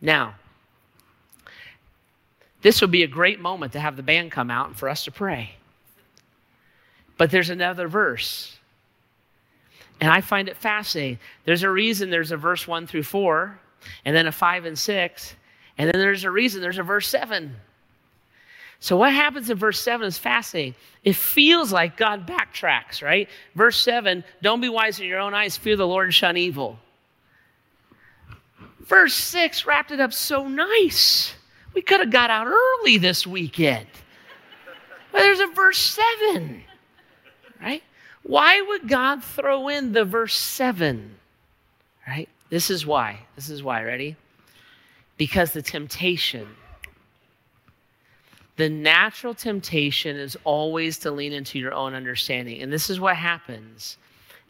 Now, 0.00 0.36
this 2.62 2.80
would 2.80 2.90
be 2.90 3.02
a 3.02 3.08
great 3.08 3.40
moment 3.40 3.72
to 3.72 3.80
have 3.80 3.96
the 3.96 4.02
band 4.02 4.32
come 4.32 4.50
out 4.50 4.68
and 4.68 4.76
for 4.76 4.88
us 4.88 5.04
to 5.04 5.10
pray. 5.10 5.56
But 7.16 7.30
there's 7.30 7.50
another 7.50 7.88
verse. 7.88 8.56
And 10.00 10.10
I 10.10 10.20
find 10.20 10.48
it 10.48 10.56
fascinating. 10.56 11.18
There's 11.44 11.64
a 11.64 11.70
reason 11.70 12.10
there's 12.10 12.30
a 12.30 12.36
verse 12.36 12.66
1 12.66 12.86
through 12.86 13.02
4, 13.02 13.58
and 14.04 14.16
then 14.16 14.26
a 14.26 14.32
5 14.32 14.64
and 14.64 14.78
6, 14.78 15.34
and 15.78 15.88
then 15.88 16.00
there's 16.00 16.24
a 16.24 16.30
reason 16.30 16.60
there's 16.60 16.78
a 16.78 16.82
verse 16.82 17.08
7. 17.08 17.54
So, 18.80 18.96
what 18.96 19.12
happens 19.12 19.48
in 19.50 19.56
verse 19.56 19.80
7 19.80 20.06
is 20.06 20.18
fascinating. 20.18 20.74
It 21.02 21.16
feels 21.16 21.72
like 21.72 21.96
God 21.96 22.26
backtracks, 22.26 23.02
right? 23.02 23.28
Verse 23.54 23.80
7 23.80 24.24
don't 24.42 24.60
be 24.60 24.68
wise 24.68 25.00
in 25.00 25.06
your 25.06 25.20
own 25.20 25.34
eyes, 25.34 25.56
fear 25.56 25.76
the 25.76 25.86
Lord 25.86 26.06
and 26.06 26.14
shun 26.14 26.36
evil. 26.36 26.78
Verse 28.80 29.14
6 29.14 29.66
wrapped 29.66 29.90
it 29.90 30.00
up 30.00 30.12
so 30.12 30.48
nice. 30.48 31.34
We 31.74 31.82
could 31.82 32.00
have 32.00 32.10
got 32.10 32.30
out 32.30 32.46
early 32.46 32.98
this 32.98 33.26
weekend. 33.26 33.86
But 35.12 35.20
there's 35.20 35.40
a 35.40 35.46
verse 35.48 35.78
7, 35.78 36.62
right? 37.60 37.82
Why 38.22 38.60
would 38.60 38.88
God 38.88 39.24
throw 39.24 39.68
in 39.68 39.92
the 39.92 40.04
verse 40.04 40.34
7? 40.34 41.14
Right? 42.06 42.28
This 42.50 42.70
is 42.70 42.86
why. 42.86 43.20
This 43.36 43.50
is 43.50 43.62
why. 43.62 43.82
Ready? 43.82 44.16
Because 45.18 45.52
the 45.52 45.60
temptation, 45.60 46.46
the 48.56 48.70
natural 48.70 49.34
temptation 49.34 50.16
is 50.16 50.36
always 50.44 50.98
to 51.00 51.10
lean 51.10 51.32
into 51.32 51.58
your 51.58 51.74
own 51.74 51.92
understanding. 51.92 52.62
And 52.62 52.72
this 52.72 52.88
is 52.88 52.98
what 52.98 53.16
happens 53.16 53.98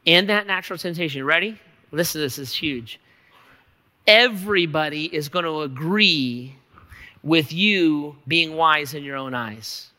in 0.05 0.27
that 0.29 0.47
natural 0.47 0.79
temptation. 0.79 1.25
Ready? 1.25 1.59
Listen, 1.91 2.21
this 2.21 2.39
is 2.39 2.55
huge. 2.55 3.01
Everybody 4.07 5.05
is 5.05 5.29
going 5.29 5.45
to 5.45 5.63
agree 5.63 6.55
with 7.23 7.53
you 7.53 8.17
being 8.27 8.57
wise 8.57 8.95
in 8.95 9.05
your 9.05 9.17
own 9.17 9.35
eyes. 9.35 9.91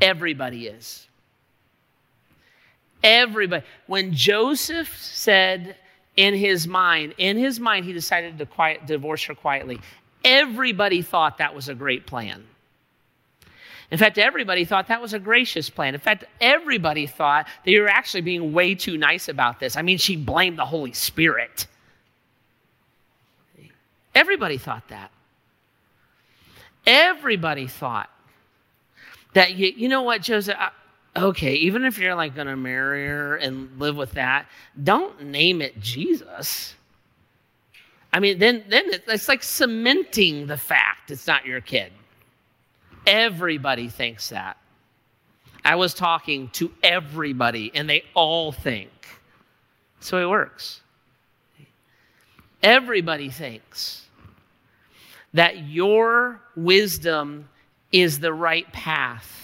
Everybody 0.00 0.66
is. 0.66 1.06
Everybody. 3.02 3.64
When 3.86 4.14
Joseph 4.14 4.96
said 4.96 5.76
in 6.16 6.34
his 6.34 6.66
mind, 6.66 7.14
in 7.18 7.36
his 7.36 7.60
mind, 7.60 7.84
he 7.84 7.92
decided 7.92 8.38
to 8.38 8.46
quiet, 8.46 8.86
divorce 8.86 9.24
her 9.24 9.34
quietly, 9.34 9.80
everybody 10.24 11.02
thought 11.02 11.38
that 11.38 11.54
was 11.54 11.68
a 11.68 11.74
great 11.74 12.06
plan. 12.06 12.44
In 13.90 13.98
fact, 13.98 14.18
everybody 14.18 14.64
thought 14.64 14.88
that 14.88 15.02
was 15.02 15.14
a 15.14 15.18
gracious 15.18 15.68
plan. 15.68 15.94
In 15.94 16.00
fact, 16.00 16.24
everybody 16.40 17.06
thought 17.06 17.48
that 17.64 17.70
you 17.70 17.80
were 17.80 17.88
actually 17.88 18.20
being 18.20 18.52
way 18.52 18.74
too 18.74 18.96
nice 18.96 19.28
about 19.28 19.58
this. 19.58 19.76
I 19.76 19.82
mean, 19.82 19.98
she 19.98 20.16
blamed 20.16 20.58
the 20.58 20.64
Holy 20.64 20.92
Spirit. 20.92 21.66
Everybody 24.14 24.58
thought 24.58 24.86
that. 24.88 25.10
Everybody 26.86 27.66
thought 27.66 28.10
that, 29.34 29.54
you, 29.54 29.72
you 29.76 29.88
know 29.88 30.02
what, 30.02 30.22
Joseph? 30.22 30.56
okay, 31.16 31.54
even 31.54 31.84
if 31.84 31.98
you're 31.98 32.14
like 32.14 32.34
going 32.34 32.46
to 32.46 32.56
marry 32.56 33.06
her 33.06 33.36
and 33.36 33.78
live 33.78 33.96
with 33.96 34.12
that, 34.12 34.46
don't 34.82 35.24
name 35.24 35.60
it 35.60 35.80
Jesus. 35.80 36.74
I 38.12 38.20
mean, 38.20 38.38
then, 38.38 38.64
then 38.68 38.84
it's 39.06 39.28
like 39.28 39.42
cementing 39.42 40.46
the 40.46 40.56
fact 40.56 41.10
it's 41.10 41.26
not 41.26 41.46
your 41.46 41.60
kid. 41.60 41.92
Everybody 43.06 43.88
thinks 43.88 44.30
that. 44.30 44.56
I 45.64 45.76
was 45.76 45.94
talking 45.94 46.48
to 46.54 46.72
everybody, 46.82 47.70
and 47.74 47.88
they 47.88 48.02
all 48.14 48.50
think. 48.50 48.90
So 50.00 50.20
it 50.20 50.28
works. 50.28 50.80
Everybody 52.62 53.30
thinks 53.30 54.06
that 55.34 55.58
your 55.58 56.40
wisdom 56.56 57.48
is 57.92 58.18
the 58.18 58.32
right 58.32 58.70
path. 58.72 59.36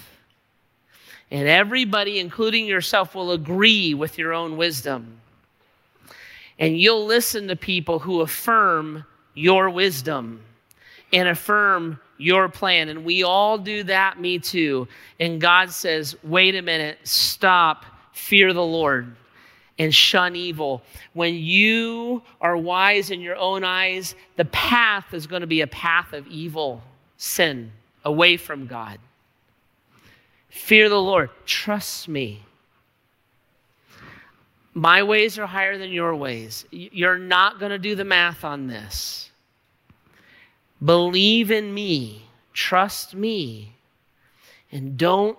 And 1.31 1.49
everybody, 1.49 2.19
including 2.19 2.67
yourself, 2.67 3.15
will 3.15 3.33
agree 3.33 3.95
with 3.95 4.19
your 4.19 4.33
own 4.33 4.57
wisdom. 4.57 5.21
And 6.59 6.79
you'll 6.79 7.05
listen 7.05 7.49
to 7.49 7.57
people 7.57 7.99
who 7.99 8.23
affirm 8.23 9.05
your 9.35 9.69
wisdom 9.69 10.41
and 11.13 11.29
affirm 11.29 12.01
your 12.19 12.49
plan. 12.49 12.89
And 12.89 13.05
we 13.05 13.23
all 13.23 13.59
do 13.59 13.83
that, 13.85 14.19
me 14.21 14.39
too. 14.39 14.89
And 15.21 15.41
God 15.41 15.71
says, 15.71 16.17
wait 16.23 16.55
a 16.55 16.63
minute, 16.63 16.99
stop, 17.05 17.85
fear 18.13 18.53
the 18.53 18.65
Lord, 18.65 19.15
and 19.79 19.95
shun 19.95 20.35
evil. 20.35 20.83
When 21.13 21.35
you 21.35 22.23
are 22.41 22.57
wise 22.57 23.11
in 23.11 23.21
your 23.21 23.37
own 23.37 23.63
eyes, 23.63 24.15
the 24.37 24.47
path 24.47 25.13
is 25.13 25.27
going 25.27 25.43
to 25.43 25.47
be 25.47 25.61
a 25.61 25.67
path 25.67 26.15
of 26.15 26.27
evil, 26.29 26.83
sin, 27.19 27.71
away 28.05 28.39
from 28.39 28.67
God. 28.67 28.99
Fear 30.49 30.89
the 30.89 31.01
Lord, 31.01 31.29
trust 31.45 32.09
me. 32.09 32.43
My 34.77 35.03
ways 35.03 35.39
are 35.39 35.47
higher 35.47 35.79
than 35.79 35.91
your 35.91 36.15
ways. 36.15 36.67
You're 36.71 37.17
not 37.17 37.59
going 37.59 37.71
to 37.71 37.79
do 37.79 37.95
the 37.95 38.05
math 38.05 38.45
on 38.45 38.67
this. 38.67 39.31
Believe 40.85 41.51
in 41.51 41.73
me, 41.73 42.27
trust 42.53 43.15
me, 43.15 43.73
and 44.71 44.99
don't 44.99 45.39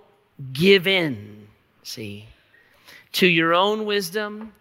give 0.53 0.87
in, 0.87 1.47
see, 1.83 2.25
to 3.11 3.27
your 3.27 3.53
own 3.53 3.85
wisdom 3.85 4.53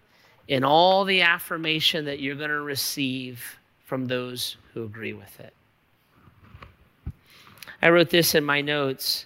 and 0.46 0.62
all 0.62 1.04
the 1.06 1.22
affirmation 1.22 2.04
that 2.04 2.20
you're 2.20 2.36
going 2.36 2.50
to 2.50 2.60
receive 2.60 3.58
from 3.86 4.04
those 4.04 4.58
who 4.74 4.84
agree 4.84 5.14
with 5.14 5.40
it. 5.40 5.54
I 7.80 7.88
wrote 7.88 8.10
this 8.10 8.34
in 8.34 8.44
my 8.44 8.60
notes 8.60 9.24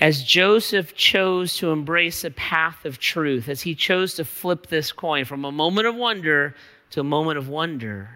as 0.00 0.22
Joseph 0.22 0.94
chose 0.94 1.56
to 1.56 1.70
embrace 1.70 2.24
a 2.24 2.30
path 2.30 2.84
of 2.84 2.98
truth, 2.98 3.48
as 3.48 3.62
he 3.62 3.74
chose 3.74 4.14
to 4.14 4.24
flip 4.24 4.66
this 4.66 4.92
coin 4.92 5.24
from 5.24 5.44
a 5.44 5.52
moment 5.52 5.86
of 5.86 5.94
wonder 5.94 6.54
to 6.90 7.00
a 7.00 7.04
moment 7.04 7.38
of 7.38 7.48
wonder, 7.48 8.10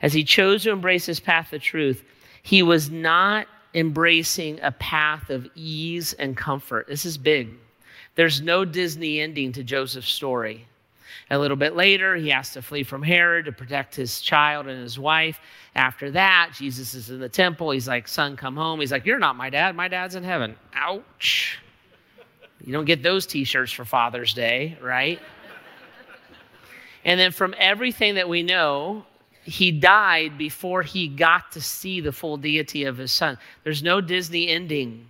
as 0.00 0.12
he 0.12 0.22
chose 0.22 0.62
to 0.62 0.70
embrace 0.70 1.06
this 1.06 1.20
path 1.20 1.52
of 1.52 1.62
truth, 1.62 2.04
he 2.42 2.62
was 2.62 2.90
not 2.90 3.48
embracing 3.74 4.60
a 4.62 4.72
path 4.72 5.30
of 5.30 5.48
ease 5.54 6.12
and 6.14 6.36
comfort. 6.36 6.86
This 6.86 7.04
is 7.04 7.18
big. 7.18 7.50
There's 8.14 8.40
no 8.40 8.64
Disney 8.64 9.20
ending 9.20 9.52
to 9.52 9.64
Joseph's 9.64 10.08
story. 10.08 10.66
A 11.30 11.38
little 11.38 11.56
bit 11.56 11.74
later, 11.74 12.14
he 12.14 12.28
has 12.28 12.52
to 12.52 12.62
flee 12.62 12.84
from 12.84 13.02
Herod 13.02 13.46
to 13.46 13.52
protect 13.52 13.96
his 13.96 14.20
child 14.20 14.68
and 14.68 14.80
his 14.80 14.96
wife. 14.96 15.40
After 15.74 16.10
that, 16.12 16.52
Jesus 16.54 16.94
is 16.94 17.10
in 17.10 17.18
the 17.18 17.28
temple. 17.28 17.72
He's 17.72 17.88
like, 17.88 18.06
Son, 18.06 18.36
come 18.36 18.54
home. 18.54 18.78
He's 18.78 18.92
like, 18.92 19.04
You're 19.04 19.18
not 19.18 19.34
my 19.34 19.50
dad. 19.50 19.74
My 19.74 19.88
dad's 19.88 20.14
in 20.14 20.22
heaven. 20.22 20.54
Ouch. 20.74 21.58
You 22.64 22.72
don't 22.72 22.84
get 22.84 23.02
those 23.02 23.26
t 23.26 23.42
shirts 23.44 23.72
for 23.72 23.84
Father's 23.84 24.34
Day, 24.34 24.78
right? 24.80 25.20
And 27.04 27.18
then 27.18 27.32
from 27.32 27.54
everything 27.58 28.16
that 28.16 28.28
we 28.28 28.42
know, 28.42 29.04
he 29.44 29.70
died 29.70 30.36
before 30.36 30.82
he 30.82 31.06
got 31.06 31.52
to 31.52 31.60
see 31.60 32.00
the 32.00 32.10
full 32.10 32.36
deity 32.36 32.84
of 32.84 32.96
his 32.96 33.12
son. 33.12 33.38
There's 33.62 33.82
no 33.82 34.00
Disney 34.00 34.48
ending. 34.48 35.06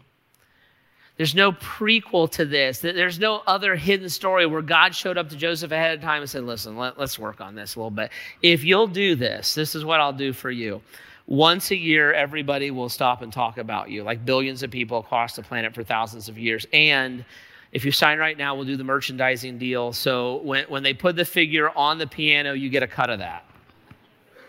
There's 1.16 1.34
no 1.34 1.52
prequel 1.52 2.30
to 2.32 2.44
this. 2.44 2.80
There's 2.80 3.18
no 3.18 3.42
other 3.46 3.74
hidden 3.74 4.08
story 4.10 4.44
where 4.44 4.60
God 4.60 4.94
showed 4.94 5.16
up 5.16 5.30
to 5.30 5.36
Joseph 5.36 5.72
ahead 5.72 5.96
of 5.96 6.02
time 6.02 6.20
and 6.20 6.30
said, 6.30 6.44
Listen, 6.44 6.76
let, 6.76 6.98
us 6.98 7.18
work 7.18 7.40
on 7.40 7.54
this 7.54 7.74
a 7.74 7.78
little 7.78 7.90
bit. 7.90 8.10
If 8.42 8.64
you'll 8.64 8.86
do 8.86 9.14
this, 9.14 9.54
this 9.54 9.74
is 9.74 9.84
what 9.84 10.00
I'll 10.00 10.12
do 10.12 10.32
for 10.32 10.50
you. 10.50 10.82
Once 11.26 11.70
a 11.70 11.76
year, 11.76 12.12
everybody 12.12 12.70
will 12.70 12.88
stop 12.88 13.22
and 13.22 13.32
talk 13.32 13.58
about 13.58 13.90
you, 13.90 14.02
like 14.04 14.24
billions 14.24 14.62
of 14.62 14.70
people 14.70 14.98
across 14.98 15.34
the 15.34 15.42
planet 15.42 15.74
for 15.74 15.82
thousands 15.82 16.28
of 16.28 16.38
years. 16.38 16.66
And 16.72 17.24
if 17.72 17.84
you 17.84 17.90
sign 17.90 18.18
right 18.18 18.36
now, 18.36 18.54
we'll 18.54 18.66
do 18.66 18.76
the 18.76 18.84
merchandising 18.84 19.58
deal. 19.58 19.92
So 19.92 20.36
when, 20.42 20.66
when 20.66 20.82
they 20.82 20.94
put 20.94 21.16
the 21.16 21.24
figure 21.24 21.70
on 21.76 21.98
the 21.98 22.06
piano, 22.06 22.52
you 22.52 22.68
get 22.68 22.82
a 22.82 22.86
cut 22.86 23.10
of 23.10 23.18
that. 23.18 23.44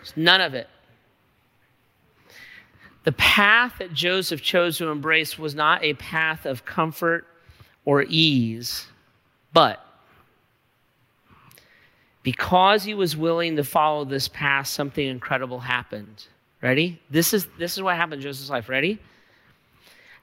It's 0.02 0.16
none 0.16 0.40
of 0.40 0.54
it. 0.54 0.68
The 3.08 3.12
path 3.12 3.76
that 3.78 3.94
Joseph 3.94 4.42
chose 4.42 4.76
to 4.76 4.88
embrace 4.88 5.38
was 5.38 5.54
not 5.54 5.82
a 5.82 5.94
path 5.94 6.44
of 6.44 6.66
comfort 6.66 7.26
or 7.86 8.02
ease, 8.02 8.84
but 9.54 9.82
because 12.22 12.84
he 12.84 12.92
was 12.92 13.16
willing 13.16 13.56
to 13.56 13.64
follow 13.64 14.04
this 14.04 14.28
path, 14.28 14.66
something 14.66 15.06
incredible 15.06 15.58
happened. 15.58 16.26
Ready? 16.60 17.00
This 17.08 17.32
is, 17.32 17.48
this 17.58 17.78
is 17.78 17.82
what 17.82 17.96
happened 17.96 18.20
in 18.20 18.20
Joseph's 18.20 18.50
life. 18.50 18.68
Ready? 18.68 18.98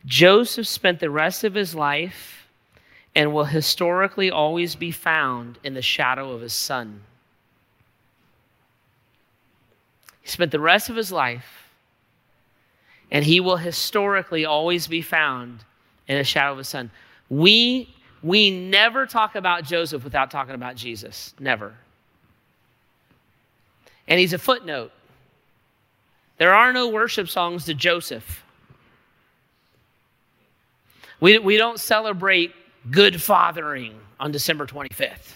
Joseph 0.05 0.67
spent 0.67 0.99
the 0.99 1.09
rest 1.09 1.43
of 1.43 1.55
his 1.55 1.73
life 1.73 2.47
and 3.15 3.33
will 3.33 3.45
historically 3.45 4.29
always 4.29 4.75
be 4.75 4.91
found 4.91 5.57
in 5.63 5.73
the 5.73 5.81
shadow 5.81 6.29
of 6.33 6.41
his 6.41 6.53
son. 6.53 7.01
He 10.21 10.27
spent 10.27 10.51
the 10.51 10.59
rest 10.59 10.91
of 10.91 10.95
his 10.95 11.11
life 11.11 11.64
and 13.11 13.23
he 13.23 13.39
will 13.39 13.57
historically 13.57 14.45
always 14.45 14.87
be 14.87 15.01
found 15.01 15.63
in 16.07 16.17
the 16.17 16.23
shadow 16.23 16.51
of 16.51 16.57
the 16.57 16.63
son. 16.63 16.91
We, 17.29 17.93
we 18.21 18.49
never 18.49 19.05
talk 19.05 19.35
about 19.35 19.63
Joseph 19.63 20.03
without 20.03 20.31
talking 20.31 20.55
about 20.55 20.75
Jesus. 20.75 21.33
Never. 21.39 21.73
And 24.07 24.19
he's 24.19 24.33
a 24.33 24.37
footnote. 24.37 24.91
There 26.37 26.53
are 26.53 26.73
no 26.73 26.89
worship 26.89 27.29
songs 27.29 27.65
to 27.65 27.73
Joseph. 27.73 28.43
We, 31.19 31.37
we 31.39 31.57
don't 31.57 31.79
celebrate 31.79 32.53
good 32.91 33.21
fathering 33.21 33.99
on 34.19 34.31
December 34.31 34.65
25th. 34.65 35.33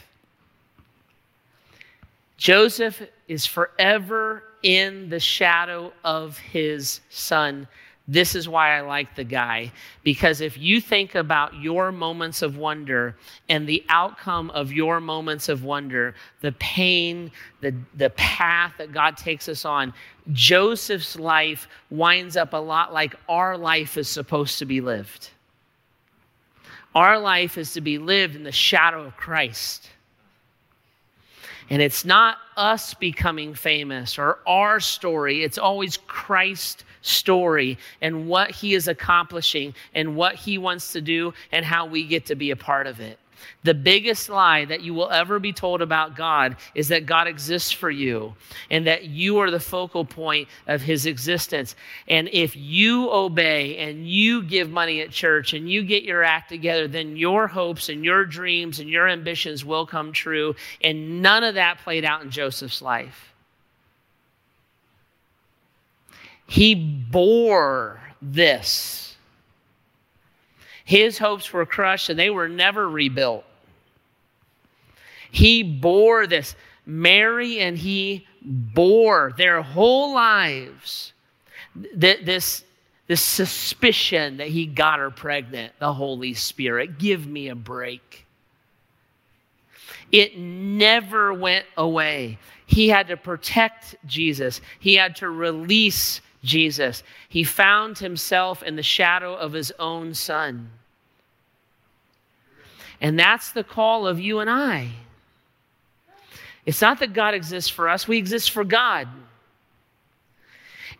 Joseph 2.38 3.02
is 3.28 3.46
forever 3.46 4.44
in 4.64 5.10
the 5.10 5.20
shadow 5.20 5.94
of 6.04 6.38
his 6.38 7.02
son. 7.10 7.68
This 8.08 8.34
is 8.34 8.50
why 8.50 8.76
I 8.76 8.82
like 8.82 9.16
the 9.16 9.24
guy. 9.24 9.72
Because 10.04 10.42
if 10.42 10.58
you 10.58 10.82
think 10.82 11.14
about 11.14 11.54
your 11.54 11.92
moments 11.92 12.42
of 12.42 12.58
wonder 12.58 13.16
and 13.50 13.68
the 13.68 13.86
outcome 13.88 14.50
of 14.50 14.74
your 14.74 15.00
moments 15.00 15.48
of 15.48 15.64
wonder, 15.64 16.16
the 16.42 16.52
pain, 16.54 17.32
the, 17.62 17.76
the 17.96 18.10
path 18.12 18.74
that 18.80 18.92
God 18.92 19.16
takes 19.16 19.48
us 19.48 19.64
on, 19.64 19.94
Joseph's 20.32 21.20
life 21.20 21.68
winds 21.92 22.36
up 22.36 22.54
a 22.54 22.58
lot 22.58 22.92
like 22.92 23.16
our 23.30 23.56
life 23.56 23.96
is 23.96 24.10
supposed 24.10 24.58
to 24.58 24.66
be 24.66 24.82
lived. 24.82 25.30
Our 26.96 27.20
life 27.20 27.60
is 27.60 27.74
to 27.74 27.82
be 27.82 28.00
lived 28.00 28.36
in 28.36 28.44
the 28.44 28.52
shadow 28.52 29.04
of 29.04 29.16
Christ. 29.18 29.88
And 31.70 31.82
it's 31.82 32.04
not 32.04 32.38
us 32.58 32.94
becoming 32.94 33.54
famous 33.54 34.18
or 34.18 34.40
our 34.48 34.80
story, 34.80 35.44
it's 35.44 35.58
always 35.58 35.98
Christ's 36.08 36.84
story 37.02 37.78
and 38.02 38.28
what 38.28 38.52
he 38.52 38.74
is 38.74 38.88
accomplishing 38.88 39.74
and 39.94 40.16
what 40.16 40.36
he 40.36 40.58
wants 40.58 40.92
to 40.94 41.02
do 41.02 41.34
and 41.52 41.64
how 41.64 41.86
we 41.86 42.06
get 42.06 42.26
to 42.26 42.36
be 42.36 42.52
a 42.52 42.56
part 42.56 42.88
of 42.88 43.00
it. 43.00 43.20
The 43.64 43.74
biggest 43.74 44.30
lie 44.30 44.66
that 44.66 44.82
you 44.82 44.94
will 44.94 45.10
ever 45.10 45.40
be 45.40 45.54
told 45.54 45.82
about 45.82 46.16
God 46.16 46.56
is 46.76 46.88
that 46.90 47.06
God 47.06 47.28
exists 47.28 47.72
for 47.72 47.92
you 47.92 48.36
and 48.70 48.88
that 48.88 49.06
you 49.06 49.40
are 49.40 49.52
the 49.52 49.60
focal 49.60 50.06
point 50.06 50.48
of 50.68 50.82
his 50.82 51.06
existence. 51.06 51.76
And 52.08 52.30
if 52.32 52.56
you 52.56 53.12
obey 53.12 53.78
and 53.78 54.08
you 54.08 54.44
give 54.44 54.70
money 54.70 55.02
at 55.02 55.12
church 55.12 55.54
and 55.54 55.70
you 55.70 55.84
get 55.84 56.04
your 56.04 56.24
act 56.24 56.50
together, 56.50 56.88
then 56.88 57.18
your 57.18 57.48
hopes 57.48 57.90
and 57.90 58.06
your 58.06 58.26
dreams 58.26 58.80
and 58.80 58.90
your 58.90 59.08
ambitions 59.08 59.66
will 59.66 59.86
come 59.86 60.12
true. 60.12 60.56
And 60.82 61.22
none 61.22 61.44
of 61.44 61.56
that 61.56 61.80
played 61.80 62.06
out 62.06 62.22
in 62.22 62.32
Joseph's 62.32 62.82
life. 62.82 63.34
He 66.48 66.74
bore 66.74 68.02
this 68.22 69.09
His 70.90 71.20
hopes 71.20 71.54
were 71.54 71.68
crushed 71.68 72.10
and 72.10 72.18
they 72.18 72.32
were 72.32 72.50
never 72.50 72.90
rebuilt. 72.90 73.46
He 75.30 75.62
bore 75.62 76.26
this. 76.26 76.56
Mary 76.84 77.60
and 77.60 77.78
he 77.78 78.26
bore 78.42 79.32
their 79.38 79.62
whole 79.62 80.16
lives 80.16 81.14
this, 81.76 82.64
this 83.06 83.22
suspicion 83.22 84.38
that 84.38 84.48
he 84.48 84.66
got 84.66 84.98
her 84.98 85.12
pregnant, 85.12 85.74
the 85.78 85.94
Holy 85.94 86.34
Spirit. 86.34 86.98
Give 86.98 87.28
me 87.28 87.50
a 87.50 87.56
break. 87.56 88.26
It 90.12 90.40
never 90.40 91.36
went 91.36 91.68
away. 91.78 92.40
He 92.66 92.90
had 92.90 93.10
to 93.10 93.16
protect 93.16 93.96
Jesus, 94.08 94.60
he 94.80 94.96
had 94.96 95.18
to 95.18 95.30
release 95.30 96.22
Jesus. 96.44 97.04
He 97.28 97.44
found 97.44 98.00
himself 98.00 98.64
in 98.64 98.76
the 98.76 98.82
shadow 98.82 99.36
of 99.36 99.54
his 99.54 99.72
own 99.78 100.16
son. 100.16 100.72
And 103.02 103.18
that's 103.18 103.52
the 103.52 103.64
call 103.64 104.08
of 104.08 104.20
you 104.20 104.40
and 104.40 104.50
I. 104.50 104.90
It's 106.66 106.82
not 106.82 107.00
that 107.00 107.14
God 107.14 107.34
exists 107.34 107.70
for 107.70 107.90
us, 107.90 108.08
we 108.08 108.18
exist 108.18 108.52
for 108.52 108.64
God. 108.64 109.08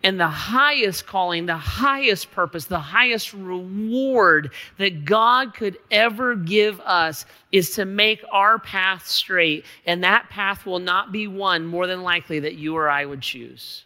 And 0.02 0.18
the 0.18 0.28
highest 0.28 1.08
calling, 1.08 1.46
the 1.46 1.58
highest 1.58 2.32
purpose, 2.32 2.66
the 2.66 2.80
highest 2.80 3.34
reward 3.34 4.52
that 4.78 5.04
God 5.04 5.54
could 5.54 5.78
ever 5.92 6.36
give 6.36 6.80
us 6.82 7.26
is 7.52 7.72
to 7.72 7.84
make 7.84 8.24
our 8.32 8.60
path 8.60 9.06
straight. 9.08 9.66
And 9.86 10.02
that 10.06 10.30
path 10.30 10.66
will 10.66 10.80
not 10.80 11.12
be 11.12 11.28
one 11.28 11.66
more 11.66 11.86
than 11.86 12.02
likely 12.02 12.40
that 12.40 12.56
you 12.56 12.78
or 12.78 12.90
I 12.90 13.06
would 13.06 13.22
choose. 13.22 13.84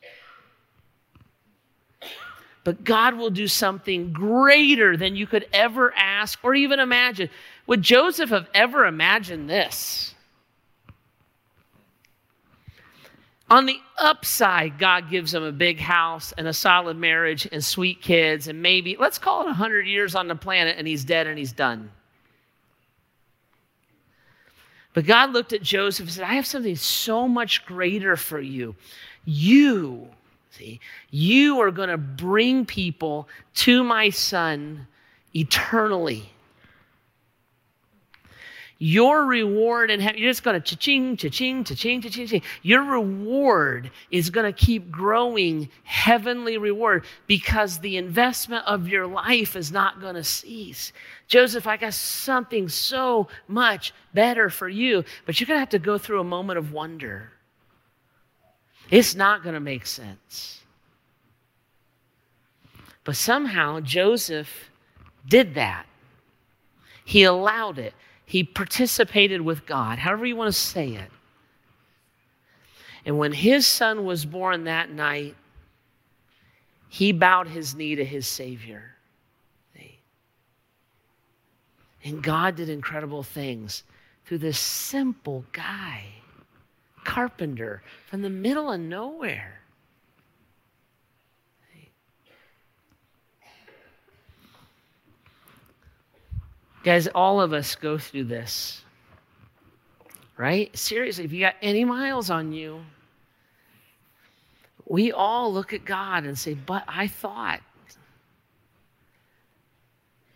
But 2.63 2.83
God 2.83 3.15
will 3.15 3.31
do 3.31 3.47
something 3.47 4.13
greater 4.13 4.95
than 4.95 5.15
you 5.15 5.25
could 5.25 5.47
ever 5.51 5.93
ask 5.95 6.39
or 6.43 6.53
even 6.53 6.79
imagine. 6.79 7.29
Would 7.67 7.81
Joseph 7.81 8.29
have 8.29 8.49
ever 8.53 8.85
imagined 8.85 9.49
this? 9.49 10.13
On 13.49 13.65
the 13.65 13.79
upside, 13.99 14.79
God 14.79 15.09
gives 15.09 15.33
him 15.33 15.43
a 15.43 15.51
big 15.51 15.79
house 15.79 16.33
and 16.37 16.47
a 16.47 16.53
solid 16.53 16.97
marriage 16.97 17.47
and 17.51 17.63
sweet 17.63 18.01
kids, 18.01 18.47
and 18.47 18.61
maybe, 18.61 18.97
let's 18.99 19.17
call 19.19 19.41
it 19.41 19.45
100 19.45 19.85
years 19.85 20.15
on 20.15 20.27
the 20.27 20.35
planet, 20.35 20.75
and 20.77 20.87
he's 20.87 21.05
dead 21.05 21.27
and 21.27 21.37
he's 21.37 21.51
done. 21.51 21.91
But 24.93 25.05
God 25.05 25.33
looked 25.33 25.53
at 25.53 25.61
Joseph 25.61 26.05
and 26.05 26.13
said, 26.13 26.23
I 26.23 26.33
have 26.33 26.45
something 26.45 26.75
so 26.75 27.27
much 27.27 27.65
greater 27.65 28.15
for 28.15 28.39
you. 28.39 28.75
You, 29.25 30.07
see, 30.51 30.79
you 31.09 31.59
are 31.61 31.71
going 31.71 31.89
to 31.89 31.97
bring 31.97 32.65
people 32.65 33.27
to 33.55 33.83
my 33.83 34.09
son 34.09 34.87
eternally. 35.35 36.31
Your 38.85 39.23
reward 39.23 39.91
in 39.91 40.01
heaven, 40.01 40.19
you're 40.19 40.29
just 40.29 40.43
going 40.43 40.61
to 40.61 40.75
cha-ching, 40.75 41.15
cha-ching, 41.15 41.63
cha-ching, 41.63 42.01
cha-ching, 42.01 42.27
cha-ching. 42.27 42.41
Your 42.63 42.83
reward 42.83 43.91
is 44.11 44.29
going 44.29 44.45
to 44.45 44.51
keep 44.51 44.91
growing 44.91 45.69
heavenly 45.85 46.57
reward 46.57 47.05
because 47.25 47.79
the 47.79 47.95
investment 47.95 48.65
of 48.67 48.89
your 48.89 49.07
life 49.07 49.55
is 49.55 49.71
not 49.71 50.01
going 50.01 50.15
to 50.15 50.23
cease. 50.25 50.91
Joseph, 51.29 51.65
I 51.65 51.77
got 51.77 51.93
something 51.93 52.67
so 52.67 53.29
much 53.47 53.93
better 54.13 54.49
for 54.49 54.67
you, 54.67 55.05
but 55.25 55.39
you're 55.39 55.47
going 55.47 55.55
to 55.55 55.61
have 55.61 55.69
to 55.69 55.79
go 55.79 55.97
through 55.97 56.19
a 56.19 56.25
moment 56.25 56.59
of 56.59 56.73
wonder. 56.73 57.31
It's 58.91 59.15
not 59.15 59.43
going 59.43 59.55
to 59.55 59.61
make 59.61 59.85
sense. 59.85 60.59
But 63.05 63.15
somehow 63.15 63.79
Joseph 63.79 64.69
did 65.25 65.55
that. 65.55 65.85
He 67.05 67.23
allowed 67.23 67.79
it. 67.79 67.93
He 68.33 68.43
participated 68.43 69.41
with 69.41 69.67
God, 69.67 69.99
however 69.99 70.25
you 70.25 70.35
want 70.35 70.51
to 70.51 70.59
say 70.59 70.93
it. 70.95 71.11
And 73.05 73.19
when 73.19 73.31
his 73.31 73.67
son 73.67 74.05
was 74.05 74.25
born 74.25 74.63
that 74.63 74.89
night, 74.89 75.35
he 76.89 77.11
bowed 77.11 77.47
his 77.47 77.75
knee 77.75 77.93
to 77.93 78.03
his 78.03 78.25
Savior. 78.25 78.95
And 82.03 82.23
God 82.23 82.55
did 82.55 82.69
incredible 82.69 83.21
things 83.21 83.83
through 84.25 84.39
this 84.39 84.57
simple 84.57 85.45
guy, 85.51 86.03
carpenter 87.03 87.83
from 88.07 88.23
the 88.23 88.31
middle 88.31 88.71
of 88.71 88.79
nowhere. 88.79 89.59
Guys, 96.83 97.07
all 97.07 97.39
of 97.39 97.53
us 97.53 97.75
go 97.75 97.97
through 97.97 98.25
this, 98.25 98.83
right? 100.37 100.75
Seriously, 100.77 101.23
if 101.23 101.31
you 101.31 101.39
got 101.39 101.55
any 101.61 101.85
miles 101.85 102.29
on 102.29 102.51
you, 102.51 102.81
we 104.85 105.11
all 105.11 105.53
look 105.53 105.71
at 105.73 105.85
God 105.85 106.25
and 106.25 106.37
say, 106.37 106.53
But 106.53 106.83
I 106.87 107.07
thought, 107.07 107.61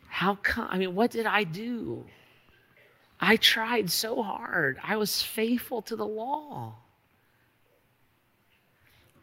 how 0.07 0.35
come? 0.35 0.67
I 0.71 0.77
mean, 0.77 0.95
what 0.95 1.11
did 1.11 1.25
I 1.25 1.43
do? 1.43 2.05
I 3.19 3.35
tried 3.35 3.91
so 3.91 4.23
hard. 4.23 4.79
I 4.83 4.95
was 4.95 5.21
faithful 5.21 5.81
to 5.83 5.95
the 5.95 6.05
law. 6.05 6.75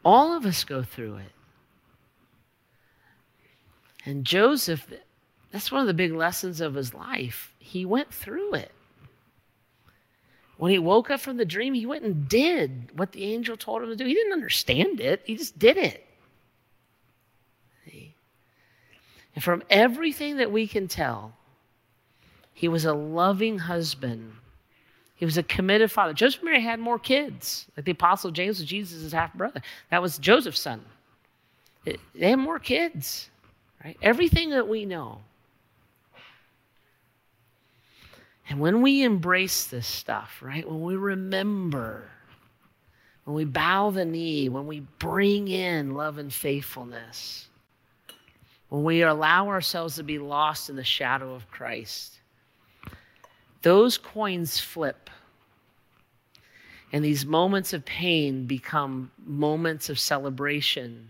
All 0.03 0.37
of 0.37 0.45
us 0.45 0.63
go 0.63 0.83
through 0.83 1.17
it. 1.17 1.31
And 4.05 4.23
Joseph, 4.23 4.85
that's 5.55 5.71
one 5.71 5.79
of 5.79 5.87
the 5.87 5.93
big 5.93 6.11
lessons 6.11 6.59
of 6.59 6.73
his 6.73 6.93
life. 6.93 7.53
He 7.59 7.85
went 7.85 8.13
through 8.13 8.55
it. 8.55 8.73
When 10.57 10.69
he 10.69 10.79
woke 10.79 11.09
up 11.09 11.21
from 11.21 11.37
the 11.37 11.45
dream, 11.45 11.73
he 11.73 11.85
went 11.85 12.03
and 12.03 12.27
did 12.27 12.91
what 12.93 13.13
the 13.13 13.23
angel 13.23 13.55
told 13.55 13.81
him 13.81 13.87
to 13.87 13.95
do. 13.95 14.05
He 14.05 14.13
didn't 14.13 14.33
understand 14.33 14.99
it, 14.99 15.21
he 15.23 15.37
just 15.37 15.57
did 15.57 15.77
it. 15.77 16.05
And 19.33 19.41
from 19.41 19.63
everything 19.69 20.37
that 20.37 20.51
we 20.51 20.67
can 20.67 20.89
tell, 20.89 21.33
he 22.53 22.67
was 22.67 22.83
a 22.83 22.93
loving 22.93 23.59
husband. 23.59 24.33
He 25.15 25.23
was 25.23 25.37
a 25.37 25.43
committed 25.43 25.89
father. 25.89 26.11
Joseph 26.13 26.41
and 26.41 26.49
Mary 26.49 26.61
had 26.61 26.81
more 26.81 26.99
kids. 26.99 27.65
Like 27.77 27.85
the 27.85 27.93
apostle 27.93 28.31
James 28.31 28.59
was 28.59 28.67
Jesus' 28.67 29.13
half 29.13 29.33
brother. 29.33 29.61
That 29.89 30.01
was 30.01 30.17
Joseph's 30.17 30.59
son. 30.59 30.83
They 31.85 31.97
had 32.29 32.39
more 32.39 32.59
kids, 32.59 33.29
right? 33.85 33.95
Everything 34.01 34.49
that 34.49 34.67
we 34.67 34.83
know 34.83 35.21
And 38.49 38.59
when 38.59 38.81
we 38.81 39.03
embrace 39.03 39.65
this 39.65 39.87
stuff, 39.87 40.39
right, 40.41 40.67
when 40.69 40.81
we 40.83 40.95
remember, 40.95 42.09
when 43.23 43.35
we 43.35 43.45
bow 43.45 43.89
the 43.89 44.05
knee, 44.05 44.49
when 44.49 44.67
we 44.67 44.81
bring 44.99 45.47
in 45.47 45.95
love 45.95 46.19
and 46.19 46.31
faithfulness, 46.31 47.47
when 48.69 48.83
we 48.83 49.01
allow 49.01 49.47
ourselves 49.47 49.95
to 49.95 50.03
be 50.03 50.19
lost 50.19 50.69
in 50.69 50.75
the 50.75 50.83
shadow 50.83 51.33
of 51.33 51.49
Christ, 51.49 52.19
those 53.63 53.97
coins 53.97 54.59
flip. 54.59 55.09
And 56.93 57.03
these 57.03 57.25
moments 57.25 57.73
of 57.73 57.83
pain 57.83 58.45
become 58.45 59.11
moments 59.25 59.89
of 59.89 59.99
celebration. 59.99 61.09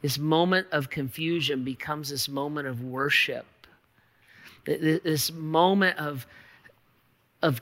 This 0.00 0.18
moment 0.18 0.66
of 0.72 0.88
confusion 0.88 1.62
becomes 1.62 2.08
this 2.08 2.28
moment 2.28 2.66
of 2.68 2.82
worship. 2.82 3.46
This 4.64 5.30
moment 5.30 5.98
of 5.98 6.26
of 7.44 7.60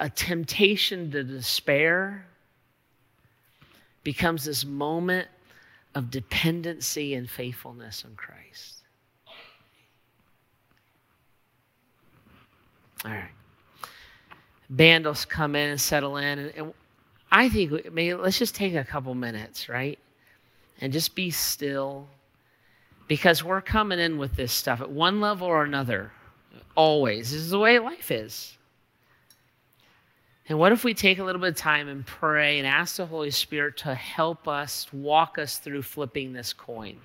a 0.00 0.10
temptation 0.10 1.12
to 1.12 1.22
despair 1.22 2.26
becomes 4.02 4.44
this 4.44 4.64
moment 4.64 5.28
of 5.94 6.10
dependency 6.10 7.14
and 7.14 7.30
faithfulness 7.30 8.04
in 8.04 8.16
Christ. 8.16 8.82
All 13.04 13.12
right. 13.12 13.30
Band 14.70 15.04
will 15.04 15.14
come 15.28 15.54
in 15.54 15.70
and 15.70 15.80
settle 15.80 16.16
in. 16.16 16.38
And, 16.40 16.52
and 16.56 16.74
I 17.30 17.48
think 17.48 17.92
maybe 17.92 18.14
let's 18.14 18.40
just 18.40 18.56
take 18.56 18.74
a 18.74 18.82
couple 18.82 19.14
minutes, 19.14 19.68
right? 19.68 20.00
And 20.80 20.92
just 20.92 21.14
be 21.14 21.30
still 21.30 22.08
because 23.06 23.44
we're 23.44 23.60
coming 23.60 24.00
in 24.00 24.18
with 24.18 24.34
this 24.34 24.52
stuff 24.52 24.80
at 24.80 24.90
one 24.90 25.20
level 25.20 25.46
or 25.46 25.62
another. 25.62 26.10
Always. 26.74 27.30
This 27.30 27.42
is 27.42 27.50
the 27.50 27.58
way 27.60 27.78
life 27.78 28.10
is. 28.10 28.56
And 30.48 30.58
what 30.58 30.72
if 30.72 30.82
we 30.84 30.92
take 30.92 31.18
a 31.18 31.24
little 31.24 31.40
bit 31.40 31.50
of 31.50 31.56
time 31.56 31.88
and 31.88 32.04
pray 32.04 32.58
and 32.58 32.66
ask 32.66 32.96
the 32.96 33.06
Holy 33.06 33.30
Spirit 33.30 33.76
to 33.78 33.94
help 33.94 34.48
us, 34.48 34.92
walk 34.92 35.38
us 35.38 35.58
through 35.58 35.82
flipping 35.82 36.32
this 36.32 36.52
coin, 36.52 36.96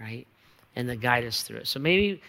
right? 0.00 0.26
And 0.74 0.88
to 0.88 0.96
guide 0.96 1.24
us 1.24 1.42
through 1.42 1.58
it. 1.58 1.68
So 1.68 1.78
maybe, 1.78 2.20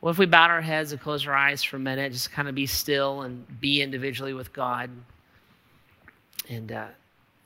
what 0.00 0.10
if 0.10 0.18
we 0.18 0.26
bowed 0.26 0.50
our 0.50 0.60
heads 0.60 0.90
and 0.90 1.00
close 1.00 1.26
our 1.26 1.34
eyes 1.34 1.62
for 1.62 1.76
a 1.76 1.80
minute, 1.80 2.10
just 2.12 2.32
kind 2.32 2.48
of 2.48 2.56
be 2.56 2.66
still 2.66 3.22
and 3.22 3.60
be 3.60 3.82
individually 3.82 4.34
with 4.34 4.52
God 4.52 4.90
and, 6.48 6.72
uh, 6.72 6.88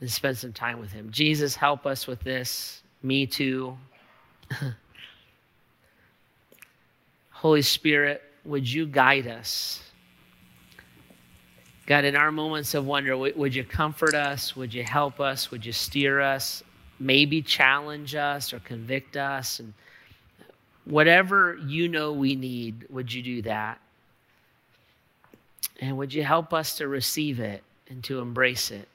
and 0.00 0.10
spend 0.10 0.38
some 0.38 0.54
time 0.54 0.80
with 0.80 0.90
Him? 0.90 1.10
Jesus, 1.10 1.54
help 1.54 1.84
us 1.84 2.06
with 2.06 2.20
this. 2.20 2.82
Me 3.02 3.26
too. 3.26 3.76
Holy 7.30 7.60
Spirit, 7.60 8.22
would 8.46 8.66
you 8.66 8.86
guide 8.86 9.26
us? 9.26 9.85
God, 11.86 12.04
in 12.04 12.16
our 12.16 12.32
moments 12.32 12.74
of 12.74 12.84
wonder, 12.84 13.16
would 13.16 13.54
you 13.54 13.62
comfort 13.62 14.14
us? 14.14 14.56
Would 14.56 14.74
you 14.74 14.82
help 14.82 15.20
us? 15.20 15.52
Would 15.52 15.64
you 15.64 15.72
steer 15.72 16.20
us? 16.20 16.64
Maybe 16.98 17.40
challenge 17.40 18.16
us 18.16 18.52
or 18.52 18.58
convict 18.58 19.16
us? 19.16 19.60
And 19.60 19.72
whatever 20.84 21.58
you 21.64 21.88
know 21.88 22.12
we 22.12 22.34
need, 22.34 22.86
would 22.90 23.12
you 23.12 23.22
do 23.22 23.42
that? 23.42 23.78
And 25.80 25.96
would 25.96 26.12
you 26.12 26.24
help 26.24 26.52
us 26.52 26.76
to 26.78 26.88
receive 26.88 27.38
it 27.38 27.62
and 27.88 28.02
to 28.04 28.18
embrace 28.18 28.72
it 28.72 28.88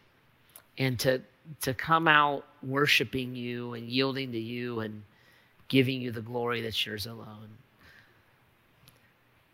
and 0.78 1.00
to, 1.00 1.22
to 1.62 1.74
come 1.74 2.10
out 2.10 2.46
worshiping 2.62 3.36
you 3.36 3.74
and 3.74 3.88
yielding 3.88 4.34
to 4.34 4.40
you 4.40 4.82
and 4.82 5.02
giving 5.70 6.02
you 6.02 6.12
the 6.12 6.22
glory 6.22 6.62
that's 6.62 6.86
yours 6.86 7.06
alone? 7.06 7.48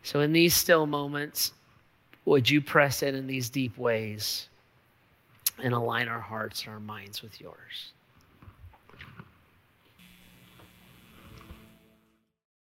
So, 0.01 0.21
in 0.21 0.31
these 0.31 0.55
still 0.55 0.87
moments, 0.87 1.51
would 2.27 2.49
you 2.49 2.61
press 2.61 3.03
in 3.03 3.15
in 3.15 3.25
these 3.25 3.49
deep 3.49 3.77
ways 3.77 4.49
and 5.63 5.73
align 5.73 6.09
our 6.09 6.19
hearts 6.19 6.63
and 6.63 6.73
our 6.73 6.79
minds 6.79 7.21
with 7.21 7.39
yours? 7.39 7.93